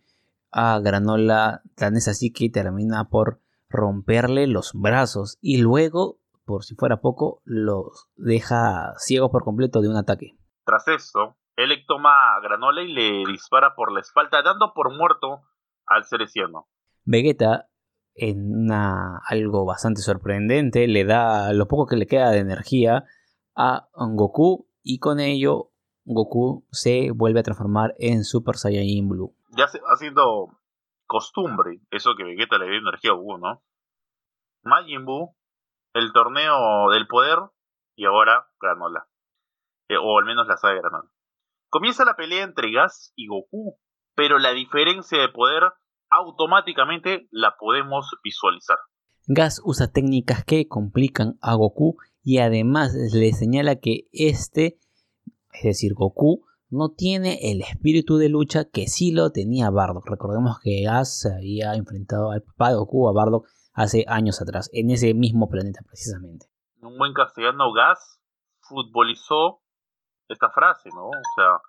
a 0.52 0.78
Granola, 0.78 1.62
tan 1.74 1.96
es 1.96 2.06
así 2.06 2.32
que 2.32 2.48
termina 2.48 3.08
por 3.10 3.40
romperle 3.68 4.46
los 4.46 4.72
brazos 4.74 5.38
y 5.40 5.58
luego 5.58 6.18
por 6.48 6.64
si 6.64 6.74
fuera 6.74 7.02
poco, 7.02 7.42
los 7.44 8.08
deja 8.16 8.94
ciegos 8.96 9.30
por 9.30 9.44
completo 9.44 9.82
de 9.82 9.88
un 9.90 9.96
ataque. 9.96 10.34
Tras 10.64 10.88
eso, 10.88 11.36
Elec 11.56 11.84
toma 11.86 12.08
a 12.08 12.40
Granola 12.40 12.80
y 12.80 12.90
le 12.90 13.30
dispara 13.30 13.74
por 13.74 13.92
la 13.92 14.00
espalda, 14.00 14.40
dando 14.42 14.72
por 14.74 14.96
muerto 14.96 15.42
al 15.84 16.06
cereciano. 16.06 16.66
Vegeta, 17.04 17.68
en 18.14 18.72
algo 18.72 19.66
bastante 19.66 20.00
sorprendente, 20.00 20.88
le 20.88 21.04
da 21.04 21.52
lo 21.52 21.68
poco 21.68 21.86
que 21.86 21.96
le 21.96 22.06
queda 22.06 22.30
de 22.30 22.38
energía 22.38 23.04
a 23.54 23.88
Goku 23.92 24.70
y 24.82 25.00
con 25.00 25.20
ello 25.20 25.72
Goku 26.06 26.66
se 26.70 27.10
vuelve 27.10 27.40
a 27.40 27.42
transformar 27.42 27.94
en 27.98 28.24
Super 28.24 28.56
Saiyajin 28.56 29.06
Blue. 29.06 29.36
Ya 29.54 29.66
haciendo 29.92 30.57
costumbre 31.08 31.80
eso 31.90 32.14
que 32.16 32.22
Vegeta 32.22 32.58
le 32.58 32.66
dio 32.66 32.78
energía 32.78 33.10
a 33.10 33.14
Goku, 33.14 33.38
¿no? 33.38 33.64
Majin 34.62 35.04
Buu 35.04 35.34
el 35.94 36.12
torneo 36.12 36.90
del 36.90 37.08
poder 37.08 37.38
y 37.96 38.04
ahora 38.04 38.46
Granola. 38.60 39.08
Eh, 39.88 39.96
o 39.96 40.18
al 40.18 40.24
menos 40.24 40.46
la 40.46 40.56
saga 40.56 40.74
de 40.74 40.80
Granola. 40.80 41.10
Comienza 41.70 42.04
la 42.04 42.14
pelea 42.14 42.44
entre 42.44 42.70
Gas 42.72 43.12
y 43.16 43.26
Goku, 43.26 43.78
pero 44.14 44.38
la 44.38 44.52
diferencia 44.52 45.20
de 45.20 45.28
poder 45.28 45.64
automáticamente 46.10 47.26
la 47.30 47.56
podemos 47.58 48.10
visualizar. 48.22 48.78
Gas 49.26 49.60
usa 49.64 49.90
técnicas 49.92 50.44
que 50.44 50.68
complican 50.68 51.38
a 51.42 51.54
Goku 51.54 51.96
y 52.22 52.38
además 52.38 52.94
le 52.94 53.32
señala 53.32 53.76
que 53.76 54.08
este, 54.12 54.78
es 55.52 55.64
decir, 55.64 55.94
Goku, 55.94 56.46
no 56.70 56.90
tiene 56.90 57.50
el 57.50 57.62
espíritu 57.62 58.18
de 58.18 58.28
lucha 58.28 58.64
que 58.70 58.86
sí 58.86 59.12
lo 59.12 59.30
tenía 59.30 59.70
Bardock. 59.70 60.08
Recordemos 60.08 60.58
que 60.62 60.82
Gas 60.84 61.26
había 61.26 61.74
enfrentado 61.74 62.30
al 62.30 62.42
papá 62.42 62.70
de 62.70 62.76
Goku, 62.76 63.08
a 63.08 63.12
Bardock, 63.12 63.46
hace 63.72 64.04
años 64.08 64.42
atrás, 64.42 64.68
en 64.72 64.90
ese 64.90 65.14
mismo 65.14 65.48
planeta 65.48 65.80
precisamente. 65.86 66.46
Un 66.80 66.98
buen 66.98 67.12
castellano 67.12 67.72
Gas 67.72 68.20
futbolizó 68.60 69.62
esta 70.28 70.50
frase, 70.50 70.90
¿no? 70.94 71.06
O 71.06 71.22
sea, 71.36 71.60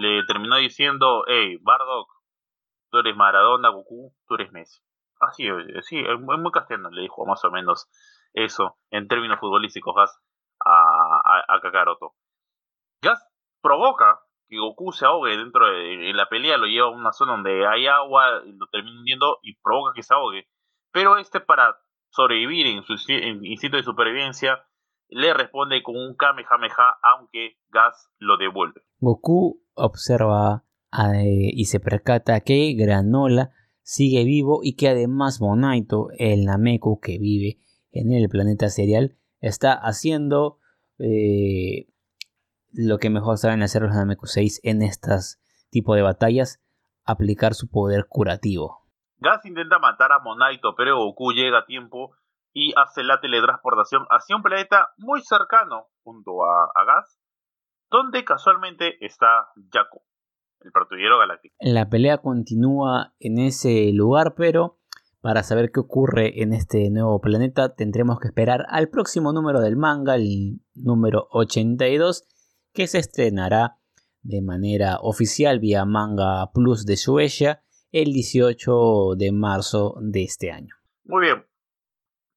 le 0.00 0.24
terminó 0.26 0.56
diciendo, 0.56 1.24
hey, 1.26 1.58
Bardock, 1.62 2.08
tú 2.90 2.98
eres 2.98 3.16
Maradona, 3.16 3.70
Goku, 3.70 4.14
tú 4.26 4.34
eres 4.34 4.52
Messi. 4.52 4.80
Así, 5.20 5.44
sí, 5.82 5.98
es 5.98 6.20
muy 6.20 6.52
castellano, 6.52 6.90
le 6.90 7.02
dijo 7.02 7.26
más 7.26 7.44
o 7.44 7.50
menos 7.50 7.88
eso 8.32 8.78
en 8.90 9.08
términos 9.08 9.40
futbolísticos 9.40 9.94
Gas 9.96 10.20
a, 10.64 11.54
a, 11.54 11.60
Kakaroto. 11.60 12.14
Gas 13.02 13.26
provoca 13.60 14.20
que 14.48 14.58
Goku 14.58 14.92
se 14.92 15.04
ahogue 15.04 15.36
dentro 15.36 15.66
de 15.66 16.12
la 16.14 16.28
pelea, 16.28 16.56
lo 16.56 16.66
lleva 16.66 16.88
a 16.88 16.90
una 16.90 17.12
zona 17.12 17.32
donde 17.32 17.66
hay 17.66 17.86
agua, 17.86 18.40
lo 18.44 18.66
termina 18.72 18.98
hundiendo 18.98 19.38
y 19.42 19.56
provoca 19.56 19.92
que 19.94 20.02
se 20.02 20.14
ahogue. 20.14 20.48
Pero 20.92 21.18
este 21.18 21.40
para 21.40 21.76
sobrevivir 22.10 22.66
en 22.66 22.82
su 22.82 22.94
instinto 23.42 23.76
de 23.76 23.82
supervivencia 23.82 24.64
le 25.08 25.32
responde 25.34 25.82
con 25.82 25.96
un 25.96 26.16
Kamehameha 26.16 26.98
aunque 27.14 27.56
Gas 27.68 28.10
lo 28.18 28.36
devuelve. 28.36 28.82
Goku 28.98 29.62
observa 29.74 30.64
eh, 30.92 31.50
y 31.52 31.66
se 31.66 31.80
percata 31.80 32.40
que 32.40 32.74
Granola 32.74 33.50
sigue 33.82 34.24
vivo 34.24 34.60
y 34.62 34.76
que 34.76 34.88
además 34.88 35.40
Monaito, 35.40 36.08
el 36.18 36.44
Nameku 36.44 37.00
que 37.00 37.18
vive 37.18 37.60
en 37.90 38.12
el 38.12 38.28
planeta 38.28 38.68
serial, 38.68 39.16
está 39.40 39.72
haciendo 39.72 40.58
eh, 40.98 41.88
lo 42.72 42.98
que 42.98 43.10
mejor 43.10 43.38
saben 43.38 43.62
hacer 43.62 43.82
los 43.82 43.94
Nameku 43.94 44.26
6 44.26 44.60
en 44.64 44.82
estas 44.82 45.40
tipo 45.70 45.94
de 45.94 46.02
batallas, 46.02 46.62
aplicar 47.04 47.54
su 47.54 47.70
poder 47.70 48.06
curativo. 48.08 48.86
Gas 49.18 49.44
intenta 49.44 49.78
matar 49.78 50.12
a 50.12 50.20
Monaito, 50.20 50.74
pero 50.76 50.98
Goku 50.98 51.32
llega 51.32 51.60
a 51.60 51.66
tiempo 51.66 52.14
y 52.52 52.72
hace 52.76 53.02
la 53.02 53.20
teletransportación 53.20 54.06
hacia 54.10 54.36
un 54.36 54.42
planeta 54.42 54.90
muy 54.96 55.22
cercano 55.22 55.88
junto 56.02 56.44
a, 56.44 56.84
Gas, 56.86 57.18
donde 57.90 58.24
casualmente 58.24 59.04
está 59.04 59.48
Jaco, 59.72 60.02
el 60.60 60.72
patrullero 60.72 61.18
galáctico. 61.18 61.54
La 61.60 61.88
pelea 61.88 62.18
continúa 62.18 63.14
en 63.18 63.38
ese 63.38 63.90
lugar, 63.92 64.34
pero 64.36 64.78
para 65.20 65.42
saber 65.42 65.72
qué 65.72 65.80
ocurre 65.80 66.42
en 66.42 66.52
este 66.52 66.90
nuevo 66.90 67.20
planeta 67.20 67.74
tendremos 67.74 68.20
que 68.20 68.28
esperar 68.28 68.66
al 68.68 68.88
próximo 68.88 69.32
número 69.32 69.60
del 69.60 69.76
manga, 69.76 70.14
el 70.14 70.60
número 70.74 71.26
82, 71.32 72.24
que 72.72 72.86
se 72.86 72.98
estrenará 72.98 73.78
de 74.22 74.42
manera 74.42 74.98
oficial 75.00 75.58
vía 75.58 75.84
Manga 75.84 76.50
Plus 76.52 76.84
de 76.84 76.96
Shueisha 76.96 77.62
el 77.92 78.12
18 78.12 79.14
de 79.16 79.32
marzo 79.32 79.94
de 80.00 80.24
este 80.24 80.50
año. 80.50 80.74
Muy 81.04 81.26
bien. 81.26 81.46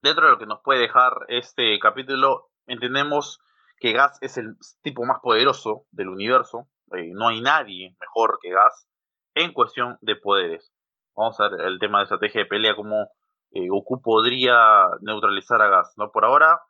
Dentro 0.02 0.26
de 0.26 0.32
lo 0.32 0.40
que 0.40 0.46
nos 0.46 0.62
puede 0.64 0.80
dejar 0.80 1.14
este 1.28 1.78
capítulo, 1.80 2.52
entendemos 2.66 3.40
que 3.78 3.94
Gas 3.94 4.18
es 4.22 4.38
el 4.38 4.56
tipo 4.82 5.06
más 5.06 5.20
poderoso 5.22 5.86
del 5.92 6.10
universo. 6.10 6.70
Eh, 6.94 7.12
no 7.14 7.28
hay 7.28 7.42
nadie 7.42 7.96
mejor 8.00 8.40
que 8.42 8.52
Gas 8.52 8.88
en 9.36 9.54
cuestión 9.54 9.98
de 10.02 10.16
poderes. 10.16 10.72
Vamos 11.16 11.40
a 11.40 11.50
ver 11.50 11.62
el 11.68 11.80
tema 11.80 12.00
de 12.00 12.04
estrategia 12.04 12.42
de 12.42 12.48
pelea, 12.48 12.76
cómo 12.76 13.10
eh, 13.52 13.68
Goku 13.68 14.02
podría 14.02 14.88
neutralizar 15.02 15.62
a 15.62 15.68
Gas. 15.68 15.94
¿no? 15.98 16.12
Por 16.12 16.26
ahora, 16.26 16.62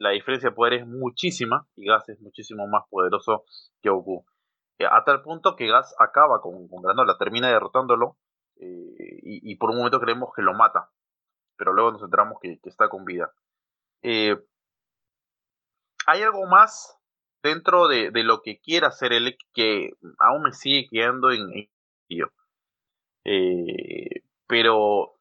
la 0.00 0.10
diferencia 0.10 0.48
de 0.48 0.56
poder 0.56 0.72
es 0.74 0.86
muchísima 0.86 1.68
y 1.76 1.86
Gas 1.86 2.08
es 2.08 2.20
muchísimo 2.20 2.66
más 2.66 2.84
poderoso 2.88 3.44
que 3.82 3.90
Goku. 3.90 4.24
Eh, 4.78 4.86
a 4.90 5.04
tal 5.04 5.22
punto 5.22 5.56
que 5.56 5.68
Gas 5.68 5.94
acaba 5.98 6.40
con, 6.40 6.68
con 6.68 6.82
Granola, 6.82 7.18
termina 7.18 7.48
derrotándolo 7.48 8.16
eh, 8.56 9.20
y, 9.22 9.56
por 9.56 9.70
un 9.70 9.76
momento 9.76 10.00
creemos 10.00 10.30
que 10.34 10.42
lo 10.42 10.54
mata, 10.54 10.90
pero 11.56 11.74
luego 11.74 11.92
nos 11.92 12.02
enteramos 12.02 12.38
que, 12.40 12.58
está 12.64 12.88
con 12.88 13.04
vida. 13.04 13.30
Eh, 14.02 14.36
hay 16.06 16.22
algo 16.22 16.46
más 16.46 16.98
dentro 17.42 17.86
de, 17.86 18.10
lo 18.22 18.40
que 18.40 18.58
quiere 18.60 18.86
hacer 18.86 19.12
él 19.12 19.36
que 19.52 19.90
aún 20.18 20.42
me 20.44 20.52
sigue 20.52 20.88
quedando 20.90 21.30
en 21.30 21.70
ello. 22.08 22.32
Eh, 23.24 24.24
pero 24.46 25.14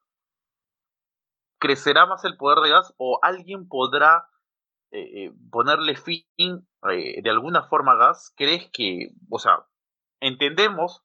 ¿crecerá 1.60 2.06
más 2.06 2.24
el 2.24 2.38
poder 2.38 2.60
de 2.60 2.70
gas 2.70 2.94
o 2.98 3.20
alguien 3.22 3.68
podrá 3.68 4.26
ponerle 5.52 5.96
fin 5.96 6.26
de 6.38 7.30
alguna 7.30 7.64
forma 7.64 7.94
a 7.94 7.98
gas? 7.98 8.34
¿Crees 8.36 8.70
que, 8.72 9.12
o 9.30 9.40
sea, 9.40 9.66
entendemos 10.20 11.04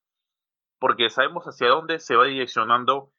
porque 0.79 1.09
sabemos 1.09 1.45
hacia 1.45 1.69
dónde 1.69 1.99
se 1.99 2.15
va 2.15 2.27
direccionando 2.27 3.11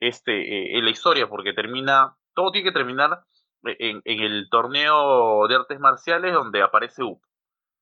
este, 0.00 0.76
eh, 0.76 0.82
la 0.82 0.90
historia, 0.90 1.28
porque 1.28 1.52
termina, 1.52 2.16
todo 2.34 2.50
tiene 2.50 2.68
que 2.68 2.74
terminar 2.74 3.24
en, 3.62 4.02
el 4.04 4.48
torneo 4.50 5.46
de 5.46 5.54
artes 5.54 5.78
marciales 5.78 6.32
donde 6.32 6.62
aparece 6.62 7.04
Up. 7.04 7.20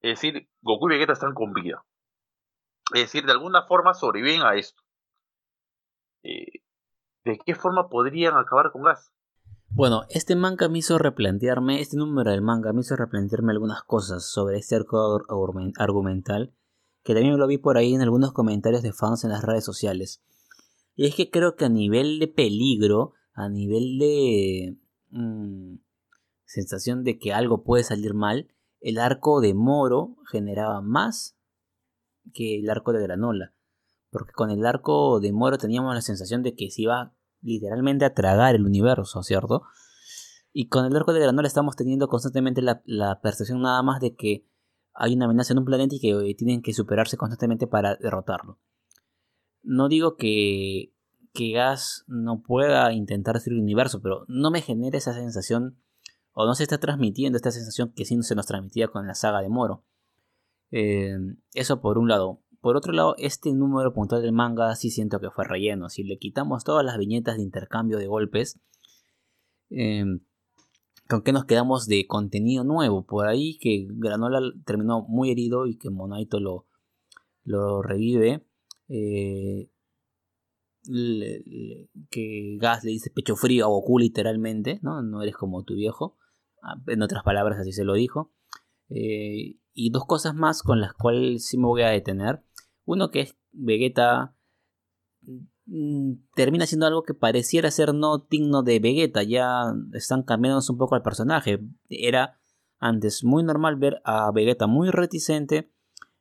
Es 0.03 0.21
decir, 0.21 0.49
Goku 0.61 0.91
y 0.91 0.95
Vegeta 0.95 1.15
están 1.15 1.33
con 1.33 1.55
vida. 1.55 1.83
Es 2.93 3.03
decir, 3.03 3.25
de 3.25 3.33
alguna 3.33 3.63
forma 3.63 3.95
sobreviven 3.95 4.43
a 4.43 4.57
esto. 4.57 4.83
Eh, 6.23 6.61
¿De 7.25 7.39
qué 7.39 7.55
forma 7.55 7.89
podrían 7.89 8.37
acabar 8.37 8.73
con 8.73 8.83
Gas? 8.83 9.11
Bueno, 9.73 10.03
este 10.09 10.35
manga 10.35 10.69
me 10.69 10.79
hizo 10.79 10.99
replantearme, 10.99 11.81
este 11.81 11.97
número 11.97 12.33
del 12.33 12.43
manga 12.43 12.73
me 12.73 12.81
hizo 12.81 12.97
replantearme 12.97 13.53
algunas 13.53 13.85
cosas 13.85 14.29
sobre 14.29 14.59
este 14.59 14.75
arco 14.75 15.23
argumental, 15.79 16.53
que 17.05 17.15
también 17.15 17.39
lo 17.39 17.47
vi 17.47 17.57
por 17.57 17.77
ahí 17.77 17.95
en 17.95 18.03
algunos 18.03 18.33
comentarios 18.33 18.83
de 18.83 18.93
fans 18.93 19.23
en 19.23 19.31
las 19.31 19.45
redes 19.45 19.65
sociales. 19.65 20.23
Y 20.97 21.07
es 21.07 21.15
que 21.15 21.31
creo 21.31 21.55
que 21.55 21.67
a 21.67 21.69
nivel 21.69 22.19
de 22.19 22.27
peligro, 22.27 23.13
a 23.33 23.49
nivel 23.49 23.99
de 23.99 24.77
mm, 25.11 25.77
sensación 26.45 27.05
de 27.05 27.19
que 27.19 27.33
algo 27.33 27.63
puede 27.63 27.85
salir 27.85 28.13
mal, 28.13 28.49
el 28.81 28.99
arco 28.99 29.41
de 29.41 29.55
Moro 29.55 30.17
generaba 30.31 30.81
más 30.83 31.39
que 32.35 32.59
el 32.59 32.69
arco 32.69 32.93
de 32.93 33.03
Granola. 33.03 33.55
Porque 34.11 34.33
con 34.33 34.51
el 34.51 34.67
arco 34.67 35.21
de 35.21 35.33
Moro 35.33 35.59
teníamos 35.59 35.95
la 35.95 36.03
sensación 36.03 36.43
de 36.43 36.57
que 36.57 36.71
se 36.71 36.83
iba 36.83 37.15
literalmente 37.43 38.05
a 38.05 38.15
tragar 38.15 38.55
el 38.55 38.67
universo, 38.67 39.23
¿cierto? 39.23 39.63
Y 40.53 40.69
con 40.69 40.85
el 40.85 40.97
arco 40.97 41.13
de 41.13 41.21
Granola 41.21 41.47
estamos 41.47 41.77
teniendo 41.77 42.09
constantemente 42.09 42.63
la, 42.63 43.21
percepción 43.23 43.63
nada 43.63 43.83
más 43.83 44.01
de 44.01 44.15
que 44.17 44.47
hay 44.93 45.15
una 45.15 45.27
amenaza 45.27 45.53
en 45.53 45.61
un 45.61 45.65
planeta 45.65 45.95
y 45.95 46.01
que 46.01 46.11
eh, 46.11 46.35
tienen 46.35 46.63
que 46.63 46.75
superarse 46.75 47.17
constantemente 47.17 47.67
para 47.67 47.97
derrotarlo. 47.97 48.59
No 49.63 49.89
digo 49.89 50.17
que, 50.17 50.93
que 51.33 51.53
Gas 51.53 52.05
no 52.09 52.43
pueda 52.43 52.93
intentar 52.93 53.35
destruir 53.35 53.59
el 53.59 53.63
universo, 53.63 54.01
pero 54.03 54.25
no 54.27 54.51
me 54.51 54.63
genera 54.63 54.99
esa 54.99 55.15
sensación, 55.15 55.79
o 56.33 56.47
no 56.47 56.55
se 56.55 56.65
está 56.65 56.79
transmitiendo 56.79 57.37
esta 57.37 57.51
sensación 57.51 57.93
que 57.95 58.05
sí 58.05 58.21
se 58.23 58.35
nos 58.35 58.47
transmitía 58.47 58.89
con 58.89 59.07
la 59.07 59.15
saga 59.15 59.43
de 59.43 59.49
Moro. 59.49 59.85
Eh, 60.73 61.17
eso 61.55 61.81
por 61.81 61.99
un 61.99 62.09
lado. 62.09 62.41
Por 62.61 62.77
otro 62.77 62.93
lado, 62.93 63.15
este 63.19 63.53
número 63.53 63.93
puntual 63.93 64.23
del 64.23 64.33
manga 64.33 64.75
sí 64.77 64.91
siento 64.91 65.19
que 65.19 65.31
fue 65.31 65.47
relleno. 65.47 65.89
Si 65.89 66.05
le 66.05 66.19
quitamos 66.19 66.65
todas 66.65 66.85
las 66.85 66.99
viñetas 66.99 67.37
de 67.37 67.43
intercambio 67.43 67.99
de 67.99 68.07
golpes, 68.07 68.61
eh, 69.71 70.05
¿con 71.09 71.23
qué 71.23 71.33
nos 71.33 71.47
quedamos 71.47 71.87
de 71.87 72.07
contenido 72.07 72.65
nuevo? 72.65 73.07
Por 73.07 73.27
ahí 73.27 73.59
que 73.59 73.87
Granola 73.91 74.41
terminó 74.67 75.03
muy 75.09 75.31
herido 75.31 75.67
y 75.67 75.79
que 75.79 75.91
Monaito 75.91 76.39
lo, 76.39 76.67
lo 77.45 77.83
revive. 77.83 78.47
Eh, 78.89 79.71
que 82.11 82.57
Gas 82.59 82.85
le 82.85 82.91
dice 82.91 83.11
pecho 83.11 83.37
frío 83.37 83.67
a 83.67 83.69
Goku 83.69 83.99
literalmente, 83.99 84.81
¿no? 84.83 85.03
No 85.03 85.23
eres 85.23 85.37
como 85.37 85.63
tu 85.63 85.75
viejo. 85.75 86.17
Ah, 86.63 86.77
en 86.87 87.03
otras 87.03 87.23
palabras 87.23 87.59
así 87.59 87.73
se 87.73 87.85
lo 87.85 87.95
dijo. 87.95 88.33
Eh, 88.89 89.57
y 89.73 89.91
dos 89.91 90.05
cosas 90.05 90.35
más 90.35 90.63
con 90.63 90.81
las 90.81 90.93
cuales 90.95 91.47
sí 91.47 91.57
me 91.57 91.67
voy 91.67 91.83
a 91.83 91.91
detener. 91.91 92.43
Uno 92.91 93.13
que 93.13 93.21
es 93.21 93.37
Vegeta 93.53 94.35
mm, 95.67 96.15
termina 96.35 96.67
siendo 96.67 96.87
algo 96.87 97.05
que 97.05 97.15
pareciera 97.15 97.71
ser 97.71 97.95
no 97.95 98.19
digno 98.19 98.65
de 98.65 98.81
Vegeta. 98.81 99.23
Ya 99.23 99.73
están 99.93 100.25
cambiando 100.25 100.61
un 100.69 100.77
poco 100.77 100.97
al 100.97 101.03
personaje. 101.03 101.61
Era 101.89 102.41
antes 102.81 103.23
muy 103.23 103.45
normal 103.45 103.77
ver 103.77 104.03
a 104.05 104.29
Vegeta 104.33 104.67
muy 104.67 104.91
reticente, 104.91 105.71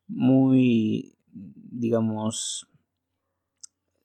muy, 0.06 1.18
digamos, 1.34 2.68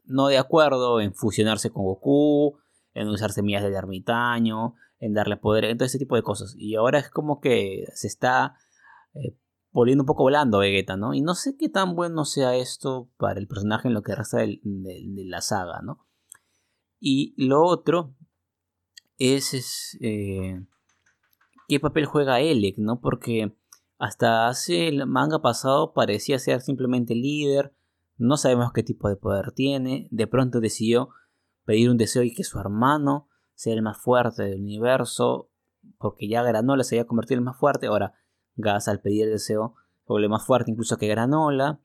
no 0.04 0.28
de 0.28 0.38
acuerdo 0.38 1.02
en 1.02 1.12
fusionarse 1.12 1.68
con 1.68 1.84
Goku, 1.84 2.56
en 2.94 3.08
usar 3.08 3.32
semillas 3.32 3.62
de 3.62 3.74
ermitaño, 3.74 4.74
en 5.00 5.12
darle 5.12 5.36
poder, 5.36 5.66
en 5.66 5.76
todo 5.76 5.84
ese 5.84 5.98
tipo 5.98 6.16
de 6.16 6.22
cosas. 6.22 6.54
Y 6.56 6.76
ahora 6.76 6.98
es 7.00 7.10
como 7.10 7.42
que 7.42 7.84
se 7.92 8.06
está 8.06 8.56
eh, 9.12 9.36
volviendo 9.74 10.02
un 10.02 10.06
poco 10.06 10.22
volando 10.22 10.60
Vegeta, 10.60 10.96
¿no? 10.96 11.14
Y 11.14 11.20
no 11.20 11.34
sé 11.34 11.56
qué 11.56 11.68
tan 11.68 11.96
bueno 11.96 12.24
sea 12.24 12.54
esto 12.54 13.10
para 13.18 13.40
el 13.40 13.48
personaje 13.48 13.88
en 13.88 13.94
lo 13.94 14.02
que 14.02 14.14
resta 14.14 14.38
de, 14.38 14.60
la 14.62 15.40
saga, 15.40 15.82
¿no? 15.82 16.06
Y 17.00 17.34
lo 17.36 17.64
otro 17.64 18.14
es, 19.18 19.98
eh, 20.00 20.64
qué 21.68 21.80
papel 21.80 22.06
juega 22.06 22.40
Elec, 22.40 22.78
¿no? 22.78 23.00
Porque 23.00 23.52
hasta 23.98 24.46
hace 24.46 24.86
el 24.86 25.06
manga 25.08 25.42
pasado 25.42 25.92
parecía 25.92 26.38
ser 26.38 26.60
simplemente 26.60 27.16
líder, 27.16 27.74
no 28.16 28.36
sabemos 28.36 28.72
qué 28.72 28.84
tipo 28.84 29.08
de 29.08 29.16
poder 29.16 29.50
tiene, 29.50 30.06
de 30.12 30.28
pronto 30.28 30.60
decidió 30.60 31.08
pedir 31.64 31.90
un 31.90 31.96
deseo 31.96 32.22
y 32.22 32.32
que 32.32 32.44
su 32.44 32.60
hermano 32.60 33.28
sea 33.56 33.74
el 33.74 33.82
más 33.82 33.98
fuerte 33.98 34.44
del 34.44 34.60
universo, 34.60 35.50
porque 35.98 36.28
ya 36.28 36.44
Granola 36.44 36.84
se 36.84 36.94
había 36.94 37.08
convertido 37.08 37.38
en 37.38 37.40
el 37.40 37.46
más 37.46 37.58
fuerte, 37.58 37.88
ahora 37.88 38.14
Gas 38.56 38.88
al 38.88 39.00
pedir 39.00 39.24
el 39.24 39.30
deseo 39.32 39.74
vuelve 40.06 40.28
más 40.28 40.44
fuerte 40.44 40.70
incluso 40.70 40.96
que 40.96 41.08
Granola, 41.08 41.80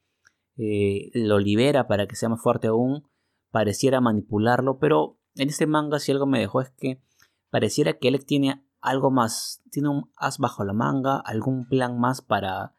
eh, 0.57 1.09
lo 1.13 1.39
libera 1.39 1.87
para 1.87 2.07
que 2.07 2.15
sea 2.15 2.29
más 2.29 2.41
fuerte 2.41 2.67
aún, 2.67 3.07
pareciera 3.51 4.01
manipularlo, 4.01 4.79
pero 4.79 5.17
en 5.35 5.49
este 5.49 5.67
manga 5.67 5.99
si 5.99 6.11
algo 6.11 6.25
me 6.25 6.39
dejó 6.39 6.61
es 6.61 6.69
que 6.71 7.01
pareciera 7.49 7.93
que 7.93 8.09
él 8.09 8.25
tiene 8.25 8.65
algo 8.81 9.11
más, 9.11 9.61
tiene 9.71 9.89
un 9.89 10.11
as 10.15 10.37
bajo 10.37 10.63
la 10.63 10.73
manga, 10.73 11.17
algún 11.17 11.67
plan 11.67 11.99
más 11.99 12.21
para 12.21 12.75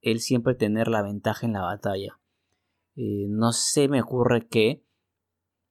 él 0.00 0.20
siempre 0.20 0.54
tener 0.54 0.88
la 0.88 1.02
ventaja 1.02 1.46
en 1.46 1.52
la 1.52 1.62
batalla. 1.62 2.18
Eh, 2.96 3.26
no 3.28 3.52
se 3.52 3.88
me 3.88 4.00
ocurre 4.00 4.48
qué, 4.48 4.84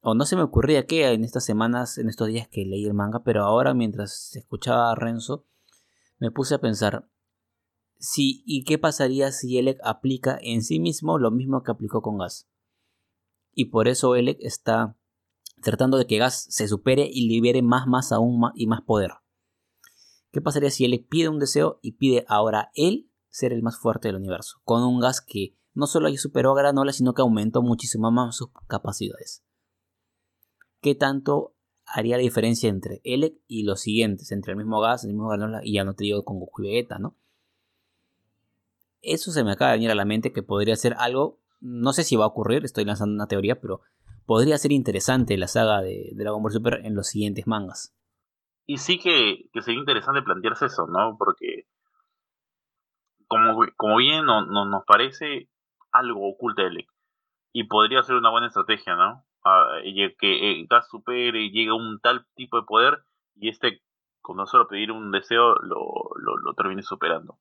o 0.02 0.14
no 0.14 0.26
se 0.26 0.36
me 0.36 0.44
ocurría 0.44 0.86
qué 0.86 1.12
en 1.12 1.24
estas 1.24 1.46
semanas, 1.46 1.98
en 1.98 2.10
estos 2.10 2.28
días 2.28 2.48
que 2.48 2.66
leí 2.66 2.86
el 2.86 2.94
manga, 2.94 3.24
pero 3.24 3.44
ahora 3.44 3.74
mientras 3.74 4.36
escuchaba 4.36 4.92
a 4.92 4.96
Renzo, 4.96 5.46
me 6.20 6.32
puse 6.32 6.56
a 6.56 6.62
pensar, 6.62 7.10
si 8.00 8.44
y 8.46 8.64
qué 8.64 8.78
pasaría 8.78 9.32
si 9.32 9.58
Elec 9.58 9.78
aplica 9.84 10.40
en 10.42 10.64
sí 10.64 10.80
mismo 10.80 11.20
lo 11.20 11.32
mismo 11.32 11.64
que 11.64 11.72
aplicó 11.72 12.02
con 12.02 12.18
Gas. 12.18 12.50
Y 13.54 13.66
por 13.66 13.88
eso 13.88 14.16
Elec 14.16 14.38
está 14.40 14.98
tratando 15.62 15.98
de 15.98 16.08
que 16.08 16.18
Gas 16.18 16.48
se 16.50 16.68
supere 16.68 17.08
y 17.12 17.28
libere 17.28 17.62
más, 17.62 17.88
más 17.88 18.12
aún 18.12 18.40
y 18.56 18.68
más 18.68 18.82
poder. 18.82 19.12
¿Qué 20.32 20.42
pasaría 20.42 20.70
si 20.70 20.86
Elec 20.86 21.08
pide 21.10 21.28
un 21.28 21.40
deseo 21.40 21.80
y 21.82 21.94
pide 21.94 22.26
ahora 22.28 22.72
él 22.74 23.12
ser 23.30 23.52
el 23.52 23.64
más 23.64 23.78
fuerte 23.78 24.08
del 24.08 24.18
universo? 24.18 24.60
Con 24.64 24.84
un 24.84 25.02
Gas 25.02 25.22
que 25.22 25.58
no 25.74 25.86
solo 25.86 26.10
superó 26.18 26.52
a 26.52 26.56
Granola, 26.56 26.94
sino 26.94 27.14
que 27.14 27.22
aumentó 27.22 27.62
muchísimo 27.62 28.12
más 28.12 28.38
sus 28.38 28.50
capacidades. 28.68 29.44
¿Qué 30.82 30.96
tanto 30.96 31.56
haría 31.86 32.16
la 32.16 32.24
diferencia 32.24 32.70
entre 32.70 33.02
Elec 33.04 33.42
y 33.48 33.64
los 33.64 33.82
siguientes? 33.82 34.32
Entre 34.32 34.54
el 34.54 34.58
mismo 34.58 34.80
Gas, 34.80 35.04
el 35.04 35.12
mismo 35.12 35.28
Granola 35.28 35.60
y 35.64 35.74
ya 35.74 35.84
no 35.84 35.96
te 35.96 36.06
digo 36.06 36.24
con 36.24 36.40
Goku 36.40 36.64
y 36.64 36.68
Vegeta, 36.68 37.00
¿no? 37.00 37.18
Eso 39.02 39.32
se 39.32 39.44
me 39.44 39.52
acaba 39.52 39.72
de 39.72 39.78
venir 39.78 39.92
a 39.92 39.96
la 39.96 40.06
mente 40.06 40.34
que 40.34 40.44
podría 40.44 40.76
ser 40.76 40.96
algo, 40.98 41.40
no 41.62 41.94
sé 41.94 42.04
si 42.04 42.16
va 42.16 42.26
a 42.26 42.30
ocurrir, 42.30 42.66
estoy 42.66 42.86
lanzando 42.86 43.16
una 43.16 43.28
teoría, 43.28 43.60
pero 43.60 43.82
podría 44.26 44.58
ser 44.58 44.72
interesante 44.72 45.38
la 45.38 45.48
saga 45.48 45.82
de 45.82 46.12
Dragon 46.16 46.42
Ball 46.42 46.52
Super 46.52 46.82
en 46.86 46.96
los 46.96 47.08
siguientes 47.08 47.48
mangas. 47.48 47.96
Y 48.66 48.78
sí 48.78 49.00
que, 49.00 49.50
sería 49.62 49.80
interesante 49.80 50.22
plantearse 50.22 50.68
eso, 50.68 50.86
¿no? 50.88 51.16
Porque 51.18 51.66
como, 53.28 53.66
como 53.76 53.98
bien 53.98 54.26
nos 54.26 54.86
parece, 54.86 55.50
algo 55.92 56.30
oculta 56.30 56.64
Elec. 56.64 56.88
Y 57.52 57.64
podría 57.64 58.04
ser 58.04 58.16
una 58.16 58.30
buena 58.30 58.48
estrategia, 58.48 58.96
¿no? 58.96 59.26
Que 60.20 60.66
Gas 60.70 60.88
supere 60.90 61.50
a 61.68 61.74
un 61.74 62.00
tal 62.00 62.28
tipo 62.36 62.58
de 62.58 62.68
poder 62.68 63.04
y 63.36 63.50
este, 63.50 63.82
con 64.22 64.38
no 64.38 64.46
solo 64.46 64.68
pedir 64.68 64.92
un 64.92 65.12
deseo, 65.12 65.56
lo, 65.56 66.12
lo, 66.18 66.54
termine 66.54 66.84
superando. 66.84 67.40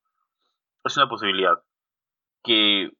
Es 0.88 0.96
una 0.96 1.08
posibilidad 1.08 1.62
que 2.42 2.90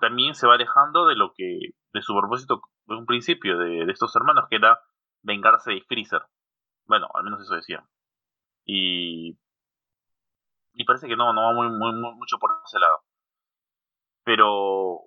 también 0.00 0.36
se 0.36 0.46
va 0.46 0.54
alejando 0.54 1.06
de 1.06 1.16
lo 1.16 1.32
que, 1.34 1.74
de 1.92 2.02
su 2.02 2.16
propósito 2.16 2.62
de 2.86 2.94
un 2.94 3.04
principio 3.04 3.58
de, 3.58 3.82
estos 3.90 4.14
hermanos, 4.14 4.44
que 4.48 4.56
era 4.56 4.78
vengarse 5.22 5.72
de 5.72 5.82
Freezer. 5.82 6.22
Bueno, 6.86 7.08
al 7.12 7.24
menos 7.24 7.40
eso 7.40 7.56
decía. 7.56 7.84
Y, 8.64 9.36
y 10.74 10.84
parece 10.84 11.08
que 11.08 11.16
no, 11.16 11.32
no 11.32 11.42
va 11.42 11.52
muy, 11.52 11.68
muy, 11.68 11.92
mucho 12.14 12.38
por 12.38 12.52
ese 12.64 12.78
lado. 12.78 13.02
Pero 14.22 15.00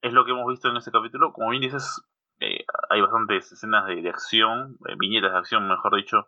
es 0.00 0.14
lo 0.14 0.24
que 0.24 0.30
hemos 0.30 0.46
visto 0.48 0.68
en 0.68 0.78
este 0.78 0.90
capítulo. 0.90 1.34
Como 1.34 1.50
bien 1.50 1.60
dices, 1.60 2.02
eh, 2.38 2.64
hay 2.88 3.02
bastantes 3.02 3.52
escenas 3.52 3.84
de, 3.84 4.08
acción, 4.08 4.78
eh, 4.88 4.94
viñetas 4.98 5.32
de 5.32 5.38
acción, 5.38 5.68
mejor 5.68 5.94
dicho, 5.94 6.26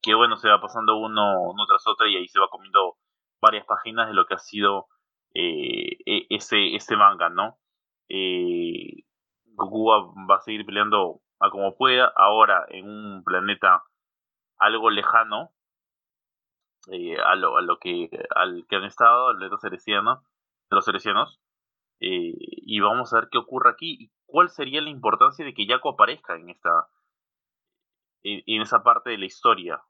que 0.00 0.14
bueno, 0.14 0.38
se 0.38 0.48
va 0.48 0.62
pasando 0.62 0.96
uno, 0.96 1.42
uno 1.42 1.66
tras 1.66 1.86
otro 1.86 2.06
y 2.06 2.16
ahí 2.16 2.28
se 2.28 2.40
va 2.40 2.48
comiendo 2.48 2.95
varias 3.46 3.66
páginas 3.66 4.08
de 4.08 4.14
lo 4.14 4.26
que 4.26 4.34
ha 4.34 4.38
sido 4.38 4.86
eh, 5.34 5.98
e, 6.04 6.26
ese, 6.30 6.74
ese 6.74 6.96
manga, 6.96 7.28
¿no? 7.28 7.58
Goku 9.56 9.88
va, 9.88 10.36
a 10.36 10.40
seguir 10.42 10.64
peleando 10.66 11.20
a 11.40 11.50
como 11.50 11.76
pueda, 11.76 12.12
ahora 12.16 12.66
en 12.68 12.88
un 12.88 13.24
planeta 13.24 13.82
algo 14.58 14.90
lejano 14.90 15.52
a, 17.24 17.34
lo, 17.34 17.56
a 17.56 17.62
lo 17.62 17.78
que 17.78 18.08
al 18.34 18.64
que 18.68 18.76
han 18.76 18.84
estado, 18.84 19.28
al 19.28 19.36
planeta 19.36 19.56
de 20.70 20.74
los 20.76 20.84
cerecianos, 20.84 21.40
eh, 22.00 22.34
y 22.38 22.80
vamos 22.80 23.12
a 23.12 23.20
ver 23.20 23.28
qué 23.30 23.38
ocurre 23.38 23.70
aquí 23.70 23.96
y 23.98 24.12
cuál 24.26 24.50
sería 24.50 24.82
la 24.82 24.90
importancia 24.90 25.44
de 25.44 25.54
que 25.54 25.66
Jaco 25.66 25.90
aparezca 25.90 26.36
en 26.36 26.50
esta 26.50 26.88
en, 28.22 28.60
esa 28.60 28.82
parte 28.82 29.10
de 29.10 29.18
la 29.18 29.26
historia. 29.26 29.82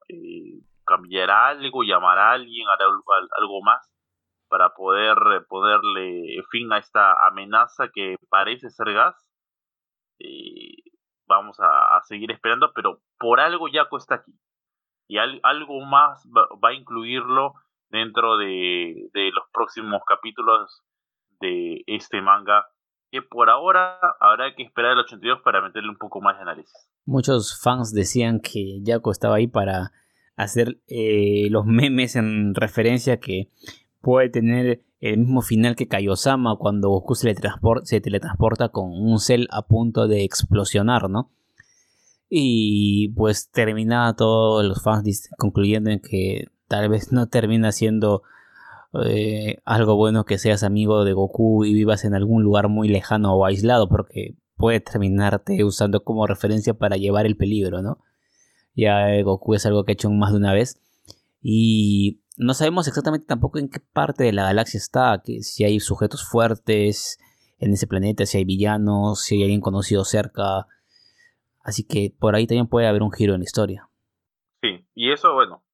¿Cambiará 0.86 1.48
algo? 1.48 1.82
¿Llamará 1.82 2.30
a 2.30 2.32
alguien? 2.32 2.68
¿Hará 2.68 2.86
algo 2.86 3.62
más? 3.62 3.90
Para 4.48 4.74
poder 4.74 5.16
ponerle 5.48 6.42
fin 6.50 6.72
a 6.72 6.78
esta 6.78 7.14
amenaza 7.26 7.88
que 7.92 8.16
parece 8.28 8.70
ser 8.70 8.92
gas. 8.92 9.16
Eh, 10.20 10.76
vamos 11.26 11.58
a, 11.60 12.00
seguir 12.04 12.30
esperando, 12.30 12.72
pero 12.74 13.00
por 13.18 13.40
algo 13.40 13.66
Jaco 13.70 13.96
está 13.96 14.16
aquí. 14.16 14.32
y 15.08 15.18
algo 15.18 15.80
más 15.84 16.26
va, 16.28 16.68
a 16.68 16.72
incluirlo 16.72 17.54
dentro 17.90 18.36
de, 18.36 19.08
de 19.12 19.30
los 19.32 19.44
próximos 19.52 20.02
capítulos 20.06 20.82
de 21.40 21.82
este 21.86 22.20
manga 22.22 22.66
que 23.10 23.22
por 23.22 23.50
ahora 23.50 23.98
habrá 24.20 24.54
que 24.54 24.62
esperar 24.62 24.92
el 24.92 24.98
82 25.00 25.40
para 25.42 25.60
meterle 25.62 25.90
un 25.90 25.96
poco 25.96 26.20
más 26.20 26.36
de 26.36 26.42
análisis. 26.42 26.88
Muchos 27.04 27.60
fans 27.62 27.92
decían 27.92 28.40
que 28.40 28.80
Jaco 28.84 29.10
estaba 29.10 29.36
ahí 29.36 29.46
para 29.46 29.92
hacer 30.36 30.80
eh, 30.86 31.48
los 31.50 31.66
memes 31.66 32.16
en 32.16 32.54
referencia 32.54 33.18
que 33.18 33.50
puede 34.00 34.28
tener 34.28 34.82
el 35.00 35.18
mismo 35.18 35.42
final 35.42 35.76
que 35.76 35.88
Kaiosama 35.88 36.56
cuando 36.56 36.88
Goku 36.88 37.14
se, 37.14 37.34
se 37.84 38.00
teletransporta 38.00 38.68
con 38.68 38.90
un 38.90 39.18
cel 39.18 39.48
a 39.50 39.66
punto 39.66 40.08
de 40.08 40.24
explosionar, 40.24 41.10
¿no? 41.10 41.30
Y 42.28 43.08
pues 43.10 43.50
termina 43.50 44.14
todos 44.16 44.64
los 44.64 44.82
fans 44.82 45.28
concluyendo 45.38 45.90
en 45.90 46.00
que 46.00 46.48
tal 46.66 46.88
vez 46.88 47.12
no 47.12 47.28
termina 47.28 47.72
siendo 47.72 48.22
eh, 49.04 49.58
algo 49.64 49.96
bueno 49.96 50.24
que 50.24 50.38
seas 50.38 50.62
amigo 50.62 51.04
de 51.04 51.12
Goku 51.12 51.64
y 51.64 51.72
vivas 51.72 52.04
en 52.04 52.14
algún 52.14 52.42
lugar 52.42 52.68
muy 52.68 52.88
lejano 52.88 53.34
o 53.34 53.44
aislado, 53.44 53.88
porque 53.88 54.36
puede 54.56 54.80
terminarte 54.80 55.62
usando 55.64 56.02
como 56.02 56.26
referencia 56.26 56.74
para 56.74 56.96
llevar 56.96 57.26
el 57.26 57.36
peligro, 57.36 57.82
¿no? 57.82 57.98
Ya 58.76 59.14
eh, 59.14 59.22
Goku 59.22 59.54
es 59.54 59.64
algo 59.66 59.84
que 59.84 59.92
ha 59.92 59.94
hecho 59.94 60.10
más 60.10 60.32
de 60.32 60.38
una 60.38 60.52
vez. 60.52 60.80
Y 61.40 62.20
no 62.36 62.52
sabemos 62.54 62.86
exactamente 62.86 63.26
tampoco 63.26 63.58
en 63.58 63.70
qué 63.70 63.80
parte 63.80 64.24
de 64.24 64.32
la 64.32 64.44
galaxia 64.44 64.78
está, 64.78 65.22
que 65.24 65.42
si 65.42 65.64
hay 65.64 65.80
sujetos 65.80 66.28
fuertes 66.28 67.18
en 67.58 67.72
ese 67.72 67.86
planeta, 67.86 68.26
si 68.26 68.38
hay 68.38 68.44
villanos, 68.44 69.22
si 69.22 69.36
hay 69.36 69.42
alguien 69.42 69.60
conocido 69.62 70.04
cerca. 70.04 70.66
Así 71.64 71.84
que 71.86 72.14
por 72.18 72.34
ahí 72.34 72.46
también 72.46 72.68
puede 72.68 72.86
haber 72.86 73.02
un 73.02 73.12
giro 73.12 73.32
en 73.34 73.40
la 73.40 73.44
historia. 73.44 73.88
Sí, 74.60 74.86
y 74.94 75.10
eso, 75.10 75.32
bueno, 75.32 75.64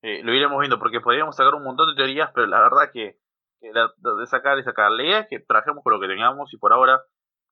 eh, 0.00 0.22
lo 0.24 0.34
iremos 0.34 0.58
viendo, 0.58 0.78
porque 0.78 1.00
podríamos 1.00 1.36
sacar 1.36 1.54
un 1.54 1.64
montón 1.64 1.90
de 1.90 1.96
teorías, 1.96 2.30
pero 2.34 2.46
la 2.46 2.60
verdad 2.60 2.90
que, 2.92 3.20
de 3.60 4.26
sacar 4.26 4.58
y 4.58 4.62
sacar, 4.62 4.90
la 4.90 5.04
idea 5.04 5.20
es 5.20 5.28
que 5.28 5.40
trabajemos 5.40 5.84
con 5.84 5.92
lo 5.92 6.00
que 6.00 6.08
tengamos 6.08 6.52
y 6.52 6.56
por 6.56 6.72
ahora 6.72 7.02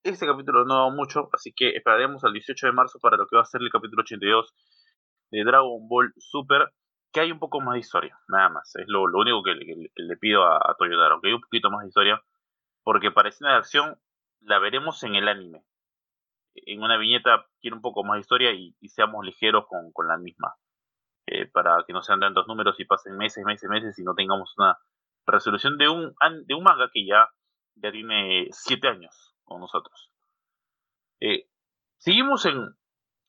este 0.02 0.26
capítulo 0.26 0.64
no 0.64 0.86
va 0.86 0.94
mucho, 0.94 1.28
así 1.32 1.52
que 1.54 1.70
esperaremos 1.70 2.24
al 2.24 2.32
18 2.32 2.66
de 2.66 2.72
marzo 2.72 2.98
para 3.00 3.16
lo 3.16 3.26
que 3.26 3.36
va 3.36 3.42
a 3.42 3.46
ser 3.46 3.60
el 3.60 3.70
capítulo 3.70 4.02
82 4.02 4.54
de 5.30 5.44
Dragon 5.44 5.88
Ball 5.88 6.12
Super, 6.16 6.72
que 7.12 7.20
hay 7.20 7.32
un 7.32 7.38
poco 7.38 7.60
más 7.60 7.74
de 7.74 7.80
historia, 7.80 8.18
nada 8.28 8.48
más. 8.48 8.74
Es 8.76 8.86
lo, 8.88 9.02
único 9.02 9.42
que, 9.42 9.52
le 9.52 10.16
pido 10.16 10.44
a, 10.44 10.56
a 10.56 10.74
Toyotaro, 10.78 11.20
que 11.20 11.28
hay 11.28 11.34
un 11.34 11.40
poquito 11.40 11.70
más 11.70 11.82
de 11.82 11.88
historia, 11.88 12.22
porque 12.82 13.10
para 13.10 13.28
escena 13.28 13.52
de 13.52 13.58
acción 13.58 13.96
la 14.40 14.58
veremos 14.58 15.02
en 15.02 15.16
el 15.16 15.28
anime. 15.28 15.64
En 16.54 16.82
una 16.82 16.96
viñeta 16.96 17.46
quiere 17.60 17.76
un 17.76 17.82
poco 17.82 18.02
más 18.02 18.16
de 18.16 18.20
historia 18.20 18.52
y, 18.52 18.74
seamos 18.88 19.24
ligeros 19.24 19.66
con, 19.68 19.92
con 19.92 20.08
la 20.08 20.16
misma. 20.16 20.54
Eh, 21.26 21.46
para 21.46 21.84
que 21.86 21.92
no 21.92 22.02
sean 22.02 22.20
tantos 22.20 22.48
números 22.48 22.80
y 22.80 22.86
pasen 22.86 23.16
meses, 23.16 23.44
meses, 23.44 23.68
meses 23.68 23.98
y 23.98 24.02
no 24.02 24.14
tengamos 24.14 24.52
una 24.56 24.78
resolución 25.26 25.76
de 25.78 25.88
un, 25.88 26.14
de 26.46 26.54
un 26.54 26.64
manga 26.64 26.90
que 26.92 27.06
ya, 27.06 27.28
ya 27.76 27.92
tiene 27.92 28.48
7 28.50 28.88
años 28.88 29.30
con 29.50 29.60
nosotros. 29.60 30.10
Eh, 31.20 31.48
seguimos 31.98 32.46
en 32.46 32.56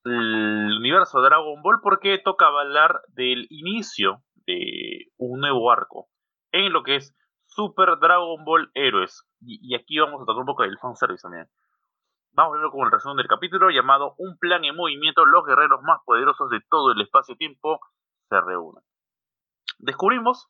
el 0.05 0.77
universo 0.77 1.19
Dragon 1.21 1.61
Ball 1.61 1.79
porque 1.81 2.19
toca 2.19 2.45
hablar 2.45 3.01
del 3.09 3.47
inicio 3.49 4.23
de 4.45 5.07
un 5.17 5.41
nuevo 5.41 5.71
arco 5.71 6.07
en 6.51 6.71
lo 6.71 6.83
que 6.83 6.97
es 6.97 7.15
Super 7.45 7.97
Dragon 7.99 8.45
Ball 8.45 8.69
Héroes. 8.75 9.27
Y, 9.41 9.75
aquí 9.75 9.97
vamos 9.99 10.21
a 10.21 10.25
tocar 10.25 10.41
un 10.41 10.45
poco 10.45 10.63
del 10.63 10.77
fanservice 10.77 11.23
también. 11.23 11.49
Vamos 12.33 12.53
a 12.53 12.57
verlo 12.57 12.71
con 12.71 12.85
el 12.85 12.91
resumen 12.91 13.17
del 13.17 13.27
capítulo 13.27 13.69
llamado 13.71 14.13
Un 14.17 14.37
plan 14.37 14.63
en 14.63 14.75
movimiento, 14.75 15.25
los 15.25 15.43
guerreros 15.45 15.81
más 15.81 15.99
poderosos 16.05 16.49
de 16.49 16.61
todo 16.69 16.91
el 16.91 17.01
espacio-tiempo 17.01 17.79
se 18.29 18.39
reúnen. 18.39 18.83
Descubrimos 19.79 20.47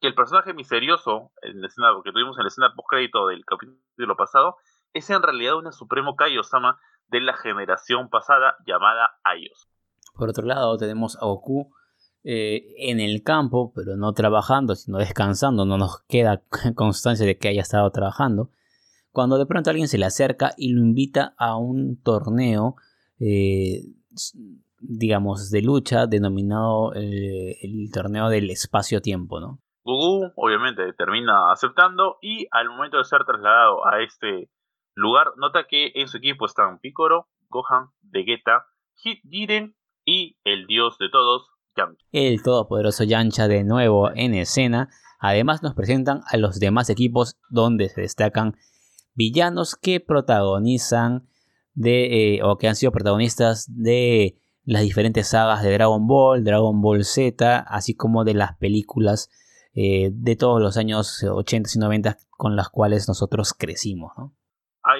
que 0.00 0.06
el 0.06 0.14
personaje 0.14 0.54
misterioso 0.54 1.32
en 1.42 1.60
la 1.60 1.66
escena, 1.66 1.88
que 2.04 2.12
tuvimos 2.12 2.38
en 2.38 2.44
la 2.44 2.48
escena 2.48 2.72
post-crédito 2.74 3.26
del 3.26 3.44
capítulo 3.44 4.16
pasado 4.16 4.56
es 4.98 5.10
en 5.10 5.22
realidad 5.22 5.56
un 5.56 5.72
supremo 5.72 6.16
Kaiosama 6.16 6.78
de 7.08 7.20
la 7.20 7.34
generación 7.34 8.08
pasada 8.10 8.56
llamada 8.66 9.18
Aios. 9.24 9.68
Por 10.14 10.28
otro 10.28 10.44
lado, 10.44 10.76
tenemos 10.76 11.16
a 11.16 11.26
Goku 11.26 11.70
eh, 12.24 12.74
en 12.78 13.00
el 13.00 13.22
campo, 13.22 13.72
pero 13.74 13.96
no 13.96 14.12
trabajando, 14.12 14.74
sino 14.74 14.98
descansando. 14.98 15.64
No 15.64 15.78
nos 15.78 16.02
queda 16.08 16.42
constancia 16.74 17.24
de 17.24 17.38
que 17.38 17.48
haya 17.48 17.62
estado 17.62 17.90
trabajando. 17.90 18.50
Cuando 19.12 19.38
de 19.38 19.46
pronto 19.46 19.70
alguien 19.70 19.88
se 19.88 19.98
le 19.98 20.06
acerca 20.06 20.52
y 20.56 20.72
lo 20.72 20.80
invita 20.80 21.34
a 21.38 21.56
un 21.56 22.00
torneo, 22.02 22.76
eh, 23.20 23.82
digamos, 24.80 25.50
de 25.50 25.62
lucha, 25.62 26.06
denominado 26.06 26.92
eh, 26.94 27.56
el 27.62 27.90
torneo 27.92 28.28
del 28.28 28.50
espacio-tiempo, 28.50 29.40
¿no? 29.40 29.60
Goku 29.84 30.32
obviamente 30.36 30.92
termina 30.92 31.50
aceptando 31.50 32.18
y 32.20 32.46
al 32.50 32.68
momento 32.68 32.98
de 32.98 33.04
ser 33.04 33.24
trasladado 33.24 33.86
a 33.86 34.02
este 34.02 34.50
lugar, 34.98 35.28
nota 35.36 35.66
que 35.68 35.92
en 35.94 36.08
su 36.08 36.18
equipo 36.18 36.46
están 36.46 36.78
Piccolo, 36.80 37.28
Gohan, 37.48 37.90
Vegeta, 38.02 38.66
Hit 38.96 39.20
Jiren 39.28 39.76
y 40.04 40.36
el 40.44 40.66
dios 40.66 40.98
de 40.98 41.08
todos, 41.08 41.48
Yamcha. 41.76 42.04
El 42.12 42.42
todopoderoso 42.42 43.04
Yamcha 43.04 43.48
de 43.48 43.64
nuevo 43.64 44.10
en 44.14 44.34
escena. 44.34 44.88
Además 45.20 45.62
nos 45.62 45.74
presentan 45.74 46.22
a 46.30 46.36
los 46.36 46.60
demás 46.60 46.90
equipos 46.90 47.36
donde 47.48 47.88
se 47.88 48.02
destacan 48.02 48.56
villanos 49.14 49.76
que 49.76 50.00
protagonizan 50.00 51.28
de 51.74 52.36
eh, 52.36 52.40
o 52.42 52.56
que 52.56 52.68
han 52.68 52.76
sido 52.76 52.92
protagonistas 52.92 53.66
de 53.68 54.38
las 54.64 54.82
diferentes 54.82 55.28
sagas 55.28 55.62
de 55.62 55.72
Dragon 55.72 56.06
Ball, 56.06 56.44
Dragon 56.44 56.80
Ball 56.80 57.04
Z, 57.04 57.58
así 57.68 57.94
como 57.94 58.24
de 58.24 58.34
las 58.34 58.56
películas 58.58 59.30
eh, 59.74 60.10
de 60.12 60.36
todos 60.36 60.60
los 60.60 60.76
años 60.76 61.22
80 61.22 61.70
y 61.74 61.78
90 61.78 62.18
con 62.30 62.56
las 62.56 62.68
cuales 62.68 63.08
nosotros 63.08 63.54
crecimos. 63.54 64.12
¿no? 64.16 64.37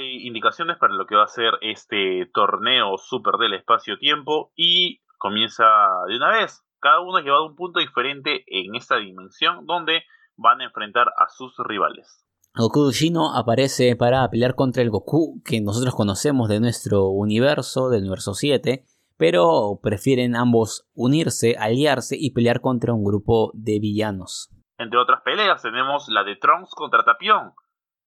Hay 0.09 0.27
indicaciones 0.27 0.79
para 0.79 0.95
lo 0.95 1.07
que 1.07 1.17
va 1.17 1.25
a 1.25 1.29
ser 1.29 1.55
este 1.61 2.31
torneo 2.33 2.97
super 2.99 3.35
del 3.35 3.55
espacio-tiempo 3.55 4.53
y 4.57 5.01
comienza 5.19 5.65
de 6.09 6.17
una 6.17 6.31
vez. 6.31 6.65
Cada 6.81 7.01
uno 7.01 7.17
ha 7.19 7.23
llevado 7.23 7.47
un 7.47 7.57
punto 7.57 7.81
diferente 7.81 8.45
en 8.47 8.75
esta 8.75 8.97
dimensión 8.97 9.67
donde 9.67 10.03
van 10.37 10.61
a 10.61 10.65
enfrentar 10.65 11.09
a 11.09 11.29
sus 11.29 11.55
rivales. 11.59 12.25
Goku 12.55 12.91
Shino 12.93 13.37
aparece 13.37 13.95
para 13.97 14.29
pelear 14.31 14.55
contra 14.55 14.83
el 14.83 14.91
Goku 14.91 15.43
que 15.45 15.61
nosotros 15.61 15.95
conocemos 15.95 16.49
de 16.49 16.61
nuestro 16.61 17.09
universo, 17.09 17.89
del 17.89 18.03
universo 18.03 18.35
7, 18.35 18.85
pero 19.17 19.81
prefieren 19.83 20.37
ambos 20.37 20.89
unirse, 20.95 21.57
aliarse 21.59 22.17
y 22.19 22.33
pelear 22.33 22.61
contra 22.61 22.95
un 22.95 23.05
grupo 23.05 23.51
de 23.55 23.79
villanos. 23.81 24.51
Entre 24.79 24.99
otras 24.99 25.23
peleas 25.23 25.61
tenemos 25.61 26.09
la 26.09 26.23
de 26.23 26.37
Trunks 26.37 26.71
contra 26.71 27.05
Tapión. 27.05 27.53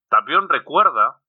Tapión 0.10 0.50
recuerda 0.50 1.22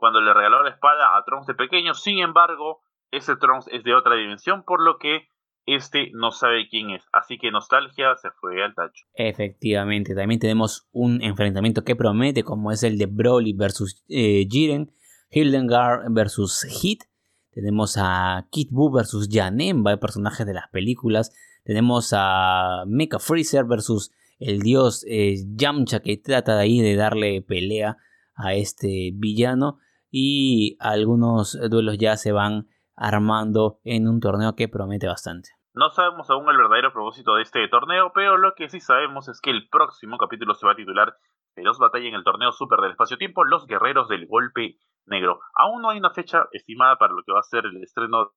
cuando 0.00 0.20
le 0.20 0.34
regaló 0.34 0.62
la 0.62 0.70
espada 0.70 1.16
a 1.16 1.24
Trunks 1.24 1.46
de 1.46 1.54
pequeño. 1.54 1.94
Sin 1.94 2.18
embargo, 2.18 2.80
ese 3.10 3.36
Trunks 3.36 3.68
es 3.70 3.84
de 3.84 3.94
otra 3.94 4.16
dimensión, 4.16 4.64
por 4.64 4.82
lo 4.82 4.98
que 4.98 5.28
este 5.66 6.10
no 6.14 6.32
sabe 6.32 6.68
quién 6.68 6.90
es. 6.90 7.04
Así 7.12 7.38
que 7.38 7.50
nostalgia 7.50 8.16
se 8.16 8.30
fue 8.32 8.64
al 8.64 8.74
tacho. 8.74 9.04
Efectivamente, 9.14 10.14
también 10.14 10.40
tenemos 10.40 10.88
un 10.92 11.22
enfrentamiento 11.22 11.84
que 11.84 11.94
promete, 11.94 12.42
como 12.42 12.72
es 12.72 12.82
el 12.82 12.98
de 12.98 13.06
Broly 13.06 13.52
versus 13.52 14.02
eh, 14.08 14.46
Jiren, 14.50 14.92
Hildengard 15.30 16.12
versus 16.12 16.62
Hit. 16.62 17.04
Tenemos 17.52 17.96
a 17.98 18.46
Kid 18.50 18.68
Buu 18.70 18.90
versus 18.90 19.28
Janemba, 19.30 19.96
personajes 19.98 20.46
de 20.46 20.54
las 20.54 20.68
películas. 20.68 21.32
Tenemos 21.64 22.12
a 22.16 22.84
Mecha 22.86 23.18
Freezer 23.18 23.64
versus 23.64 24.12
el 24.38 24.60
dios 24.60 25.04
eh, 25.06 25.36
Yamcha 25.54 26.00
que 26.00 26.16
trata 26.16 26.56
de 26.56 26.62
ahí 26.62 26.80
de 26.80 26.96
darle 26.96 27.42
pelea 27.42 27.98
a 28.34 28.54
este 28.54 29.10
villano 29.14 29.78
y 30.10 30.76
algunos 30.80 31.58
duelos 31.70 31.98
ya 31.98 32.16
se 32.16 32.32
van 32.32 32.68
armando 32.96 33.78
en 33.84 34.08
un 34.08 34.20
torneo 34.20 34.54
que 34.54 34.68
promete 34.68 35.06
bastante. 35.06 35.50
No 35.72 35.90
sabemos 35.90 36.28
aún 36.30 36.48
el 36.50 36.56
verdadero 36.56 36.92
propósito 36.92 37.36
de 37.36 37.42
este 37.42 37.66
torneo, 37.68 38.12
pero 38.14 38.36
lo 38.36 38.54
que 38.54 38.68
sí 38.68 38.80
sabemos 38.80 39.28
es 39.28 39.40
que 39.40 39.50
el 39.50 39.68
próximo 39.68 40.18
capítulo 40.18 40.54
se 40.54 40.66
va 40.66 40.72
a 40.72 40.76
titular 40.76 41.14
Feroz 41.54 41.78
batalla 41.78 42.08
en 42.08 42.14
el 42.14 42.24
torneo 42.24 42.52
super 42.52 42.80
del 42.80 42.92
espacio-tiempo, 42.92 43.44
los 43.44 43.66
guerreros 43.66 44.08
del 44.08 44.26
golpe 44.26 44.76
negro. 45.06 45.40
Aún 45.54 45.82
no 45.82 45.90
hay 45.90 45.98
una 45.98 46.10
fecha 46.10 46.46
estimada 46.52 46.96
para 46.96 47.12
lo 47.12 47.22
que 47.24 47.32
va 47.32 47.40
a 47.40 47.42
ser 47.42 47.66
el 47.66 47.82
estreno 47.82 48.32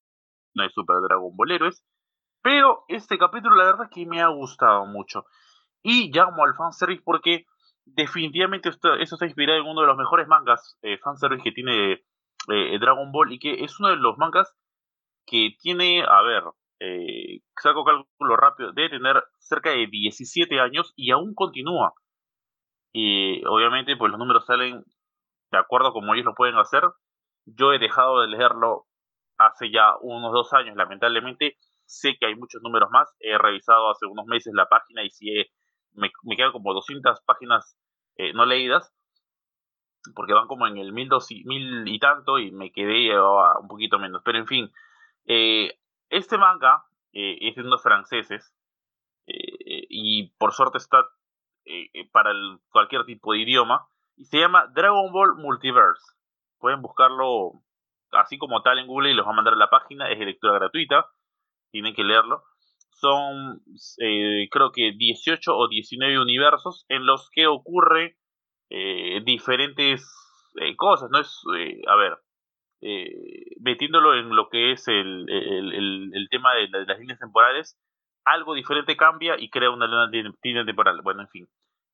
de 0.53 0.69
Super 0.69 0.97
Dragon 1.01 1.35
Ball 1.35 1.73
pero 2.41 2.83
este 2.89 3.17
capítulo 3.17 3.55
la 3.55 3.63
verdad 3.63 3.87
es 3.89 3.95
que 3.95 4.05
me 4.05 4.21
ha 4.21 4.27
gustado 4.27 4.85
mucho. 4.85 5.25
Y 5.81 6.11
llamo 6.11 6.43
al 6.43 6.55
fanservice 6.55 7.01
porque 7.03 7.45
definitivamente 7.85 8.69
esto, 8.69 8.95
eso 8.95 9.15
está 9.15 9.25
inspirado 9.25 9.59
en 9.59 9.67
uno 9.67 9.81
de 9.81 9.87
los 9.87 9.97
mejores 9.97 10.27
mangas 10.27 10.77
eh, 10.81 10.97
fanservice 10.97 11.43
que 11.43 11.51
tiene 11.51 11.93
eh, 12.49 12.79
Dragon 12.79 13.11
Ball 13.11 13.31
y 13.31 13.39
que 13.39 13.63
es 13.63 13.79
uno 13.79 13.89
de 13.89 13.97
los 13.97 14.17
mangas 14.17 14.53
que 15.25 15.55
tiene, 15.59 16.03
a 16.03 16.21
ver, 16.21 16.43
eh, 16.79 17.41
saco 17.61 17.85
cálculo 17.85 18.35
rápido, 18.35 18.73
debe 18.73 18.89
tener 18.89 19.23
cerca 19.39 19.71
de 19.71 19.87
17 19.87 20.59
años 20.59 20.93
y 20.95 21.11
aún 21.11 21.33
continúa. 21.33 21.93
Y 22.93 23.43
obviamente 23.45 23.95
pues 23.97 24.11
los 24.11 24.19
números 24.19 24.45
salen 24.45 24.83
de 25.51 25.57
acuerdo 25.57 25.93
como 25.93 26.13
ellos 26.13 26.25
lo 26.25 26.35
pueden 26.35 26.57
hacer. 26.57 26.83
Yo 27.45 27.73
he 27.73 27.79
dejado 27.79 28.21
de 28.21 28.27
leerlo 28.27 28.87
hace 29.37 29.71
ya 29.71 29.95
unos 30.01 30.31
dos 30.31 30.53
años, 30.53 30.75
lamentablemente, 30.75 31.57
sé 31.85 32.15
que 32.19 32.27
hay 32.27 32.35
muchos 32.35 32.61
números 32.61 32.89
más. 32.91 33.13
He 33.19 33.37
revisado 33.37 33.89
hace 33.89 34.05
unos 34.05 34.25
meses 34.25 34.53
la 34.53 34.67
página 34.67 35.03
y 35.03 35.09
sí 35.09 35.29
me, 35.93 36.11
quedan 36.35 36.51
como 36.51 36.73
200 36.73 37.21
páginas 37.21 37.77
eh, 38.17 38.33
no 38.33 38.45
leídas. 38.45 38.93
Porque 40.15 40.33
van 40.33 40.47
como 40.47 40.67
en 40.67 40.77
el 40.77 40.91
mil, 40.91 41.07
dos 41.07 41.31
y, 41.31 41.45
mil 41.45 41.87
y 41.87 41.97
tanto 41.97 42.37
y 42.37 42.51
me 42.51 42.73
quedé 42.73 43.17
un 43.17 43.67
poquito 43.69 43.99
menos. 43.99 44.21
Pero 44.25 44.37
en 44.37 44.47
fin, 44.47 44.71
eh, 45.25 45.79
este 46.09 46.37
manga 46.37 46.83
es 47.13 47.55
de 47.55 47.61
unos 47.61 47.81
franceses 47.81 48.53
y 49.25 50.29
por 50.37 50.51
suerte 50.51 50.79
está 50.79 51.05
para 52.11 52.33
cualquier 52.71 53.05
tipo 53.05 53.31
de 53.31 53.39
idioma 53.39 53.87
y 54.17 54.25
se 54.25 54.39
llama 54.39 54.67
Dragon 54.73 55.11
Ball 55.11 55.35
Multiverse. 55.35 56.13
Pueden 56.59 56.81
buscarlo 56.81 57.63
así 58.11 58.37
como 58.37 58.61
tal 58.61 58.79
en 58.79 58.87
Google 58.87 59.11
y 59.11 59.13
los 59.13 59.25
va 59.25 59.31
a 59.31 59.35
mandar 59.35 59.53
a 59.53 59.57
la 59.57 59.69
página. 59.69 60.09
Es 60.09 60.19
de 60.19 60.25
lectura 60.25 60.53
gratuita. 60.53 61.09
Tienen 61.71 61.95
que 61.95 62.03
leerlo. 62.03 62.43
Son, 62.95 63.61
eh, 63.99 64.47
creo 64.51 64.71
que 64.71 64.93
18 64.95 65.55
o 65.55 65.67
19 65.67 66.19
universos 66.19 66.85
en 66.89 67.05
los 67.05 67.29
que 67.31 67.47
ocurre 67.47 68.17
eh, 68.69 69.21
diferentes 69.25 70.05
eh, 70.59 70.75
cosas. 70.75 71.09
No 71.11 71.19
es, 71.19 71.41
a 71.87 71.95
ver, 71.95 72.17
metiéndolo 73.59 74.15
en 74.15 74.35
lo 74.35 74.49
que 74.49 74.71
es 74.71 74.87
el, 74.87 75.25
el, 75.29 76.27
tema 76.29 76.53
de, 76.55 76.85
las 76.85 76.99
líneas 76.99 77.19
temporales, 77.19 77.77
algo 78.25 78.53
diferente 78.53 78.95
cambia 78.95 79.35
y 79.37 79.49
crea 79.49 79.69
una 79.69 80.07
línea 80.07 80.65
temporal. 80.65 81.01
Bueno, 81.01 81.21
en 81.21 81.29
fin, 81.29 81.47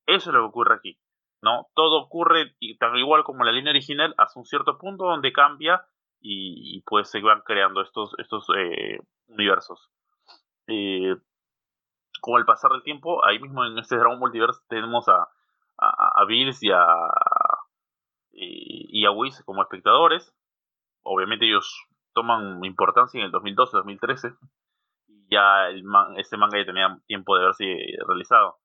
eso 0.08 0.30
es 0.30 0.34
lo 0.34 0.42
que 0.42 0.50
ocurre 0.50 0.76
aquí. 0.76 1.00
¿no? 1.42 1.68
Todo 1.74 2.02
ocurre 2.02 2.56
tan 2.80 2.96
igual 2.98 3.24
como 3.24 3.44
la 3.44 3.52
línea 3.52 3.72
original 3.72 4.14
hasta 4.18 4.40
un 4.40 4.46
cierto 4.46 4.78
punto 4.78 5.06
donde 5.06 5.32
cambia 5.32 5.86
y, 6.22 6.82
pues 6.86 7.10
se 7.10 7.22
van 7.22 7.42
creando 7.42 7.82
estos, 7.82 8.14
estos 8.20 8.48
universos. 9.28 9.90
Eh, 10.70 11.16
con 12.22 12.40
el 12.40 12.46
pasar 12.46 12.72
del 12.72 12.84
tiempo, 12.84 13.26
ahí 13.26 13.40
mismo 13.40 13.66
en 13.66 13.78
este 13.80 13.96
Dragon 13.96 14.20
Multiverse 14.20 14.62
tenemos 14.68 15.08
a, 15.08 15.30
a, 15.78 16.26
Bills 16.26 16.62
y 16.62 16.72
a, 16.72 16.86
y, 18.32 19.06
a 19.06 19.12
Whis 19.12 19.42
como 19.46 19.62
espectadores. 19.62 20.34
Obviamente 21.04 21.46
ellos 21.46 21.86
toman 22.14 22.64
importancia 22.66 23.20
en 23.20 23.28
el 23.28 23.32
2012-2013. 23.32 24.38
Y 25.08 25.28
ya 25.32 25.70
el 25.70 25.84
este 26.18 26.38
manga 26.38 26.60
ya 26.60 26.66
tenía 26.66 27.00
tiempo 27.08 27.36
de 27.36 27.44
haberse 27.44 27.66
realizado. 28.06 28.60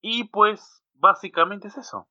Y 0.00 0.24
pues 0.24 0.84
básicamente 0.94 1.68
es 1.68 1.76
eso. 1.76 2.08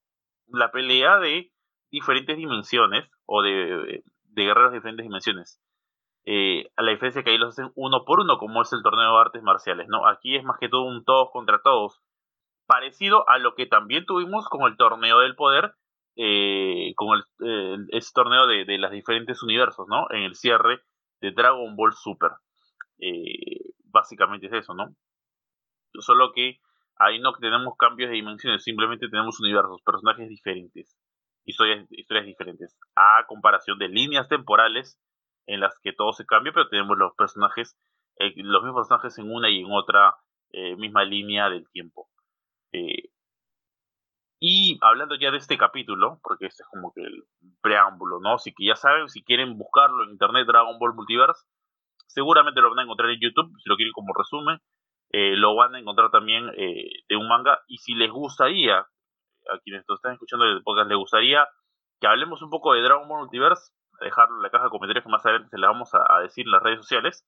La 0.48 0.72
pelea 0.72 1.18
de 1.18 1.52
diferentes 1.90 2.38
dimensiones 2.38 3.10
o 3.26 3.42
de, 3.42 4.04
de 4.24 4.44
guerreros 4.44 4.72
de 4.72 4.80
diferentes 4.80 5.06
dimensiones. 5.06 5.62
Eh, 6.26 6.72
a 6.76 6.82
la 6.82 6.92
diferencia 6.92 7.24
que 7.24 7.32
ahí 7.32 7.38
los 7.38 7.50
hacen 7.50 7.72
uno 7.76 8.04
por 8.06 8.20
uno, 8.20 8.38
como 8.38 8.62
es 8.62 8.74
el 8.74 8.82
torneo 8.82 9.14
de 9.14 9.22
artes 9.22 9.44
marciales, 9.44 9.88
¿no? 9.88 10.08
Aquí 10.08 10.36
es 10.36 10.44
más 10.44 10.58
que 10.60 10.70
todo 10.70 10.84
un 10.84 11.04
todos 11.04 11.30
contra 11.32 11.62
todos. 11.62 12.02
Parecido 12.66 13.30
a 13.30 13.38
lo 13.38 13.54
que 13.56 13.68
también 13.68 14.06
tuvimos 14.06 14.50
con 14.50 14.64
el 14.64 14.78
torneo 14.78 15.20
del 15.20 15.36
poder, 15.36 15.76
eh, 16.16 16.94
con 16.96 17.20
el, 17.40 17.88
ese 17.92 18.12
torneo 18.14 18.48
de, 18.48 18.66
de 18.66 18.78
los 18.78 18.92
diferentes 18.92 19.44
universos, 19.44 19.88
¿no? 19.88 20.08
En 20.10 20.24
el 20.24 20.36
cierre 20.36 20.82
de 21.22 21.32
Dragon 21.32 21.76
Ball 21.76 21.94
Super. 21.94 22.32
Eh, 23.00 23.74
básicamente 23.84 24.48
es 24.48 24.54
eso, 24.54 24.74
¿no? 24.74 24.96
Solo 26.00 26.32
que 26.34 26.60
Ahí 26.98 27.20
no 27.20 27.34
tenemos 27.34 27.76
cambios 27.78 28.10
de 28.10 28.16
dimensiones, 28.16 28.64
simplemente 28.64 29.10
tenemos 29.10 29.40
universos, 29.42 29.82
personajes 29.82 30.30
diferentes, 30.30 30.98
historias, 31.44 31.86
historias 31.92 32.26
diferentes. 32.26 32.78
A 32.96 33.26
comparación 33.28 33.78
de 33.80 33.90
líneas 33.90 34.30
temporales 34.30 34.98
en 35.48 35.60
las 35.60 35.78
que 35.82 35.94
todo 35.94 36.14
se 36.14 36.26
cambia, 36.26 36.54
pero 36.54 36.68
tenemos 36.70 36.98
los 36.98 37.14
personajes, 37.16 37.78
eh, 38.18 38.34
los 38.38 38.64
mismos 38.64 38.88
personajes 38.88 39.18
en 39.18 39.34
una 39.34 39.50
y 39.50 39.62
en 39.62 39.72
otra 39.72 40.16
eh, 40.52 40.76
misma 40.76 41.04
línea 41.04 41.50
del 41.50 41.70
tiempo. 41.70 42.10
Eh, 42.72 43.10
y 44.40 44.78
hablando 44.82 45.16
ya 45.16 45.32
de 45.32 45.38
este 45.38 45.58
capítulo, 45.58 46.20
porque 46.22 46.48
este 46.48 46.64
es 46.64 46.70
como 46.70 46.92
que 46.94 47.02
el 47.02 47.24
preámbulo, 47.62 48.20
¿no? 48.20 48.34
Así 48.34 48.54
que 48.54 48.66
ya 48.66 48.76
saben, 48.76 49.10
si 49.10 49.24
quieren 49.24 49.58
buscarlo 49.58 50.04
en 50.04 50.12
internet, 50.12 50.46
Dragon 50.46 50.78
Ball 50.78 50.94
Multiverse, 50.94 51.46
seguramente 52.08 52.62
lo 52.62 52.70
van 52.70 52.80
a 52.80 52.84
encontrar 52.84 53.10
en 53.10 53.20
YouTube, 53.22 53.52
si 53.64 53.70
lo 53.70 53.76
quieren 53.76 53.94
como 53.94 54.14
resumen. 54.14 54.60
Lo 55.18 55.56
van 55.56 55.74
a 55.74 55.80
encontrar 55.80 56.12
también 56.12 56.48
de 56.48 57.16
un 57.16 57.30
manga. 57.30 57.62
Y 57.68 57.78
si 57.78 57.96
les 57.96 58.12
gustaría, 58.12 58.80
a 58.80 59.60
quienes 59.64 59.86
están 59.88 60.14
escuchando 60.14 60.44
el 60.44 60.62
podcast, 60.62 60.90
les 60.90 60.98
gustaría 60.98 61.48
que 62.02 62.08
hablemos 62.08 62.42
un 62.42 62.50
poco 62.50 62.74
de 62.74 62.82
Dragon 62.82 63.08
Ball 63.08 63.22
Multiverse, 63.22 63.72
dejarlo 64.02 64.38
en 64.38 64.44
la 64.44 64.50
caja 64.50 64.66
de 64.66 64.70
comentarios 64.70 65.04
que 65.04 65.12
más 65.12 65.26
adelante 65.26 65.50
se 65.50 65.58
le 65.58 65.68
vamos 65.68 65.92
a, 65.94 66.20
decir 66.20 66.46
en 66.46 66.52
las 66.52 66.64
redes 66.64 66.80
sociales. 66.80 67.26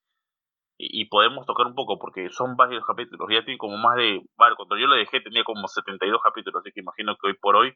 Y, 0.79 1.05
podemos 1.05 1.47
tocar 1.47 1.65
un 1.65 1.73
poco, 1.73 1.97
porque 1.97 2.29
son 2.29 2.55
varios 2.55 2.85
capítulos. 2.85 3.27
Ya 3.31 3.43
tiene 3.43 3.57
como 3.57 3.77
más 3.77 3.95
de. 3.97 4.21
Vale, 4.37 4.55
cuando 4.55 4.77
yo 4.77 4.85
lo 4.85 4.95
dejé 4.95 5.21
tenía 5.21 5.43
como 5.43 5.67
72 5.67 6.21
capítulos, 6.23 6.61
así 6.61 6.71
que 6.71 6.81
imagino 6.81 7.15
que 7.15 7.29
hoy 7.29 7.33
por 7.41 7.55
hoy 7.55 7.73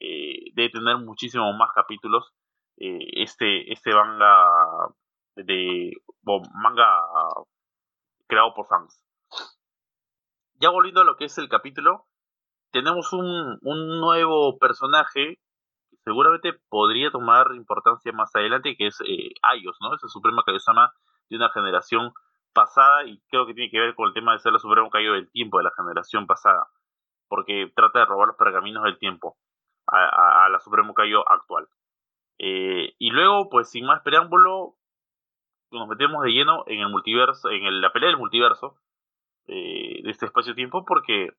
eh, 0.00 0.50
debe 0.54 0.68
tener 0.70 0.98
muchísimos 0.98 1.56
más 1.56 1.70
capítulos. 1.74 2.32
este, 2.76 3.72
este 3.72 3.94
manga 3.94 4.92
de. 5.36 5.92
manga 6.54 6.86
creado 8.28 8.52
por 8.52 8.66
fans 8.66 9.04
ya 10.60 10.70
volviendo 10.70 11.00
a 11.00 11.04
lo 11.04 11.16
que 11.16 11.26
es 11.26 11.36
el 11.38 11.48
capítulo, 11.48 12.06
tenemos 12.72 13.12
un, 13.12 13.58
nuevo 14.00 14.58
personaje 14.58 15.38
seguramente 16.04 16.52
podría 16.68 17.10
tomar 17.10 17.48
importancia 17.54 18.12
más 18.12 18.34
adelante, 18.34 18.76
que 18.76 18.88
es 18.88 19.00
eh, 19.06 19.30
Ayos, 19.42 19.76
¿no? 19.80 19.94
Esa 19.94 20.08
Suprema 20.08 20.42
Kaiosama 20.44 20.92
de 21.30 21.36
una 21.36 21.50
generación 21.50 22.12
pasada 22.54 23.04
y 23.04 23.20
creo 23.28 23.46
que 23.46 23.54
tiene 23.54 23.70
que 23.70 23.80
ver 23.80 23.94
con 23.94 24.08
el 24.08 24.14
tema 24.14 24.32
de 24.32 24.38
ser 24.38 24.52
la 24.52 24.58
Suprema 24.58 24.88
Kaio 24.90 25.14
del 25.14 25.30
tiempo 25.30 25.58
de 25.58 25.64
la 25.64 25.72
generación 25.76 26.26
pasada, 26.26 26.68
porque 27.28 27.70
trata 27.74 27.98
de 27.98 28.04
robar 28.06 28.28
los 28.28 28.36
pergaminos 28.36 28.84
del 28.84 28.98
tiempo 28.98 29.36
a, 29.86 30.48
la 30.48 30.58
Supremo 30.60 30.94
Kaio 30.94 31.28
actual. 31.28 31.68
Eh, 32.38 32.94
y 32.98 33.10
luego, 33.10 33.50
pues 33.50 33.70
sin 33.70 33.84
más 33.84 34.02
preámbulo, 34.02 34.76
nos 35.70 35.88
metemos 35.88 36.22
de 36.22 36.30
lleno 36.30 36.64
en 36.66 36.80
el 36.80 36.88
multiverso, 36.88 37.50
en 37.50 37.80
la 37.80 37.92
pelea 37.92 38.08
del 38.08 38.18
multiverso, 38.18 38.76
eh, 39.46 40.00
de 40.02 40.10
este 40.10 40.26
espacio-tiempo 40.26 40.84
porque 40.86 41.30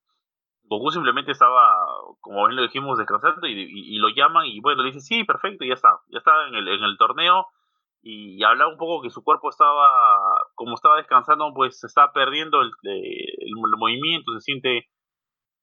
Goku 0.68 0.91
simplemente 0.91 1.32
estaba, 1.32 1.86
como 2.22 2.45
bien 2.47 2.55
lo 2.55 2.63
dijimos, 2.63 2.97
descansando 2.97 3.47
y, 3.47 3.97
lo 3.97 4.09
llaman 4.09 4.47
y 4.47 4.59
bueno, 4.61 4.82
le 4.82 4.91
dice, 4.91 5.01
sí, 5.01 5.24
perfecto, 5.24 5.63
ya 5.63 5.74
está, 5.74 5.89
ya 6.07 6.18
está 6.18 6.47
en 6.47 6.55
el, 6.55 6.68
en 6.68 6.84
el 6.84 6.97
torneo 6.97 7.47
y 8.01 8.43
hablaba 8.43 8.72
un 8.72 8.78
poco 8.78 9.01
que 9.01 9.09
su 9.09 9.24
cuerpo 9.24 9.49
estaba, 9.49 9.88
como 10.53 10.76
estaba 10.76 10.97
descansando, 10.97 11.51
pues 11.55 11.80
se 11.80 11.88
estaba 11.88 12.11
perdiendo 12.13 12.61
el, 12.61 12.72
el, 12.84 13.51
movimiento, 13.78 14.32
se 14.34 14.41
siente 14.41 14.89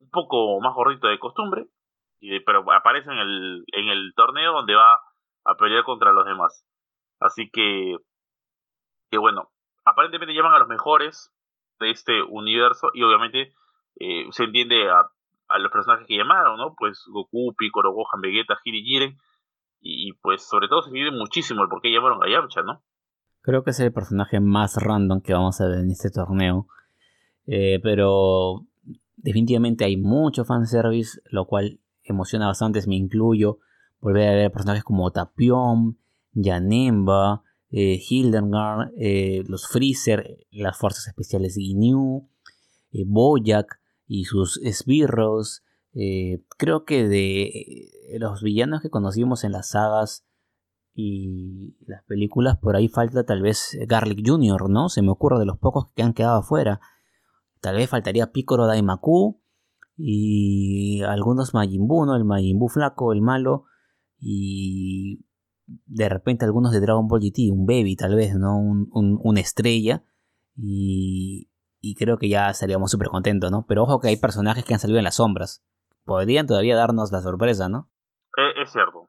un 0.01 0.11
poco 0.11 0.61
más 0.61 0.75
gordito 0.75 1.07
de 1.07 1.21
costumbre, 1.21 1.67
y 2.21 2.41
pero 2.41 2.65
aparece 2.73 3.11
en 3.11 3.19
el, 3.19 3.65
en 3.73 3.89
el 3.89 4.13
torneo 4.17 4.53
donde 4.55 4.75
va 4.75 5.01
a 5.45 5.55
pelear 5.57 5.85
contra 5.85 6.13
los 6.13 6.25
demás. 6.25 6.67
Así 7.21 7.49
que, 7.49 7.97
que 9.11 9.19
bueno, 9.19 9.51
aparentemente 9.85 10.35
llaman 10.35 10.55
a 10.55 10.59
los 10.59 10.69
mejores 10.69 11.33
de 11.79 11.91
este 11.91 12.23
universo 12.23 12.91
y 12.93 13.05
obviamente 13.05 13.53
eh, 13.97 14.27
se 14.31 14.45
entiende 14.45 14.91
a, 14.91 15.09
los 15.59 15.71
personajes 15.71 16.07
que 16.07 16.17
llamaron, 16.17 16.57
¿no? 16.57 16.75
Pues 16.79 17.05
Goku, 17.09 17.55
Piccolo, 17.57 17.93
Gohan, 17.93 18.23
Vegeta, 18.23 18.59
Hiri, 18.65 18.83
Jiren 18.83 19.19
y, 19.81 20.13
pues 20.15 20.49
sobre 20.49 20.69
todo 20.69 20.81
se 20.83 20.89
entiende 20.89 21.11
muchísimo 21.11 21.63
el 21.63 21.69
por 21.69 21.83
qué 21.83 21.91
llamaron 21.91 22.23
a 22.23 22.31
Yamcha, 22.31 22.63
¿no? 22.63 22.83
Creo 23.43 23.63
que 23.63 23.71
es 23.71 23.81
el 23.81 23.93
personaje 23.93 24.41
más 24.41 24.77
random 24.77 25.21
que 25.21 25.35
vamos 25.35 25.61
a 25.61 25.67
ver 25.67 25.81
en 25.81 25.91
este 25.91 26.11
torneo. 26.11 26.69
Eh, 27.47 27.81
pero 27.83 28.65
definitivamente 29.17 29.85
hay 29.85 29.97
mucho 29.97 30.45
fanservice, 30.45 31.21
lo 31.31 31.47
cual 31.47 31.81
emociona 32.05 32.47
bastante, 32.47 32.81
me 32.87 32.97
incluyo. 32.97 33.59
Volver 34.01 34.29
a 34.29 34.35
ver 34.35 34.53
personajes 34.53 34.85
como 34.85 35.11
Tapión, 35.11 35.99
Yanemba, 36.33 37.43
eh, 37.71 38.01
eh, 38.99 39.45
los 39.47 39.67
Freezer, 39.69 40.47
las 40.51 40.79
fuerzas 40.79 41.09
especiales 41.09 41.55
Ginyu, 41.55 42.29
eh, 42.93 43.05
Boyac 43.07 43.81
y 44.07 44.25
sus 44.25 44.59
esbirros. 44.63 45.63
creo 46.59 46.85
que 46.85 47.09
de 47.09 48.19
los 48.19 48.43
villanos 48.43 48.83
que 48.83 48.91
conocimos 48.91 49.45
en 49.45 49.53
las 49.53 49.71
sagas 49.71 50.25
y 50.95 51.77
las 51.87 52.05
películas, 52.05 52.59
por 52.59 52.77
ahí 52.77 52.89
falta 52.89 53.25
tal 53.25 53.43
vez 53.43 53.79
Garlic 53.87 54.27
Jr., 54.27 54.69
¿no? 54.69 54.89
Se 54.89 55.03
me 55.03 55.11
ocurre 55.11 55.39
de 55.39 55.47
los 55.47 55.59
pocos 55.59 55.87
que 55.95 56.03
han 56.03 56.13
quedado 56.13 56.39
afuera. 56.39 56.81
Tal 57.61 57.77
vez 57.77 57.89
faltaría 57.89 58.33
Piccolo 58.33 58.67
Daimaku 58.67 59.41
y 59.97 61.03
algunos 61.03 61.55
Majin 61.55 61.87
Buu, 61.87 62.05
¿no? 62.05 62.17
El 62.17 62.25
Majin 62.25 62.59
Buu 62.59 62.69
flaco, 62.69 63.13
el 63.13 63.23
malo. 63.23 63.65
Y 64.19 65.25
de 65.67 66.09
repente 66.09 66.45
algunos 66.45 66.73
de 66.73 66.81
Dragon 66.81 67.09
Ball 67.09 67.21
GT, 67.21 67.51
un 67.51 67.67
baby 67.67 67.97
tal 67.97 68.15
vez, 68.15 68.35
¿no? 68.35 68.59
Un, 68.59 68.91
una 68.93 69.41
estrella. 69.41 70.05
Y, 70.57 71.49
y, 71.83 71.95
creo 71.97 72.17
que 72.17 72.29
ya 72.29 72.49
estaríamos 72.49 72.91
súper 72.91 73.09
contentos, 73.09 73.51
¿no? 73.51 73.65
Pero 73.67 73.83
ojo 73.83 74.01
que 74.01 74.09
hay 74.09 74.17
personajes 74.17 74.65
que 74.65 74.73
han 74.73 74.81
salido 74.81 74.99
en 74.99 75.05
las 75.05 75.17
sombras. 75.17 75.65
Podrían 76.05 76.47
todavía 76.47 76.77
darnos 76.77 77.13
la 77.13 77.21
sorpresa, 77.21 77.69
¿no? 77.69 77.91
Eh, 78.37 78.63
es 78.63 78.71
cierto. 78.73 79.09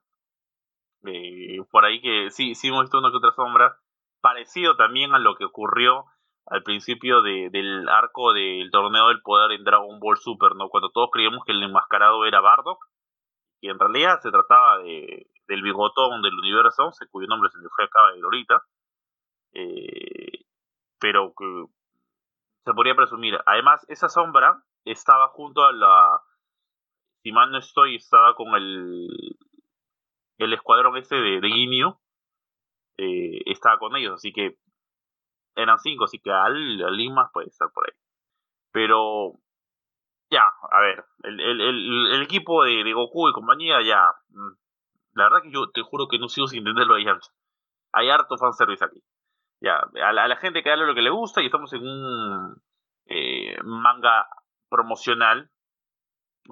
Por 1.71 1.85
ahí 1.85 2.01
que 2.01 2.29
sí, 2.29 2.55
sí 2.55 2.67
hemos 2.67 2.83
visto 2.83 2.99
una 2.99 3.09
que 3.09 3.17
otra 3.17 3.31
sombra. 3.31 3.77
Parecido 4.21 4.75
también 4.75 5.13
a 5.13 5.19
lo 5.19 5.35
que 5.35 5.45
ocurrió 5.45 6.05
al 6.45 6.63
principio 6.63 7.21
del 7.21 7.87
arco 7.89 8.33
del 8.33 8.69
torneo 8.71 9.07
del 9.07 9.21
poder 9.21 9.51
en 9.53 9.63
Dragon 9.63 9.99
Ball 9.99 10.17
Super, 10.17 10.55
¿no? 10.55 10.69
Cuando 10.69 10.89
todos 10.91 11.09
creíamos 11.11 11.43
que 11.45 11.51
el 11.53 11.63
enmascarado 11.63 12.25
era 12.25 12.41
Bardock, 12.41 12.85
y 13.61 13.69
en 13.69 13.79
realidad 13.79 14.19
se 14.21 14.29
trataba 14.29 14.79
de, 14.79 15.27
del 15.47 15.61
bigotón 15.61 16.21
del 16.21 16.37
universo 16.37 16.83
11, 16.83 17.07
cuyo 17.09 17.27
nombre 17.27 17.49
se 17.49 17.59
me 17.59 17.69
fue 17.69 17.85
acá 17.85 17.99
de 18.13 18.21
ahorita, 18.21 18.61
eh, 19.53 20.45
pero 20.99 21.33
que 21.37 21.65
se 22.65 22.73
podría 22.73 22.95
presumir. 22.95 23.37
Además, 23.45 23.85
esa 23.89 24.09
sombra 24.09 24.63
estaba 24.85 25.29
junto 25.29 25.63
a 25.63 25.71
la, 25.71 26.21
si 27.23 27.31
mal 27.31 27.51
no 27.51 27.57
estoy, 27.57 27.95
estaba 27.95 28.35
con 28.35 28.53
el, 28.55 29.07
el 30.37 30.53
escuadrón 30.53 30.97
ese 30.97 31.15
de, 31.15 31.41
de 31.41 31.93
eh, 32.97 33.41
estaba 33.45 33.79
con 33.79 33.95
ellos, 33.95 34.13
así 34.13 34.31
que 34.31 34.57
eran 35.55 35.79
cinco, 35.79 36.05
así 36.05 36.19
que 36.19 36.31
al, 36.31 36.77
Lima 36.95 37.29
puede 37.33 37.47
estar 37.47 37.69
por 37.73 37.85
ahí. 37.85 37.97
Pero 38.71 39.33
ya, 40.29 40.43
a 40.71 40.81
ver, 40.81 41.05
el, 41.23 41.39
el, 41.39 41.61
el, 42.11 42.21
equipo 42.21 42.63
de, 42.63 42.83
de, 42.83 42.93
Goku 42.93 43.29
y 43.29 43.33
compañía 43.33 43.81
ya, 43.83 44.11
mm, 44.29 44.53
la 45.13 45.23
verdad 45.25 45.43
que 45.43 45.51
yo 45.51 45.69
te 45.69 45.81
juro 45.81 46.07
que 46.07 46.19
no 46.19 46.27
sigo 46.27 46.47
sin 46.47 46.59
entenderlo 46.59 46.95
ahí. 46.95 47.05
Hay 47.93 48.09
harto 48.09 48.37
fanservice 48.37 48.83
aquí. 48.83 49.01
Ya, 49.63 49.77
a 49.77 50.11
la, 50.11 50.35
gente 50.35 50.61
que 50.61 50.69
dale 50.69 50.85
lo 50.85 50.93
que 50.93 51.01
le 51.01 51.09
gusta 51.09 51.41
y 51.41 51.45
estamos 51.45 51.71
en 51.71 51.87
un 51.87 52.61
eh, 53.05 53.55
manga 53.63 54.27
promocional, 54.69 55.49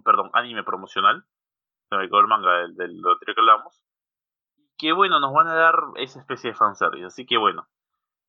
perdón, 0.05 0.29
anime 0.31 0.63
promocional, 0.63 1.25
se 1.89 1.97
me 1.97 2.05
el 2.05 2.27
manga 2.27 2.53
del, 2.59 2.75
del, 2.75 3.01
que 3.25 3.33
hablábamos, 3.37 3.83
que 4.77 4.93
bueno, 4.93 5.19
nos 5.19 5.33
van 5.33 5.49
a 5.49 5.55
dar 5.55 5.75
esa 5.97 6.21
especie 6.21 6.51
de 6.51 6.55
fanservice, 6.55 7.05
así 7.05 7.25
que 7.25 7.37
bueno, 7.37 7.67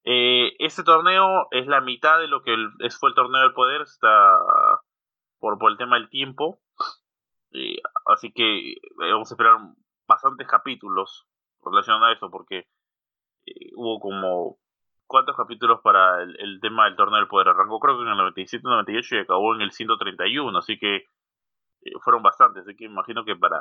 eh, 0.05 0.57
este 0.59 0.83
torneo 0.83 1.47
es 1.53 1.69
la 1.69 1.81
mitad 1.81 2.19
de 2.19 2.27
lo 2.27 2.43
que 2.43 2.57
fue 2.99 3.11
el 3.11 3.15
torneo 3.15 3.43
del 3.43 3.53
poder, 3.53 3.83
está 3.83 4.37
por, 5.39 5.59
por 5.59 5.71
el 5.71 5.79
tema 5.79 5.97
del 5.97 6.09
tiempo. 6.09 6.61
Eh, 7.53 7.77
así 8.07 8.33
que 8.33 8.73
eh, 8.73 8.81
vamos 8.99 9.31
a 9.31 9.35
esperar 9.35 9.59
bastantes 10.09 10.49
capítulos 10.49 11.29
relacionados 11.63 12.09
a 12.09 12.13
eso, 12.13 12.31
porque 12.31 12.67
hubo 13.77 14.01
como. 14.01 14.59
¿Cuántos 15.13 15.37
capítulos 15.37 15.83
para 15.83 16.23
el, 16.23 16.59
tema 16.63 16.87
del 16.87 16.97
torneo 16.97 17.19
del 17.19 17.29
poder? 17.29 17.49
Arrancó 17.49 17.79
creo 17.81 17.99
que 17.99 18.03
en 18.05 18.09
el 18.09 18.33
97-98 18.33 19.13
y 19.13 19.19
acabó 19.19 19.55
en 19.55 19.61
el 19.61 19.71
131, 19.71 20.57
así 20.57 20.79
que 20.79 21.05
fueron 22.03 22.23
bastantes. 22.23 22.63
Así 22.63 22.75
que 22.75 22.87
imagino 22.87 23.23
que 23.23 23.37
para, 23.37 23.61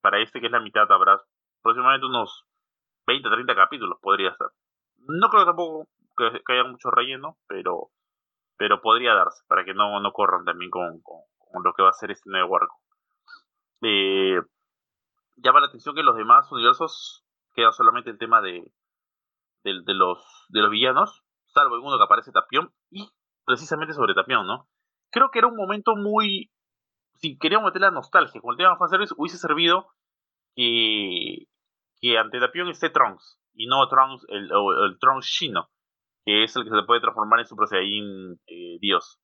para 0.00 0.22
este, 0.22 0.40
que 0.40 0.46
es 0.46 0.52
la 0.52 0.60
mitad, 0.60 0.90
habrá 0.90 1.20
aproximadamente 1.60 2.06
unos 2.06 2.46
20-30 3.06 3.54
capítulos, 3.54 3.98
podría 4.00 4.34
ser. 4.36 4.46
No 4.96 5.28
creo 5.28 5.44
tampoco 5.44 5.86
que, 6.16 6.40
haya 6.50 6.64
mucho 6.64 6.90
relleno, 6.90 7.36
pero 7.46 7.90
pero 8.56 8.80
podría 8.80 9.12
darse 9.12 9.44
para 9.48 9.66
que 9.66 9.74
no, 9.74 10.00
no 10.00 10.12
corran 10.12 10.46
también 10.46 10.70
con, 10.70 11.02
lo 11.62 11.74
que 11.74 11.82
va 11.82 11.90
a 11.90 11.92
ser 11.92 12.10
este 12.10 12.30
nuevo 12.30 12.56
arco. 12.56 12.80
Eh, 13.82 14.40
llama 15.36 15.60
la 15.60 15.66
atención 15.66 15.94
que 15.94 16.02
los 16.02 16.16
demás 16.16 16.50
universos 16.50 17.22
queda 17.52 17.70
solamente 17.72 18.08
el 18.08 18.16
tema 18.16 18.40
de, 18.40 18.64
de, 19.72 19.94
los, 19.94 20.46
de 20.48 20.60
los 20.60 20.70
villanos, 20.70 21.22
salvo 21.46 21.74
alguno 21.74 21.98
que 21.98 22.04
aparece 22.04 22.32
Tapión, 22.32 22.72
y 22.90 23.08
precisamente 23.44 23.94
sobre 23.94 24.14
Tapión, 24.14 24.46
¿no? 24.46 24.68
Creo 25.10 25.30
que 25.30 25.38
era 25.38 25.48
un 25.48 25.56
momento 25.56 25.94
muy. 25.96 26.50
Si 27.14 27.38
queríamos 27.38 27.66
meter 27.66 27.80
la 27.80 27.90
nostalgia 27.90 28.40
con 28.40 28.52
el 28.52 28.58
tema 28.58 28.70
de 28.72 28.76
fanservice, 28.76 29.14
hubiese 29.16 29.38
servido 29.38 29.86
que, 30.54 31.46
que 32.00 32.18
ante 32.18 32.40
Tapión 32.40 32.68
esté 32.68 32.90
Trunks 32.90 33.40
y 33.54 33.66
no 33.66 33.88
Trunks, 33.88 34.26
el, 34.28 34.44
el, 34.44 34.98
Trunks 35.00 35.26
chino, 35.26 35.70
que 36.24 36.44
es 36.44 36.54
el 36.56 36.64
que 36.64 36.70
se 36.70 36.82
puede 36.82 37.00
transformar 37.00 37.40
en 37.40 37.46
Super 37.46 37.68
Saiyan 37.68 38.38
eh, 38.46 38.78
Dios. 38.80 39.18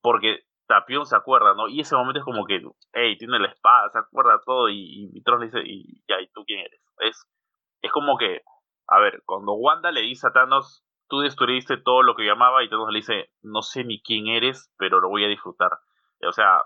Porque 0.00 0.44
Tapión 0.68 1.06
se 1.06 1.16
acuerda, 1.16 1.54
¿no? 1.54 1.66
Y 1.68 1.80
ese 1.80 1.96
momento 1.96 2.20
es 2.20 2.24
como 2.24 2.44
que, 2.44 2.62
hey, 2.92 3.16
tiene 3.18 3.40
la 3.40 3.48
espada, 3.48 3.90
se 3.90 3.98
acuerda 3.98 4.40
todo, 4.44 4.68
y, 4.68 5.10
y 5.12 5.22
Trunks 5.22 5.40
le 5.40 5.46
dice, 5.46 5.60
y 5.68 6.04
ya, 6.08 6.20
¿y 6.20 6.28
tú 6.28 6.44
quién 6.44 6.60
eres? 6.60 6.80
Es, 7.00 7.26
es 7.82 7.90
como 7.90 8.16
que, 8.16 8.42
a 8.88 9.00
ver, 9.00 9.22
cuando 9.26 9.52
Wanda 9.52 9.92
le 9.92 10.00
dice 10.00 10.26
a 10.26 10.32
Thanos, 10.32 10.84
tú 11.08 11.20
destruiste 11.20 11.76
todo 11.76 12.02
lo 12.02 12.16
que 12.16 12.24
llamaba, 12.24 12.64
y 12.64 12.70
Thanos 12.70 12.90
le 12.90 12.98
dice, 12.98 13.30
no 13.42 13.62
sé 13.62 13.84
ni 13.84 14.00
quién 14.02 14.26
eres, 14.28 14.72
pero 14.78 15.00
lo 15.00 15.08
voy 15.08 15.24
a 15.24 15.28
disfrutar. 15.28 15.72
O 16.26 16.32
sea, 16.32 16.62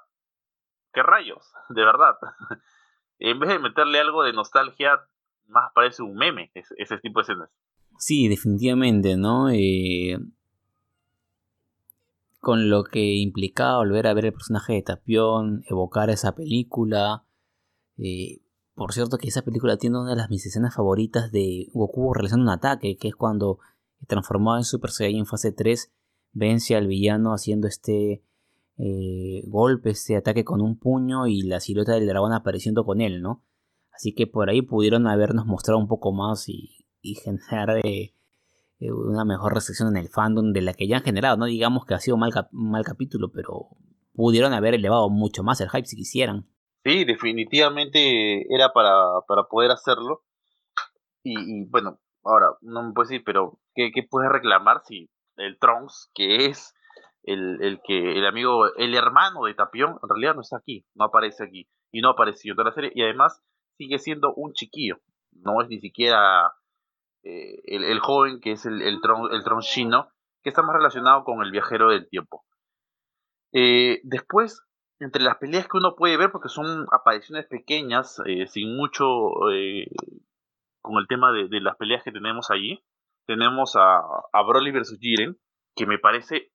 ¿qué 0.93 1.03
rayos? 1.03 1.53
De 1.69 1.85
verdad. 1.85 2.15
en 3.19 3.39
vez 3.39 3.51
de 3.51 3.59
meterle 3.59 4.01
algo 4.01 4.23
de 4.23 4.33
nostalgia, 4.33 5.01
más 5.49 5.73
parece 5.75 6.03
un 6.03 6.15
meme 6.15 6.51
ese, 6.55 6.99
tipo 6.99 7.21
de 7.21 7.23
escenas. 7.23 7.51
Sí, 7.99 8.29
definitivamente, 8.29 9.17
¿no? 9.17 9.51
Eh, 9.51 10.19
con 12.41 12.71
lo 12.71 12.85
que 12.85 13.17
implicaba 13.17 13.79
volver 13.79 14.07
a 14.07 14.15
ver 14.15 14.27
el 14.27 14.33
personaje 14.33 14.75
de 14.75 14.83
Tapión, 14.83 15.63
evocar 15.69 16.09
esa 16.11 16.35
película. 16.35 17.25
Eh, 17.99 18.42
por 18.75 18.93
cierto 18.93 19.19
que 19.19 19.29
esa 19.29 19.43
película 19.43 19.77
tiene 19.77 20.01
una 20.01 20.11
de 20.11 20.17
las 20.17 20.31
mis 20.31 20.47
escenas 20.47 20.75
favoritas 20.75 21.31
de 21.31 21.69
Goku 21.73 22.15
realizando 22.15 22.45
un 22.45 22.51
ataque, 22.51 22.97
que 22.97 23.09
es 23.09 23.15
cuando 23.15 23.59
transformado 24.07 24.59
en 24.59 24.65
Super 24.65 24.91
Saiyan 24.91 25.27
fase 25.27 25.53
3 25.53 25.93
vence 26.33 26.75
al 26.75 26.87
villano 26.87 27.33
haciendo 27.33 27.69
este 27.69 28.25
eh, 28.79 29.43
golpe, 29.47 29.91
este 29.91 30.17
ataque 30.17 30.45
con 30.45 30.61
un 30.61 30.79
puño 30.79 31.27
y 31.27 31.43
la 31.43 31.61
silueta 31.61 31.93
del 31.93 32.07
dragón 32.07 32.33
apareciendo 32.33 32.85
con 32.85 33.01
él, 33.01 33.23
¿no? 33.23 33.45
Así 33.93 34.15
que 34.15 34.27
por 34.27 34.49
ahí 34.49 34.63
pudieron 34.63 35.07
habernos 35.07 35.47
mostrado 35.47 35.79
un 35.79 35.89
poco 35.89 36.13
más 36.13 36.49
y, 36.49 36.79
generar 37.23 37.79
eh, 37.85 38.15
eh, 38.81 38.93
una 38.93 39.25
mejor 39.25 39.55
recepción 39.55 39.89
en 39.89 39.97
el 39.97 40.09
fandom 40.09 40.53
de 40.53 40.63
la 40.63 40.73
que 40.73 40.89
ya 40.89 40.97
han 40.97 41.03
generado. 41.03 41.37
No 41.37 41.45
digamos 41.45 41.85
que 41.85 41.95
ha 41.95 42.01
sido 42.01 42.17
mal, 42.17 42.33
mal 42.53 42.85
capítulo, 42.85 43.31
pero 43.31 43.69
pudieron 44.15 44.53
haber 44.55 44.75
elevado 44.75 45.11
mucho 45.11 45.43
más 45.43 45.61
el 45.61 45.69
hype 45.69 45.87
si 45.87 45.97
quisieran. 45.97 46.47
Sí, 46.85 47.05
definitivamente 47.05 48.53
era 48.53 48.73
para, 48.73 49.21
poder 49.49 49.71
hacerlo. 49.71 50.23
Y, 51.23 51.65
bueno, 51.71 52.01
ahora, 52.25 52.49
no 52.61 52.83
me 52.83 52.93
puedes 52.93 53.11
decir, 53.11 53.25
pero 53.25 53.61
¿qué, 53.75 53.93
qué 53.95 54.03
puedes 54.03 54.31
reclamar 54.31 54.83
si 54.85 55.09
el 55.37 55.59
Trunks, 55.59 56.11
que 56.15 56.47
es 56.47 56.75
el, 57.23 57.63
el, 57.63 57.81
que 57.85 58.19
el 58.19 58.27
amigo, 58.27 58.67
el 58.77 58.95
hermano 58.95 59.45
de 59.45 59.55
Tapión, 59.55 59.99
en 60.03 60.09
realidad 60.09 60.35
no 60.35 60.41
está 60.41 60.57
aquí, 60.57 60.85
no 60.95 61.05
aparece 61.05 61.45
aquí, 61.45 61.69
y 61.93 62.01
no 62.01 62.11
apareció 62.11 62.53
en 62.53 62.57
toda 62.57 62.71
la 62.71 62.75
serie, 62.75 62.93
y 62.95 63.03
además 63.03 63.41
sigue 63.77 63.99
siendo 63.99 64.35
un 64.35 64.53
chiquillo, 64.53 64.97
no 65.31 65.63
es 65.63 65.69
ni 65.69 65.79
siquiera 65.79 66.53
eh, 67.23 67.61
el, 67.67 68.01
joven 68.01 68.41
que 68.41 68.53
es 68.53 68.67
el, 68.67 68.83
el, 68.83 69.01
tron, 69.01 69.33
el 69.33 69.43
chino, 69.61 70.09
que 70.43 70.49
está 70.51 70.63
más 70.63 70.75
relacionado 70.75 71.25
con 71.25 71.43
el 71.43 71.53
viajero 71.53 71.91
del 71.91 72.09
tiempo. 72.09 72.45
Eh, 73.53 74.01
después, 74.03 74.63
entre 75.03 75.23
las 75.23 75.37
peleas 75.37 75.67
que 75.67 75.77
uno 75.77 75.95
puede 75.97 76.17
ver, 76.17 76.31
porque 76.31 76.49
son 76.49 76.87
apariciones 76.93 77.47
pequeñas, 77.47 78.21
eh, 78.27 78.47
sin 78.47 78.77
mucho 78.77 79.05
con 80.81 80.99
el 80.99 81.07
tema 81.09 81.33
de, 81.33 81.61
las 81.61 81.77
peleas 81.77 82.03
que 82.03 82.13
tenemos 82.13 82.51
allí, 82.51 82.85
tenemos 83.27 83.77
a, 83.77 84.01
a 84.33 84.43
Broly 84.43 84.73
versus 84.73 84.99
Jiren, 84.99 85.39
que 85.77 85.87
me 85.87 85.99
parece 85.99 86.53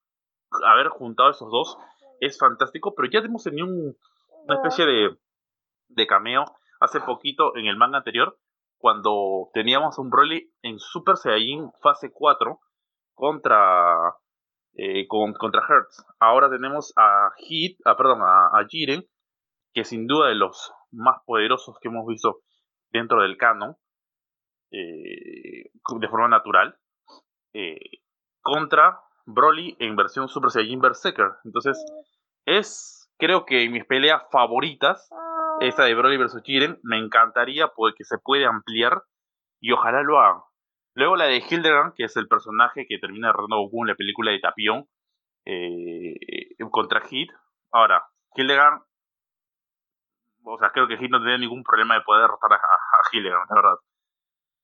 haber 0.66 0.89
juntado 0.89 1.30
esos 1.32 1.50
dos 1.52 1.78
es 2.20 2.38
fantástico, 2.38 2.93
pero 2.95 3.10
ya 3.10 3.20
hemos 3.20 3.43
tenido 3.43 3.68
una 3.68 4.56
especie 4.56 4.86
de, 4.86 5.18
de 5.89 6.08
cameo 6.08 6.45
hace 6.80 7.00
poquito 7.02 7.56
en 7.56 7.66
el 7.68 7.78
manga 7.78 8.00
anterior, 8.00 8.39
cuando 8.78 9.50
teníamos 9.54 9.98
un 9.98 10.10
Broly 10.10 10.52
en 10.62 10.80
Super 10.80 11.18
Saiyajin 11.18 11.72
fase 11.82 12.12
4 12.12 12.60
contra, 13.16 14.16
eh, 14.78 15.07
contra 15.07 15.61
Hertz. 15.67 16.05
Ahora 16.19 16.49
tenemos 16.49 16.93
a 16.95 17.32
Hit, 17.38 17.80
ah, 17.86 17.97
perdón, 17.97 18.21
a, 18.23 18.65
Jiren, 18.69 19.03
que 19.73 19.84
sin 19.84 20.07
duda 20.07 20.30
de 20.30 20.36
los 20.36 20.71
más 20.91 21.17
poderosos 21.25 21.78
que 21.82 21.89
hemos 21.89 22.05
visto 22.07 22.39
dentro 22.91 23.21
del 23.21 23.38
canon, 23.38 23.75
eh, 24.71 25.69
de 25.99 26.07
forma 26.09 26.28
natural, 26.28 26.78
eh, 27.53 27.80
contra 28.41 28.99
Broly 29.25 29.75
en 29.80 29.95
versión 29.95 30.30
Super 30.30 30.51
Saiyajin 30.51 30.80
Berserker. 30.80 31.32
Entonces, 31.43 31.78
es 32.45 33.09
creo 33.17 33.45
que 33.45 33.67
mis 33.69 33.86
peleas 33.86 34.23
favoritas 34.32 35.09
esta 35.59 35.86
de 35.86 35.95
Broly 35.95 36.17
vs 36.17 36.41
Jiren, 36.43 36.80
me 36.84 36.97
encantaría 36.97 37.69
porque 37.69 38.03
se 38.03 38.17
puede 38.19 38.45
ampliar 38.45 39.03
y 39.59 39.71
ojalá 39.71 40.03
lo 40.03 40.19
hagan. 40.19 40.41
Luego 40.98 41.16
la 41.16 41.26
de 41.26 41.43
Hildegard, 41.48 41.93
que 41.93 42.06
es 42.06 42.18
el 42.18 42.28
personaje 42.28 42.88
que 42.88 42.98
termina 42.98 43.28
derrotando 43.28 43.58
Goku 43.58 43.84
en 43.84 43.89
la 43.89 43.95
película 43.95 44.32
de 44.32 44.39
Tapión 44.39 44.88
eh, 45.45 46.16
contra 46.72 47.02
Hit. 47.02 47.30
Ahora, 47.72 48.04
Hildegard, 48.36 48.82
o 50.41 50.58
sea, 50.58 50.72
creo 50.72 50.88
que 50.88 50.98
Hit 50.98 51.12
no 51.12 51.20
tendría 51.20 51.38
ningún 51.38 51.64
problema 51.64 51.93
de 51.93 52.02
poder 52.02 52.24
derrotar 52.24 52.52
a, 52.52 52.56
a, 52.56 52.60
la 53.14 53.45
verdad. 53.54 53.76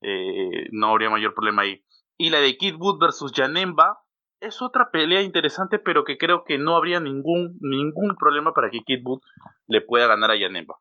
Eh, 0.02 0.70
no 0.72 0.88
habría 0.88 1.12
mayor 1.12 1.36
problema 1.36 1.62
ahí. 1.62 1.86
Y 2.18 2.32
la 2.32 2.40
de 2.40 2.58
Kid 2.58 2.78
Buu 2.78 2.98
versus 2.98 3.32
Janemba 3.32 4.00
es 4.40 4.60
otra 4.64 4.90
pelea 4.90 5.22
interesante, 5.22 5.78
pero 5.78 6.04
que 6.04 6.18
creo 6.18 6.46
que 6.46 6.58
no 6.58 6.76
habría 6.76 7.00
ningún, 7.00 7.60
ningún 7.62 8.16
problema 8.16 8.54
para 8.54 8.72
que 8.72 8.82
Kid 8.82 9.04
Buu 9.04 9.22
le 9.68 9.82
pueda 9.82 10.08
ganar 10.08 10.32
a 10.32 10.36
Yanemba. 10.36 10.80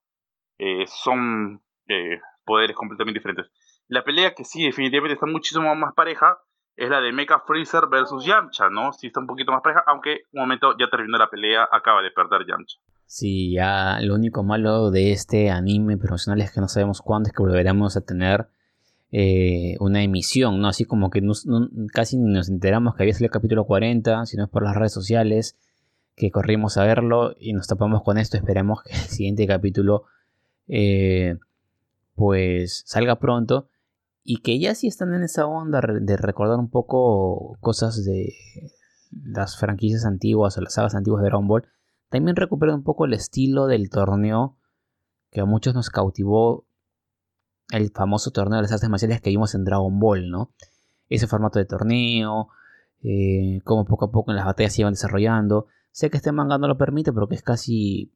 Eh, 0.56 0.86
son 0.86 1.62
eh, 1.88 2.22
poderes 2.46 2.74
completamente 2.74 3.18
diferentes. 3.18 3.52
La 3.92 4.02
pelea 4.02 4.32
que 4.34 4.42
sí, 4.42 4.64
definitivamente 4.64 5.12
está 5.12 5.26
muchísimo 5.26 5.74
más 5.74 5.92
pareja 5.92 6.38
es 6.76 6.88
la 6.88 7.02
de 7.02 7.12
Mecha 7.12 7.40
Freezer 7.46 7.88
versus 7.90 8.24
Yamcha, 8.24 8.70
¿no? 8.70 8.90
Sí 8.94 9.08
está 9.08 9.20
un 9.20 9.26
poquito 9.26 9.52
más 9.52 9.60
pareja, 9.60 9.84
aunque 9.86 10.22
un 10.32 10.40
momento 10.40 10.74
ya 10.80 10.88
terminó 10.88 11.18
la 11.18 11.28
pelea, 11.28 11.68
acaba 11.70 12.00
de 12.00 12.10
perder 12.10 12.46
Yamcha. 12.48 12.78
Sí, 13.04 13.52
ya 13.52 14.00
lo 14.00 14.14
único 14.14 14.44
malo 14.44 14.90
de 14.90 15.12
este 15.12 15.50
anime 15.50 15.98
profesional 15.98 16.40
es 16.40 16.50
que 16.54 16.62
no 16.62 16.68
sabemos 16.68 17.02
cuándo 17.02 17.26
es 17.26 17.34
que 17.34 17.42
volveremos 17.42 17.98
a 17.98 18.00
tener 18.00 18.48
eh, 19.10 19.76
una 19.78 20.02
emisión, 20.02 20.62
¿no? 20.62 20.68
Así 20.68 20.86
como 20.86 21.10
que 21.10 21.20
casi 21.92 22.16
ni 22.16 22.32
nos 22.32 22.48
enteramos 22.48 22.94
que 22.94 23.02
había 23.02 23.12
salido 23.12 23.26
el 23.26 23.32
capítulo 23.32 23.66
40, 23.66 24.24
sino 24.24 24.44
es 24.44 24.48
por 24.48 24.62
las 24.62 24.74
redes 24.74 24.94
sociales 24.94 25.58
que 26.16 26.30
corrimos 26.30 26.78
a 26.78 26.86
verlo 26.86 27.34
y 27.38 27.52
nos 27.52 27.66
tapamos 27.66 28.02
con 28.02 28.16
esto. 28.16 28.38
Esperemos 28.38 28.82
que 28.84 28.92
el 28.92 29.00
siguiente 29.00 29.46
capítulo 29.46 30.04
eh, 30.66 31.36
pues 32.14 32.84
salga 32.86 33.16
pronto 33.16 33.68
y 34.24 34.38
que 34.38 34.58
ya 34.58 34.74
sí 34.74 34.86
están 34.86 35.14
en 35.14 35.22
esa 35.22 35.46
onda 35.46 35.80
de 35.80 36.16
recordar 36.16 36.58
un 36.58 36.70
poco 36.70 37.56
cosas 37.60 38.04
de 38.04 38.32
las 39.10 39.58
franquicias 39.58 40.04
antiguas 40.04 40.56
o 40.56 40.60
las 40.60 40.74
sagas 40.74 40.94
antiguas 40.94 41.22
de 41.22 41.28
Dragon 41.28 41.46
Ball, 41.46 41.66
también 42.08 42.36
recupera 42.36 42.74
un 42.74 42.82
poco 42.82 43.04
el 43.04 43.14
estilo 43.14 43.66
del 43.66 43.90
torneo 43.90 44.58
que 45.30 45.40
a 45.40 45.44
muchos 45.44 45.74
nos 45.74 45.90
cautivó 45.90 46.66
el 47.70 47.90
famoso 47.90 48.30
torneo 48.30 48.56
de 48.56 48.62
las 48.62 48.72
artes 48.72 48.88
marciales 48.88 49.20
que 49.20 49.30
vimos 49.30 49.54
en 49.54 49.64
Dragon 49.64 49.98
Ball, 49.98 50.28
¿no? 50.30 50.52
Ese 51.08 51.26
formato 51.26 51.58
de 51.58 51.64
torneo, 51.64 52.48
eh, 53.02 53.60
cómo 53.64 53.84
poco 53.86 54.06
a 54.06 54.10
poco 54.12 54.30
en 54.30 54.36
las 54.36 54.44
batallas 54.44 54.74
se 54.74 54.82
iban 54.82 54.92
desarrollando. 54.92 55.66
Sé 55.90 56.10
que 56.10 56.18
este 56.18 56.32
manga 56.32 56.58
no 56.58 56.68
lo 56.68 56.76
permite, 56.76 57.12
pero 57.12 57.28
que 57.28 57.34
es 57.34 57.42
casi 57.42 58.12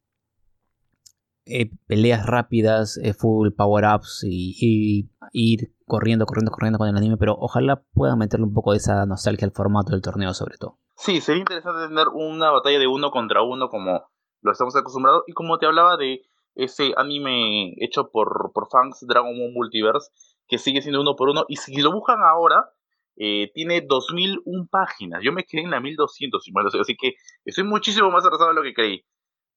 eh, 1.45 1.71
peleas 1.87 2.25
rápidas, 2.25 2.97
eh, 2.97 3.13
full 3.13 3.49
power-ups 3.51 4.23
y, 4.25 5.09
ir 5.31 5.73
corriendo, 5.87 6.25
corriendo, 6.25 6.51
corriendo 6.51 6.77
con 6.77 6.89
el 6.89 6.97
anime, 6.97 7.17
pero 7.17 7.35
ojalá 7.39 7.81
puedan 7.93 8.19
meterle 8.19 8.45
un 8.45 8.53
poco 8.53 8.71
de 8.71 8.77
esa 8.77 9.05
nostalgia 9.05 9.45
al 9.45 9.53
formato 9.53 9.91
del 9.91 10.01
torneo 10.01 10.33
sobre 10.33 10.57
todo. 10.57 10.77
Sí, 10.95 11.21
sería 11.21 11.39
interesante 11.39 11.87
tener 11.87 12.07
una 12.13 12.51
batalla 12.51 12.77
de 12.77 12.87
uno 12.87 13.09
contra 13.09 13.41
uno 13.41 13.69
como 13.69 14.03
lo 14.41 14.51
estamos 14.51 14.75
acostumbrados 14.75 15.23
y 15.27 15.33
como 15.33 15.57
te 15.57 15.65
hablaba 15.65 15.95
de 15.95 16.21
ese 16.55 16.93
anime 16.97 17.73
hecho 17.77 18.09
por, 18.11 18.51
por 18.53 18.67
fans 18.69 19.05
Dragon 19.07 19.37
Ball 19.37 19.53
Multiverse 19.53 20.11
que 20.47 20.57
sigue 20.57 20.81
siendo 20.81 21.01
uno 21.01 21.15
por 21.15 21.29
uno 21.29 21.45
y 21.47 21.55
si 21.55 21.81
lo 21.81 21.91
buscan 21.91 22.19
ahora 22.21 22.69
eh, 23.15 23.51
tiene 23.53 23.81
2001 23.81 24.67
páginas. 24.69 25.21
Yo 25.23 25.31
me 25.31 25.45
quedé 25.45 25.63
en 25.63 25.71
la 25.71 25.79
1200, 25.79 26.49
así 26.79 26.95
que 26.95 27.13
estoy 27.45 27.63
muchísimo 27.63 28.11
más 28.11 28.25
atrasado 28.25 28.49
de 28.49 28.55
lo 28.55 28.61
que 28.63 28.73
creí. 28.73 29.05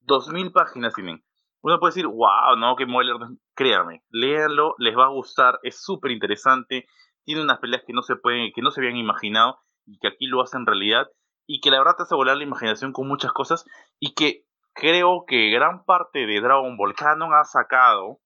2000 0.03 0.53
páginas 0.53 0.95
tienen 0.95 1.23
uno 1.63 1.79
puede 1.79 1.91
decir, 1.91 2.07
wow, 2.07 2.57
no, 2.59 2.77
que 2.77 2.87
Moeller, 2.87 3.17
créanme, 3.55 4.03
léanlo, 4.11 4.75
les 4.79 4.97
va 4.97 5.07
a 5.07 5.11
gustar, 5.11 5.59
es 5.63 5.83
súper 5.83 6.11
interesante, 6.11 6.87
tiene 7.25 7.43
unas 7.43 7.59
peleas 7.59 7.83
que 7.87 7.93
no 7.93 8.03
se 8.03 8.17
pueden, 8.17 8.53
que 8.55 8.63
no 8.63 8.71
se 8.71 8.81
habían 8.81 8.97
imaginado 8.97 9.59
y 9.87 9.99
que 9.99 10.09
aquí 10.09 10.27
lo 10.27 10.43
hacen 10.43 10.67
realidad 10.67 11.09
y 11.47 11.61
que 11.61 11.71
la 11.71 11.79
verdad 11.79 11.97
te 11.97 12.03
hace 12.05 12.15
volar 12.15 12.37
la 12.37 12.45
imaginación 12.45 12.93
con 12.93 13.09
muchas 13.09 13.33
cosas 13.33 13.65
y 13.99 14.15
que 14.15 14.45
creo 14.73 15.25
que 15.27 15.51
gran 15.51 15.85
parte 15.85 16.27
de 16.27 16.41
Dragon 16.41 16.77
Ball 16.77 16.95
Canon 16.95 17.35
ha 17.35 17.45
sacado, 17.45 18.21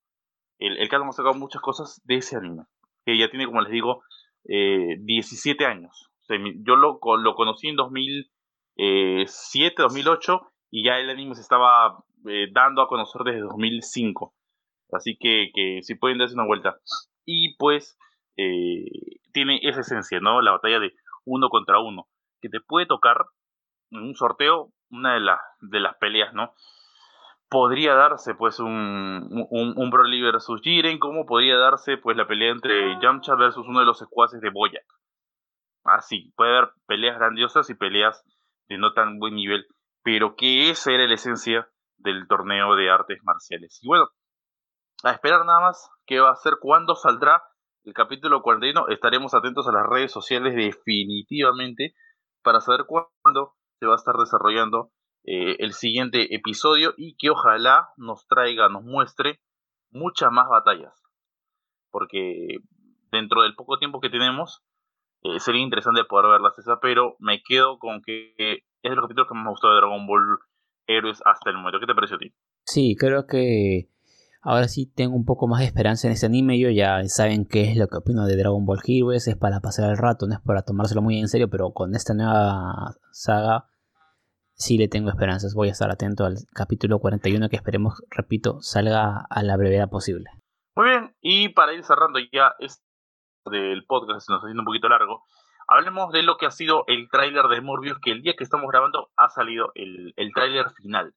el, 0.59 0.77
el 0.77 0.89
Canon 0.89 1.09
ha 1.09 1.11
sacado 1.11 1.35
muchas 1.35 1.61
cosas 1.61 2.01
de 2.05 2.15
ese 2.15 2.37
anime, 2.37 2.63
que 3.05 3.17
ya 3.17 3.29
tiene, 3.29 3.47
como 3.47 3.61
les 3.61 3.71
digo, 3.71 4.03
eh, 4.47 4.97
17 4.99 5.65
años. 5.65 6.11
yo 6.29 6.75
lo, 6.75 6.99
lo 7.17 7.35
conocí 7.35 7.67
en 7.67 7.75
2007, 7.75 9.81
2008 9.81 10.41
y 10.71 10.85
ya 10.85 10.99
el 10.99 11.09
anime 11.09 11.35
se 11.35 11.41
estaba 11.41 12.03
eh, 12.27 12.47
dando 12.51 12.81
a 12.81 12.87
conocer 12.87 13.23
desde 13.23 13.41
2005. 13.41 14.33
Así 14.91 15.17
que, 15.19 15.49
que 15.53 15.81
si 15.81 15.95
pueden 15.95 16.17
darse 16.17 16.35
una 16.35 16.45
vuelta. 16.45 16.77
Y 17.25 17.55
pues 17.57 17.97
eh, 18.37 18.85
tiene 19.33 19.59
esa 19.63 19.81
esencia, 19.81 20.19
¿no? 20.19 20.41
La 20.41 20.51
batalla 20.51 20.79
de 20.79 20.93
uno 21.25 21.49
contra 21.49 21.79
uno. 21.79 22.07
Que 22.41 22.49
te 22.49 22.61
puede 22.61 22.85
tocar 22.85 23.25
en 23.91 24.01
un 24.01 24.15
sorteo 24.15 24.71
una 24.89 25.15
de, 25.15 25.19
las 25.19 25.39
de 25.61 25.79
las 25.79 25.95
peleas, 25.97 26.33
¿no? 26.33 26.53
Podría 27.49 27.93
darse 27.93 28.33
pues 28.35 28.59
un, 28.59 29.47
un, 29.49 29.73
un 29.75 29.89
Broly 29.89 30.21
versus 30.21 30.61
Jiren, 30.61 30.99
como 30.99 31.25
podría 31.25 31.57
darse 31.57 31.97
pues 31.97 32.17
la 32.17 32.27
pelea 32.27 32.51
entre 32.51 32.99
Yamcha 33.01 33.35
versus 33.35 33.67
uno 33.67 33.79
de 33.79 33.85
los 33.85 33.99
secuaces 33.99 34.41
de 34.41 34.49
Boyac. 34.49 34.85
Así, 35.83 36.33
puede 36.35 36.57
haber 36.57 36.71
peleas 36.87 37.17
grandiosas 37.17 37.69
y 37.69 37.75
peleas 37.75 38.23
de 38.67 38.77
no 38.77 38.93
tan 38.93 39.19
buen 39.19 39.35
nivel, 39.35 39.67
pero 40.03 40.35
que 40.35 40.71
esa 40.71 40.91
era 40.91 41.07
la 41.07 41.13
esencia 41.13 41.69
del 41.97 42.27
torneo 42.27 42.75
de 42.75 42.89
artes 42.89 43.19
marciales. 43.23 43.79
Y 43.81 43.87
bueno, 43.87 44.07
a 45.03 45.11
esperar 45.11 45.45
nada 45.45 45.61
más 45.61 45.89
qué 46.05 46.19
va 46.19 46.31
a 46.31 46.35
ser, 46.35 46.55
cuándo 46.59 46.95
saldrá 46.95 47.43
el 47.83 47.93
capítulo 47.93 48.41
41. 48.41 48.87
Estaremos 48.89 49.33
atentos 49.33 49.67
a 49.67 49.71
las 49.71 49.85
redes 49.85 50.11
sociales 50.11 50.55
definitivamente 50.55 51.95
para 52.43 52.61
saber 52.61 52.85
cuándo 52.87 53.55
se 53.79 53.85
va 53.85 53.93
a 53.93 53.97
estar 53.97 54.15
desarrollando 54.15 54.91
eh, 55.23 55.55
el 55.59 55.73
siguiente 55.73 56.35
episodio 56.35 56.93
y 56.97 57.15
que 57.17 57.29
ojalá 57.29 57.89
nos 57.97 58.27
traiga, 58.27 58.69
nos 58.69 58.83
muestre 58.83 59.41
muchas 59.91 60.31
más 60.31 60.47
batallas. 60.47 60.93
Porque 61.91 62.59
dentro 63.11 63.43
del 63.43 63.55
poco 63.55 63.77
tiempo 63.77 64.01
que 64.01 64.09
tenemos, 64.09 64.63
eh, 65.23 65.39
sería 65.39 65.61
interesante 65.61 66.03
poder 66.05 66.31
verlas 66.31 66.57
esa, 66.59 66.79
pero 66.79 67.15
me 67.19 67.41
quedo 67.41 67.79
con 67.79 68.01
que 68.01 68.33
es 68.37 68.91
el 68.91 69.01
capítulo 69.01 69.27
que 69.27 69.33
más 69.33 69.45
me 69.45 69.49
gustó 69.49 69.69
de 69.69 69.77
Dragon 69.77 70.05
Ball 70.05 70.39
héroes 70.87 71.21
hasta 71.25 71.49
el 71.49 71.57
momento. 71.57 71.79
¿Qué 71.79 71.87
te 71.87 71.95
pareció 71.95 72.17
a 72.17 72.19
ti? 72.19 72.33
Sí, 72.63 72.95
creo 72.97 73.25
que 73.27 73.89
ahora 74.41 74.67
sí 74.67 74.91
tengo 74.93 75.15
un 75.15 75.25
poco 75.25 75.47
más 75.47 75.59
de 75.59 75.65
esperanza 75.65 76.07
en 76.07 76.13
este 76.13 76.25
anime. 76.25 76.59
Yo 76.59 76.69
ya 76.69 77.03
saben 77.05 77.45
qué 77.45 77.71
es 77.71 77.77
lo 77.77 77.87
que 77.87 77.97
opino 77.97 78.25
de 78.25 78.37
Dragon 78.37 78.65
Ball 78.65 78.81
Heroes. 78.85 79.27
Es 79.27 79.37
para 79.37 79.59
pasar 79.61 79.89
el 79.89 79.97
rato, 79.97 80.27
no 80.27 80.35
es 80.35 80.41
para 80.41 80.63
tomárselo 80.63 81.01
muy 81.01 81.19
en 81.19 81.27
serio, 81.27 81.49
pero 81.49 81.71
con 81.71 81.95
esta 81.95 82.13
nueva 82.13 82.95
saga 83.11 83.65
sí 84.53 84.77
le 84.77 84.87
tengo 84.87 85.09
esperanzas. 85.09 85.53
Voy 85.53 85.69
a 85.69 85.71
estar 85.71 85.91
atento 85.91 86.25
al 86.25 86.37
capítulo 86.53 86.99
41 86.99 87.49
que 87.49 87.55
esperemos, 87.55 88.03
repito, 88.09 88.61
salga 88.61 89.25
a 89.29 89.43
la 89.43 89.57
brevedad 89.57 89.89
posible. 89.89 90.29
Muy 90.75 90.89
bien, 90.89 91.15
y 91.21 91.49
para 91.49 91.73
ir 91.73 91.83
cerrando 91.83 92.19
ya 92.31 92.53
este 92.59 92.83
del 93.49 93.85
podcast, 93.85 94.25
se 94.25 94.31
nos 94.31 94.39
está 94.39 94.47
haciendo 94.47 94.61
un 94.61 94.65
poquito 94.65 94.89
largo. 94.89 95.23
Hablemos 95.67 96.11
de 96.11 96.23
lo 96.23 96.37
que 96.37 96.45
ha 96.45 96.51
sido 96.51 96.83
el 96.87 97.09
tráiler 97.09 97.47
de 97.47 97.61
Morbius, 97.61 97.99
que 97.99 98.11
el 98.11 98.21
día 98.21 98.35
que 98.37 98.43
estamos 98.43 98.69
grabando 98.69 99.09
ha 99.17 99.29
salido 99.29 99.71
el, 99.73 100.13
tráiler 100.33 100.69
final 100.71 101.13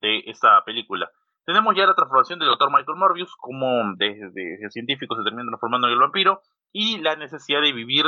de 0.00 0.22
esta 0.26 0.62
película. 0.64 1.10
Tenemos 1.44 1.74
ya 1.74 1.86
la 1.86 1.94
transformación 1.94 2.38
del 2.38 2.48
doctor 2.48 2.70
Michael 2.70 2.98
Morbius, 2.98 3.34
como 3.36 3.94
desde, 3.96 4.62
el 4.62 4.70
científico 4.70 5.16
se 5.16 5.24
termina 5.24 5.44
transformando 5.44 5.88
en 5.88 5.94
el 5.94 5.98
vampiro, 5.98 6.40
y 6.70 6.98
la 6.98 7.16
necesidad 7.16 7.60
de 7.60 7.72
vivir 7.72 8.06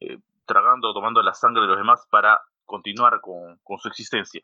eh, 0.00 0.18
tragando 0.46 0.92
tomando 0.92 1.22
la 1.22 1.32
sangre 1.32 1.62
de 1.62 1.68
los 1.68 1.78
demás 1.78 2.06
para 2.10 2.42
continuar 2.66 3.20
con, 3.22 3.58
con 3.62 3.78
su 3.78 3.88
existencia. 3.88 4.42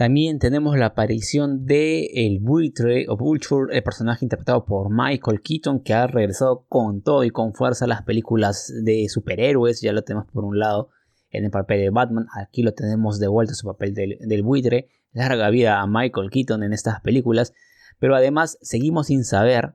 También 0.00 0.38
tenemos 0.38 0.78
la 0.78 0.86
aparición 0.86 1.66
de 1.66 2.06
el 2.26 2.38
buitre 2.40 3.04
o 3.10 3.18
Vulture, 3.18 3.76
el 3.76 3.82
personaje 3.82 4.24
interpretado 4.24 4.64
por 4.64 4.88
Michael 4.88 5.42
Keaton, 5.42 5.82
que 5.84 5.92
ha 5.92 6.06
regresado 6.06 6.64
con 6.70 7.02
todo 7.02 7.22
y 7.22 7.30
con 7.30 7.52
fuerza 7.52 7.84
a 7.84 7.88
las 7.88 8.00
películas 8.00 8.72
de 8.82 9.06
superhéroes. 9.10 9.82
Ya 9.82 9.92
lo 9.92 10.00
tenemos 10.00 10.26
por 10.32 10.46
un 10.46 10.58
lado 10.58 10.88
en 11.28 11.44
el 11.44 11.50
papel 11.50 11.80
de 11.80 11.90
Batman, 11.90 12.28
aquí 12.34 12.62
lo 12.62 12.72
tenemos 12.72 13.20
de 13.20 13.28
vuelta 13.28 13.52
su 13.52 13.66
papel 13.66 13.92
del, 13.92 14.42
buitre. 14.42 14.88
Larga 15.12 15.50
vida 15.50 15.82
a 15.82 15.86
Michael 15.86 16.30
Keaton 16.30 16.62
en 16.62 16.72
estas 16.72 17.02
películas, 17.02 17.52
pero 17.98 18.16
además 18.16 18.56
seguimos 18.62 19.08
sin 19.08 19.22
saber 19.22 19.74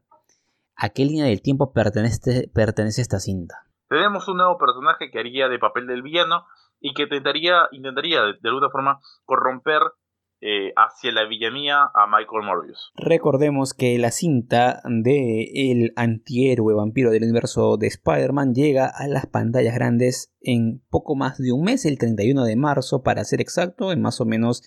a 0.75 0.89
qué 0.89 1.05
línea 1.05 1.25
del 1.25 1.43
tiempo 1.43 1.71
pertenece, 1.71 2.49
pertenece 2.51 3.03
esta 3.03 3.19
cinta. 3.19 3.67
Tenemos 3.89 4.27
un 4.27 4.37
nuevo 4.37 4.57
personaje 4.57 5.11
que 5.11 5.19
haría 5.19 5.49
de 5.49 5.59
papel 5.59 5.85
del 5.85 6.01
villano 6.01 6.47
y 6.79 6.95
que 6.95 7.03
intentaría, 7.03 7.67
intentaría 7.71 8.21
de 8.23 8.49
alguna 8.49 8.71
forma 8.71 8.99
corromper 9.25 9.81
eh, 10.41 10.73
hacia 10.75 11.11
la 11.11 11.25
villanía 11.25 11.81
a 11.93 12.07
Michael 12.07 12.43
Morbius. 12.45 12.91
Recordemos 12.95 13.73
que 13.73 13.97
la 13.97 14.11
cinta 14.11 14.81
de 14.85 15.71
el 15.71 15.93
antihéroe 15.95 16.73
vampiro 16.73 17.11
del 17.11 17.23
universo 17.23 17.77
de 17.77 17.87
Spider-Man 17.87 18.53
llega 18.53 18.87
a 18.87 19.07
las 19.07 19.25
pantallas 19.27 19.73
grandes 19.75 20.33
en 20.41 20.83
poco 20.89 21.15
más 21.15 21.37
de 21.37 21.51
un 21.51 21.63
mes, 21.63 21.85
el 21.85 21.97
31 21.97 22.43
de 22.43 22.55
marzo 22.55 23.01
para 23.01 23.23
ser 23.23 23.41
exacto, 23.41 23.91
en 23.91 24.01
más 24.01 24.19
o 24.21 24.25
menos 24.25 24.63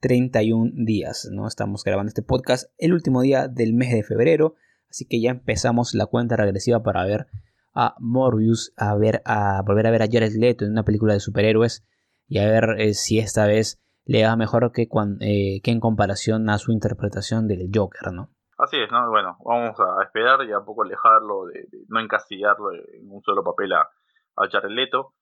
31 0.00 0.72
días. 0.74 1.28
¿no? 1.32 1.48
Estamos 1.48 1.84
grabando 1.84 2.08
este 2.08 2.22
podcast 2.22 2.70
el 2.78 2.92
último 2.92 3.22
día 3.22 3.48
del 3.48 3.74
mes 3.74 3.92
de 3.92 4.04
febrero, 4.04 4.54
así 4.90 5.06
que 5.06 5.20
ya 5.20 5.30
empezamos 5.30 5.94
la 5.94 6.06
cuenta 6.06 6.36
regresiva 6.36 6.82
para 6.82 7.04
ver 7.04 7.26
a 7.74 7.94
Morbius, 7.98 8.72
a 8.76 8.94
ver 8.94 9.22
a 9.24 9.62
volver 9.62 9.86
a 9.86 9.90
ver 9.90 10.02
a 10.02 10.08
Jared 10.10 10.34
Leto 10.36 10.64
en 10.64 10.72
una 10.72 10.84
película 10.84 11.14
de 11.14 11.20
superhéroes 11.20 11.84
y 12.28 12.38
a 12.38 12.48
ver 12.48 12.76
eh, 12.78 12.94
si 12.94 13.18
esta 13.18 13.46
vez 13.46 13.80
le 14.08 14.22
da 14.22 14.36
mejor 14.36 14.72
que, 14.72 14.88
eh, 15.20 15.60
que 15.62 15.70
en 15.70 15.80
comparación 15.80 16.48
a 16.48 16.56
su 16.56 16.72
interpretación 16.72 17.46
del 17.46 17.68
Joker, 17.72 18.10
¿no? 18.10 18.30
Así 18.56 18.78
es, 18.78 18.90
¿no? 18.90 19.08
Bueno, 19.10 19.36
vamos 19.44 19.78
a 19.78 20.02
esperar 20.02 20.42
y 20.44 20.52
a 20.52 20.60
poco 20.60 20.82
alejarlo, 20.82 21.44
de, 21.44 21.68
no 21.88 22.00
encasillarlo 22.00 22.72
en 22.72 23.10
un 23.10 23.22
solo 23.22 23.44
papel 23.44 23.74
a, 23.74 23.82
a 23.82 24.48
Jared 24.50 24.70
Leto. 24.70 25.14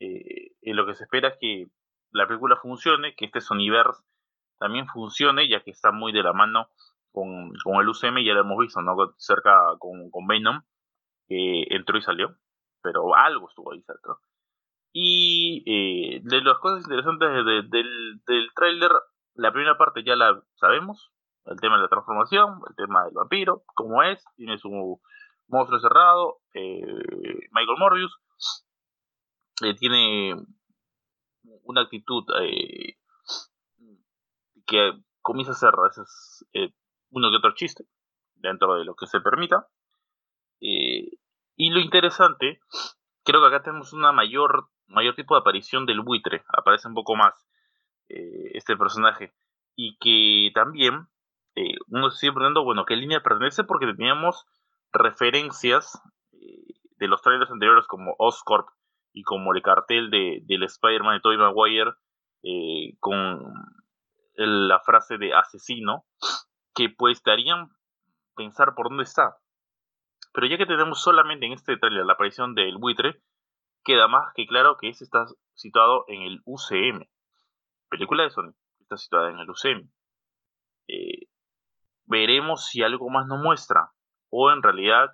Eh, 0.00 0.56
y 0.60 0.72
lo 0.72 0.84
que 0.84 0.94
se 0.94 1.04
espera 1.04 1.28
es 1.28 1.36
que 1.40 1.66
la 2.10 2.26
película 2.26 2.56
funcione, 2.56 3.14
que 3.14 3.26
este 3.26 3.40
Sonyverse 3.40 4.02
también 4.58 4.88
funcione, 4.88 5.48
ya 5.48 5.62
que 5.62 5.70
está 5.70 5.92
muy 5.92 6.12
de 6.12 6.24
la 6.24 6.32
mano 6.32 6.66
con, 7.12 7.52
con 7.62 7.80
el 7.80 7.88
UCM, 7.88 8.24
ya 8.24 8.34
lo 8.34 8.40
hemos 8.40 8.58
visto, 8.58 8.82
¿no? 8.82 8.96
Cerca 9.18 9.56
con, 9.78 10.10
con 10.10 10.26
Venom, 10.26 10.62
que 11.28 11.62
entró 11.70 11.96
y 11.96 12.02
salió, 12.02 12.36
pero 12.82 13.14
algo 13.14 13.48
estuvo 13.48 13.72
ahí 13.72 13.82
cerca. 13.82 14.18
Y 14.92 15.62
eh, 15.66 16.20
de 16.22 16.42
las 16.42 16.58
cosas 16.58 16.84
interesantes 16.84 17.30
del, 17.44 17.70
del 18.26 18.48
tráiler, 18.54 18.90
la 19.34 19.52
primera 19.52 19.78
parte 19.78 20.04
ya 20.04 20.16
la 20.16 20.42
sabemos, 20.56 21.12
el 21.46 21.60
tema 21.60 21.76
de 21.76 21.82
la 21.82 21.88
transformación, 21.88 22.60
el 22.68 22.76
tema 22.76 23.04
del 23.04 23.14
vampiro, 23.14 23.62
cómo 23.74 24.02
es, 24.02 24.22
tiene 24.36 24.58
su 24.58 25.00
monstruo 25.48 25.80
cerrado, 25.80 26.40
eh, 26.54 26.82
Michael 27.52 27.78
Morbius, 27.78 28.18
eh, 29.62 29.74
tiene 29.74 30.34
una 31.64 31.82
actitud 31.82 32.24
eh, 32.40 32.96
que 34.66 34.92
comienza 35.20 35.52
a 35.52 35.54
hacer 35.54 35.74
veces 35.76 36.46
uno 37.10 37.30
que 37.30 37.36
otro 37.36 37.54
chiste 37.54 37.84
dentro 38.36 38.74
de 38.76 38.84
lo 38.84 38.94
que 38.94 39.06
se 39.06 39.20
permita. 39.20 39.68
y 40.58 41.70
lo 41.70 41.80
interesante, 41.80 42.60
creo 43.24 43.40
que 43.40 43.48
acá 43.48 43.62
tenemos 43.62 43.92
una 43.92 44.12
mayor, 44.12 44.68
mayor 44.86 45.14
tipo 45.14 45.34
de 45.34 45.40
aparición 45.40 45.86
del 45.86 46.00
buitre, 46.00 46.44
aparece 46.48 46.88
un 46.88 46.94
poco 46.94 47.14
más 47.16 47.46
este 48.08 48.76
personaje, 48.76 49.32
y 49.74 49.96
que 49.98 50.52
también 50.54 51.08
eh, 51.54 51.76
uno 51.88 52.10
se 52.10 52.18
sigue 52.18 52.32
preguntando, 52.32 52.64
bueno, 52.64 52.84
¿qué 52.84 52.96
línea 52.96 53.22
pertenece? 53.22 53.64
Porque 53.64 53.86
teníamos 53.86 54.46
referencias 54.92 56.00
eh, 56.32 56.74
de 56.96 57.08
los 57.08 57.20
trailers 57.22 57.50
anteriores 57.50 57.86
como 57.86 58.14
Oscorp 58.18 58.68
y 59.12 59.22
como 59.22 59.54
el 59.54 59.62
cartel 59.62 60.10
de, 60.10 60.40
del 60.44 60.62
Spider-Man 60.62 61.16
de 61.16 61.20
Tobey 61.20 61.38
Maguire 61.38 61.92
eh, 62.42 62.96
con 63.00 63.54
la 64.34 64.80
frase 64.80 65.18
de 65.18 65.34
asesino, 65.34 66.06
que 66.74 66.88
pues 66.88 67.22
darían 67.22 67.68
pensar 68.34 68.74
por 68.74 68.88
dónde 68.88 69.04
está. 69.04 69.36
Pero 70.32 70.46
ya 70.46 70.56
que 70.56 70.64
tenemos 70.64 71.02
solamente 71.02 71.44
en 71.44 71.52
este 71.52 71.76
trailer 71.76 72.06
la 72.06 72.14
aparición 72.14 72.54
del 72.54 72.78
buitre, 72.78 73.20
queda 73.84 74.08
más 74.08 74.32
que 74.34 74.46
claro 74.46 74.76
que 74.78 74.88
ese 74.88 75.04
está 75.04 75.26
situado 75.54 76.04
en 76.08 76.22
el 76.22 76.40
UCM. 76.44 77.06
Película 77.88 78.24
de 78.24 78.30
Sony 78.30 78.54
está 78.80 78.96
situada 78.96 79.30
en 79.30 79.38
el 79.38 79.50
UCM. 79.50 79.90
Eh, 80.88 81.28
veremos 82.06 82.66
si 82.66 82.82
algo 82.82 83.08
más 83.10 83.26
nos 83.26 83.40
muestra 83.40 83.92
o 84.30 84.50
en 84.50 84.62
realidad 84.62 85.10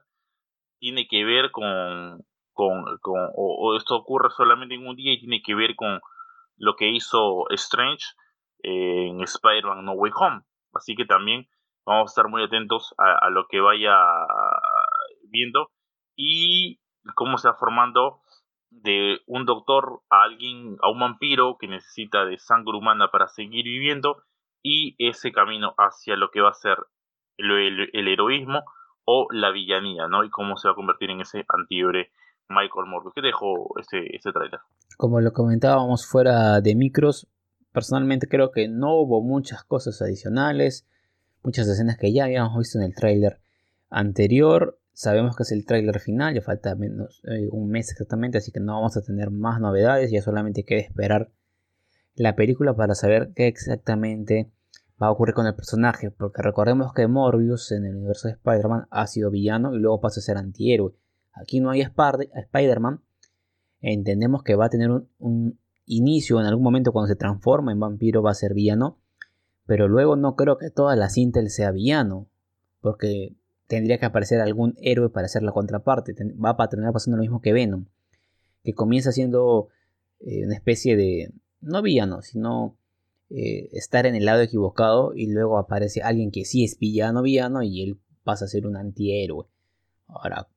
tiene 0.79 1.07
que 1.09 1.25
ver 1.25 1.51
con, 1.51 2.25
con, 2.53 2.85
o, 3.03 3.77
esto 3.77 3.97
ocurre 3.97 4.31
solamente 4.31 4.75
en 4.75 4.87
un 4.87 4.97
día 4.97 5.13
y 5.13 5.21
tiene 5.21 5.43
que 5.43 5.55
ver 5.55 5.75
con 5.77 6.01
lo 6.57 6.77
que 6.77 6.89
hizo 6.89 7.49
Strange 7.51 8.05
en 8.63 9.21
Spider-Man 9.21 9.85
No 9.85 9.93
Way 9.93 10.13
Home. 10.15 10.43
Así 10.73 10.95
que 10.95 11.05
también 11.05 11.49
vamos 11.85 12.11
a 12.11 12.13
estar 12.13 12.29
muy 12.29 12.43
atentos 12.43 12.95
a, 12.99 13.31
lo 13.31 13.47
que 13.49 13.61
vaya 13.61 13.97
viendo 15.31 15.71
y 16.17 16.81
cómo 17.15 17.39
se 17.39 17.49
va 17.49 17.55
formando 17.55 18.21
de 18.71 19.19
un 19.27 19.47
doctor 19.47 20.03
a 20.11 20.25
alguien, 20.25 20.77
a 20.83 20.91
un 20.91 21.01
vampiro 21.01 21.57
que 21.59 21.69
necesita 21.69 22.25
de 22.25 22.39
sangre 22.39 22.77
humana 22.77 23.11
para 23.11 23.29
seguir 23.29 23.65
viviendo 23.65 24.23
y 24.63 24.95
ese 24.99 25.33
camino 25.33 25.75
hacia 25.79 26.17
lo 26.17 26.31
que 26.31 26.41
va 26.41 26.51
a 26.51 26.55
ser 26.55 26.77
el, 27.39 28.09
heroísmo 28.09 28.65
o 29.05 29.29
la 29.31 29.51
villanía, 29.51 30.09
¿no? 30.09 30.25
Y 30.25 30.31
cómo 30.31 30.57
se 30.57 30.69
va 30.69 30.73
a 30.73 30.75
convertir 30.75 31.11
en 31.11 31.21
ese 31.21 31.45
antihéroe 31.49 32.11
Michael 32.49 32.87
Morbius. 32.87 33.15
¿Qué 33.15 33.23
dejó 33.23 33.75
ese 33.79 34.33
trailer? 34.33 34.61
Como 34.97 35.21
lo 35.21 35.33
comentábamos 35.33 36.07
fuera 36.07 36.61
de 36.61 36.75
micros, 36.75 37.29
personalmente 37.73 38.29
creo 38.29 38.51
que 38.51 38.69
no 38.69 38.95
hubo 38.97 39.23
muchas 39.23 39.65
cosas 39.65 40.03
adicionales, 40.03 40.87
muchas 41.43 41.69
escenas 41.69 41.97
que 41.97 42.13
ya 42.13 42.25
habíamos 42.25 42.59
visto 42.59 42.79
en 42.79 42.85
el 42.85 42.95
trailer 42.95 43.41
anterior. 43.91 44.79
Sabemos 44.99 45.37
que 45.37 45.45
es 45.45 45.53
el 45.53 45.65
tráiler 45.65 46.01
final, 46.01 46.35
ya 46.35 46.43
falta 46.43 46.75
menos 46.75 47.23
eh, 47.23 47.49
un 47.53 47.69
mes 47.71 47.89
exactamente, 47.93 48.39
así 48.39 48.51
que 48.51 48.59
no 48.59 48.75
vamos 48.75 48.97
a 48.97 49.01
tener 49.01 49.31
más 49.31 49.61
novedades, 49.61 50.11
ya 50.11 50.21
solamente 50.21 50.65
queda 50.65 50.81
esperar 50.81 51.31
la 52.17 52.35
película 52.35 52.75
para 52.75 52.97
saber 52.97 53.31
qué 53.37 53.47
exactamente 53.47 54.51
va 55.01 55.07
a 55.07 55.13
ocurrir 55.13 55.37
con 55.37 55.47
el 55.47 55.55
personaje, 55.55 56.11
porque 56.11 56.43
recordemos 56.43 56.93
que 56.93 57.07
Morbius 57.07 57.71
en 57.71 57.85
el 57.85 57.95
universo 57.95 58.27
de 58.27 58.35
Spider-Man 58.35 58.89
ha 58.91 59.07
sido 59.07 59.31
villano 59.31 59.73
y 59.73 59.79
luego 59.79 60.01
pasa 60.01 60.19
a 60.19 60.25
ser 60.25 60.37
antihéroe. 60.37 60.97
Aquí 61.33 61.61
no 61.61 61.71
hay 61.71 61.83
Spider-Man, 61.83 63.01
entendemos 63.81 64.43
que 64.43 64.57
va 64.57 64.65
a 64.65 64.71
tener 64.71 64.91
un, 64.91 65.61
inicio 65.87 66.41
en 66.41 66.47
algún 66.47 66.65
momento 66.65 66.91
cuando 66.91 67.07
se 67.07 67.15
transforma 67.15 67.71
en 67.71 67.79
vampiro 67.79 68.21
va 68.21 68.33
a 68.33 68.35
ser 68.35 68.53
villano, 68.53 68.99
pero 69.65 69.87
luego 69.87 70.17
no 70.17 70.35
creo 70.35 70.59
que 70.59 70.71
toda 70.71 70.97
la 70.97 71.09
cinta 71.09 71.41
sea 71.51 71.71
villano, 71.71 72.27
porque 72.81 73.38
tendría 73.69 73.99
que 73.99 74.07
aparecer 74.07 74.41
algún 74.41 74.75
héroe 74.81 75.11
para 75.11 75.27
hacer 75.27 75.43
la 75.43 75.53
contraparte. 75.53 76.15
Va 76.45 76.57
a 76.59 76.69
terminar 76.69 76.93
pasando 76.93 77.17
lo 77.17 77.23
mismo 77.23 77.41
que 77.41 77.53
Venom, 77.53 77.85
que 78.65 78.75
comienza 78.75 79.13
siendo 79.13 79.69
eh, 80.21 80.45
una 80.45 80.55
especie 80.55 80.97
de, 80.97 81.31
no 81.61 81.83
villano, 81.83 82.23
sino 82.23 82.77
eh, 83.31 83.69
estar 83.73 84.07
en 84.07 84.17
el 84.17 84.25
lado 84.25 84.41
equivocado 84.41 85.13
y 85.15 85.31
luego 85.31 85.59
aparece 85.59 86.03
alguien 86.03 86.31
que 86.31 86.45
sí 86.45 86.65
es 86.65 86.79
villano, 86.79 87.23
villano 87.23 87.63
y 87.63 87.83
él 87.83 87.99
pasa 88.25 88.47
a 88.47 88.49
ser 88.49 88.67
un 88.67 88.77
antihéroe. 88.77 89.47
Ahora, 90.09 90.49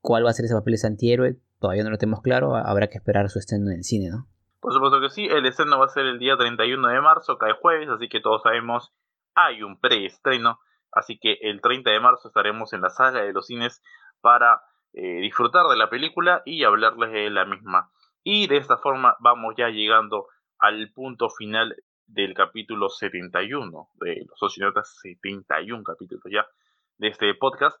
¿cuál 0.00 0.24
va 0.24 0.30
a 0.30 0.32
ser 0.32 0.44
ese 0.44 0.54
papel 0.54 0.72
de 0.72 0.76
ese 0.76 0.86
antihéroe? 0.86 1.36
Todavía 1.58 1.82
no 1.82 1.90
lo 1.90 1.98
tenemos 1.98 2.22
claro, 2.22 2.54
habrá 2.54 2.86
que 2.88 2.98
esperar 2.98 3.28
su 3.28 3.38
estreno 3.40 3.70
en 3.70 3.78
el 3.78 3.84
cine, 3.84 4.10
¿no? 4.10 4.26
Por 4.60 4.72
supuesto 4.72 5.00
que 5.00 5.10
sí, 5.10 5.26
el 5.26 5.44
estreno 5.46 5.78
va 5.78 5.86
a 5.86 5.88
ser 5.88 6.06
el 6.06 6.18
día 6.18 6.36
31 6.36 6.88
de 6.88 7.00
marzo, 7.00 7.38
cae 7.38 7.54
jueves, 7.60 7.88
así 7.88 8.08
que 8.08 8.20
todos 8.20 8.42
sabemos, 8.42 8.92
hay 9.34 9.62
un 9.62 9.80
preestreno, 9.80 10.60
así 10.92 11.18
que 11.18 11.38
el 11.42 11.60
30 11.60 11.90
de 11.90 12.00
marzo 12.00 12.28
estaremos 12.28 12.72
en 12.72 12.82
la 12.82 12.90
sala 12.90 13.22
de 13.22 13.32
los 13.32 13.46
cines 13.46 13.82
para 14.20 14.62
eh, 14.92 15.20
disfrutar 15.20 15.66
de 15.66 15.76
la 15.76 15.88
película 15.88 16.42
y 16.44 16.64
hablarles 16.64 17.12
de 17.12 17.30
la 17.30 17.44
misma. 17.44 17.90
Y 18.22 18.48
de 18.48 18.56
esta 18.56 18.76
forma 18.76 19.16
vamos 19.20 19.54
ya 19.56 19.68
llegando 19.68 20.26
al 20.58 20.92
punto 20.92 21.30
final 21.30 21.76
del 22.06 22.34
capítulo 22.34 22.88
71 22.88 23.88
de 23.94 24.24
los 24.28 24.38
socionautas, 24.38 24.98
71 25.00 25.82
capítulos 25.84 26.24
ya 26.30 26.46
de 26.98 27.08
este 27.08 27.34
podcast. 27.34 27.78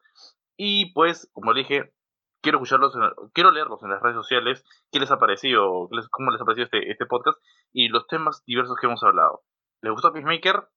Y 0.56 0.92
pues, 0.92 1.28
como 1.32 1.52
dije, 1.52 1.92
quiero 2.40 2.58
escucharlos, 2.58 2.94
quiero 3.32 3.50
leerlos 3.50 3.82
en 3.82 3.90
las 3.90 4.02
redes 4.02 4.16
sociales, 4.16 4.64
qué 4.92 5.00
les 5.00 5.10
ha 5.10 5.18
parecido, 5.18 5.88
cómo 6.10 6.30
les 6.30 6.40
ha 6.40 6.44
parecido 6.44 6.64
este, 6.64 6.90
este 6.90 7.06
podcast 7.06 7.38
y 7.72 7.88
los 7.88 8.06
temas 8.06 8.42
diversos 8.46 8.76
que 8.80 8.86
hemos 8.86 9.02
hablado. 9.02 9.42
¿Les 9.82 9.92
gustó 9.92 10.12
Peacemaker? 10.12 10.68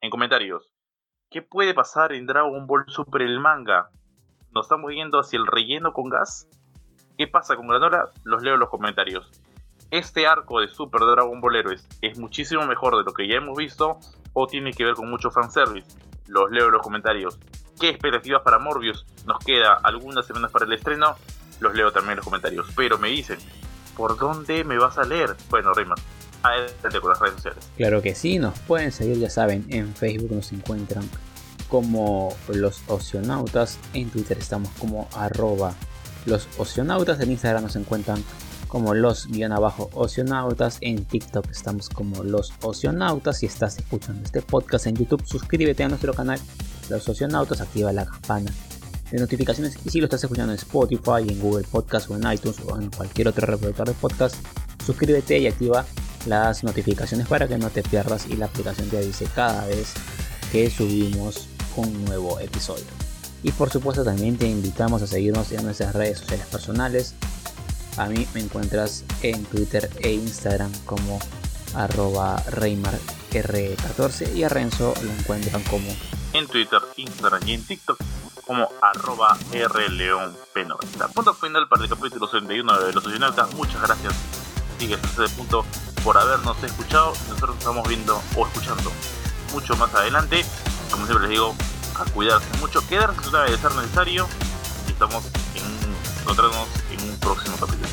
En 0.00 0.10
comentarios. 0.10 0.77
¿Qué 1.30 1.42
puede 1.42 1.74
pasar 1.74 2.14
en 2.14 2.24
Dragon 2.24 2.66
Ball 2.66 2.86
Super 2.88 3.20
el 3.20 3.38
manga? 3.38 3.90
¿Nos 4.54 4.64
estamos 4.64 4.92
yendo 4.92 5.20
hacia 5.20 5.38
el 5.38 5.46
relleno 5.46 5.92
con 5.92 6.08
gas? 6.08 6.48
¿Qué 7.18 7.26
pasa 7.26 7.54
con 7.54 7.68
Granola? 7.68 8.08
Los 8.24 8.42
leo 8.42 8.54
en 8.54 8.60
los 8.60 8.70
comentarios. 8.70 9.30
Este 9.90 10.26
arco 10.26 10.60
de 10.60 10.68
Super 10.68 11.02
Dragon 11.02 11.38
Ball 11.42 11.56
Heroes 11.56 11.86
es 12.00 12.18
muchísimo 12.18 12.66
mejor 12.66 12.96
de 12.96 13.04
lo 13.04 13.12
que 13.12 13.28
ya 13.28 13.34
hemos 13.34 13.58
visto 13.58 13.98
o 14.32 14.46
tiene 14.46 14.72
que 14.72 14.86
ver 14.86 14.94
con 14.94 15.10
mucho 15.10 15.30
fanservice. 15.30 15.98
Los 16.28 16.50
leo 16.50 16.68
en 16.68 16.72
los 16.72 16.82
comentarios. 16.82 17.38
¿Qué 17.78 17.90
expectativas 17.90 18.40
para 18.40 18.58
Morbius? 18.58 19.04
Nos 19.26 19.38
queda 19.40 19.74
algunas 19.82 20.26
semanas 20.26 20.50
para 20.50 20.64
el 20.64 20.72
estreno. 20.72 21.14
Los 21.60 21.74
leo 21.74 21.92
también 21.92 22.12
en 22.12 22.16
los 22.16 22.24
comentarios. 22.24 22.72
Pero 22.74 22.96
me 22.96 23.08
dicen, 23.08 23.38
¿por 23.98 24.16
dónde 24.16 24.64
me 24.64 24.78
vas 24.78 24.96
a 24.96 25.04
leer? 25.04 25.36
Bueno, 25.50 25.72
adelante 25.72 26.00
con 27.00 27.10
las 27.10 27.20
redes 27.20 27.34
sociales. 27.36 27.70
Claro 27.76 28.02
que 28.02 28.14
sí, 28.14 28.38
nos 28.38 28.58
pueden 28.60 28.92
seguir, 28.92 29.18
ya 29.18 29.30
saben, 29.30 29.66
en 29.68 29.94
Facebook 29.94 30.32
nos 30.32 30.52
encuentran 30.52 31.08
como 31.68 32.34
los 32.48 32.80
oceanautas, 32.88 33.78
en 33.92 34.08
Twitter 34.10 34.38
estamos 34.38 34.70
como 34.78 35.08
arroba 35.14 35.74
los 36.26 36.48
oceanautas, 36.58 37.20
en 37.20 37.30
Instagram 37.30 37.62
nos 37.62 37.76
encuentran 37.76 38.22
como 38.68 38.94
los 38.94 39.26
guion 39.28 39.52
abajo 39.52 39.90
oceanautas, 39.94 40.78
en 40.80 41.04
TikTok 41.04 41.50
estamos 41.50 41.88
como 41.88 42.22
los 42.22 42.52
oceanautas, 42.62 43.38
si 43.38 43.46
estás 43.46 43.78
escuchando 43.78 44.24
este 44.24 44.42
podcast 44.42 44.86
en 44.86 44.96
YouTube, 44.96 45.24
suscríbete 45.26 45.84
a 45.84 45.88
nuestro 45.88 46.12
canal 46.14 46.38
Los 46.90 47.08
Oceanautas, 47.08 47.60
activa 47.60 47.92
la 47.92 48.04
campana 48.04 48.52
de 49.10 49.18
notificaciones 49.18 49.78
y 49.84 49.90
si 49.90 50.00
lo 50.00 50.04
estás 50.04 50.22
escuchando 50.22 50.52
en 50.52 50.58
Spotify, 50.58 51.26
en 51.26 51.40
Google 51.40 51.66
Podcast 51.70 52.10
o 52.10 52.16
en 52.16 52.30
iTunes 52.30 52.58
o 52.66 52.78
en 52.78 52.90
cualquier 52.90 53.28
otro 53.28 53.46
reproductor 53.46 53.88
de 53.88 53.94
podcast, 53.94 54.36
suscríbete 54.84 55.38
y 55.38 55.46
activa 55.46 55.86
las 56.26 56.64
notificaciones 56.64 57.26
para 57.26 57.48
que 57.48 57.58
no 57.58 57.70
te 57.70 57.82
pierdas 57.82 58.26
y 58.26 58.36
la 58.36 58.46
aplicación 58.46 58.88
te 58.88 58.98
avise 58.98 59.26
cada 59.34 59.66
vez 59.66 59.94
que 60.52 60.70
subimos 60.70 61.48
un 61.76 62.04
nuevo 62.04 62.40
episodio. 62.40 62.86
Y 63.42 63.52
por 63.52 63.70
supuesto 63.70 64.04
también 64.04 64.36
te 64.36 64.46
invitamos 64.46 65.02
a 65.02 65.06
seguirnos 65.06 65.52
en 65.52 65.64
nuestras 65.64 65.94
redes 65.94 66.18
sociales 66.18 66.46
personales. 66.46 67.14
A 67.96 68.06
mí 68.06 68.26
me 68.34 68.40
encuentras 68.40 69.04
en 69.22 69.44
Twitter 69.44 69.90
e 70.00 70.12
Instagram 70.12 70.72
como 70.84 71.18
arroba 71.74 72.42
ReymarR14 72.46 74.34
y 74.34 74.44
a 74.44 74.48
Renzo 74.48 74.94
lo 75.02 75.12
encuentran 75.12 75.62
como 75.64 75.88
en 76.32 76.46
Twitter, 76.46 76.80
Instagram 76.96 77.46
y 77.46 77.52
en 77.54 77.64
TikTok 77.64 77.98
como 78.46 78.68
arroba 78.80 79.36
rleonp90. 79.52 81.12
Punto 81.12 81.34
final 81.34 81.68
para 81.68 81.84
el 81.84 81.90
capítulo 81.90 82.26
61 82.26 82.80
de 82.80 82.92
Los 82.92 83.04
Socionautas. 83.04 83.52
Muchas 83.54 83.80
gracias, 83.82 84.14
sigues 84.78 84.98
hasta 85.02 85.24
ese 85.24 85.34
punto, 85.36 85.64
por 86.04 86.18
habernos 86.18 86.62
escuchado. 86.62 87.12
Nosotros 87.28 87.56
estamos 87.58 87.88
viendo 87.88 88.20
o 88.36 88.46
escuchando 88.46 88.92
mucho 89.52 89.76
más 89.76 89.94
adelante. 89.94 90.44
Como 90.90 91.06
siempre 91.06 91.28
les 91.28 91.30
digo, 91.30 91.54
a 91.98 92.04
cuidarse 92.10 92.46
mucho, 92.60 92.86
quedarse 92.86 93.30
de 93.30 93.58
ser 93.58 93.74
necesario 93.74 94.26
y 94.86 94.92
estamos 94.92 95.24
en, 95.54 96.20
encontrarnos 96.22 96.68
en 96.90 97.10
un 97.10 97.16
próximo 97.18 97.56
capítulo. 97.58 97.88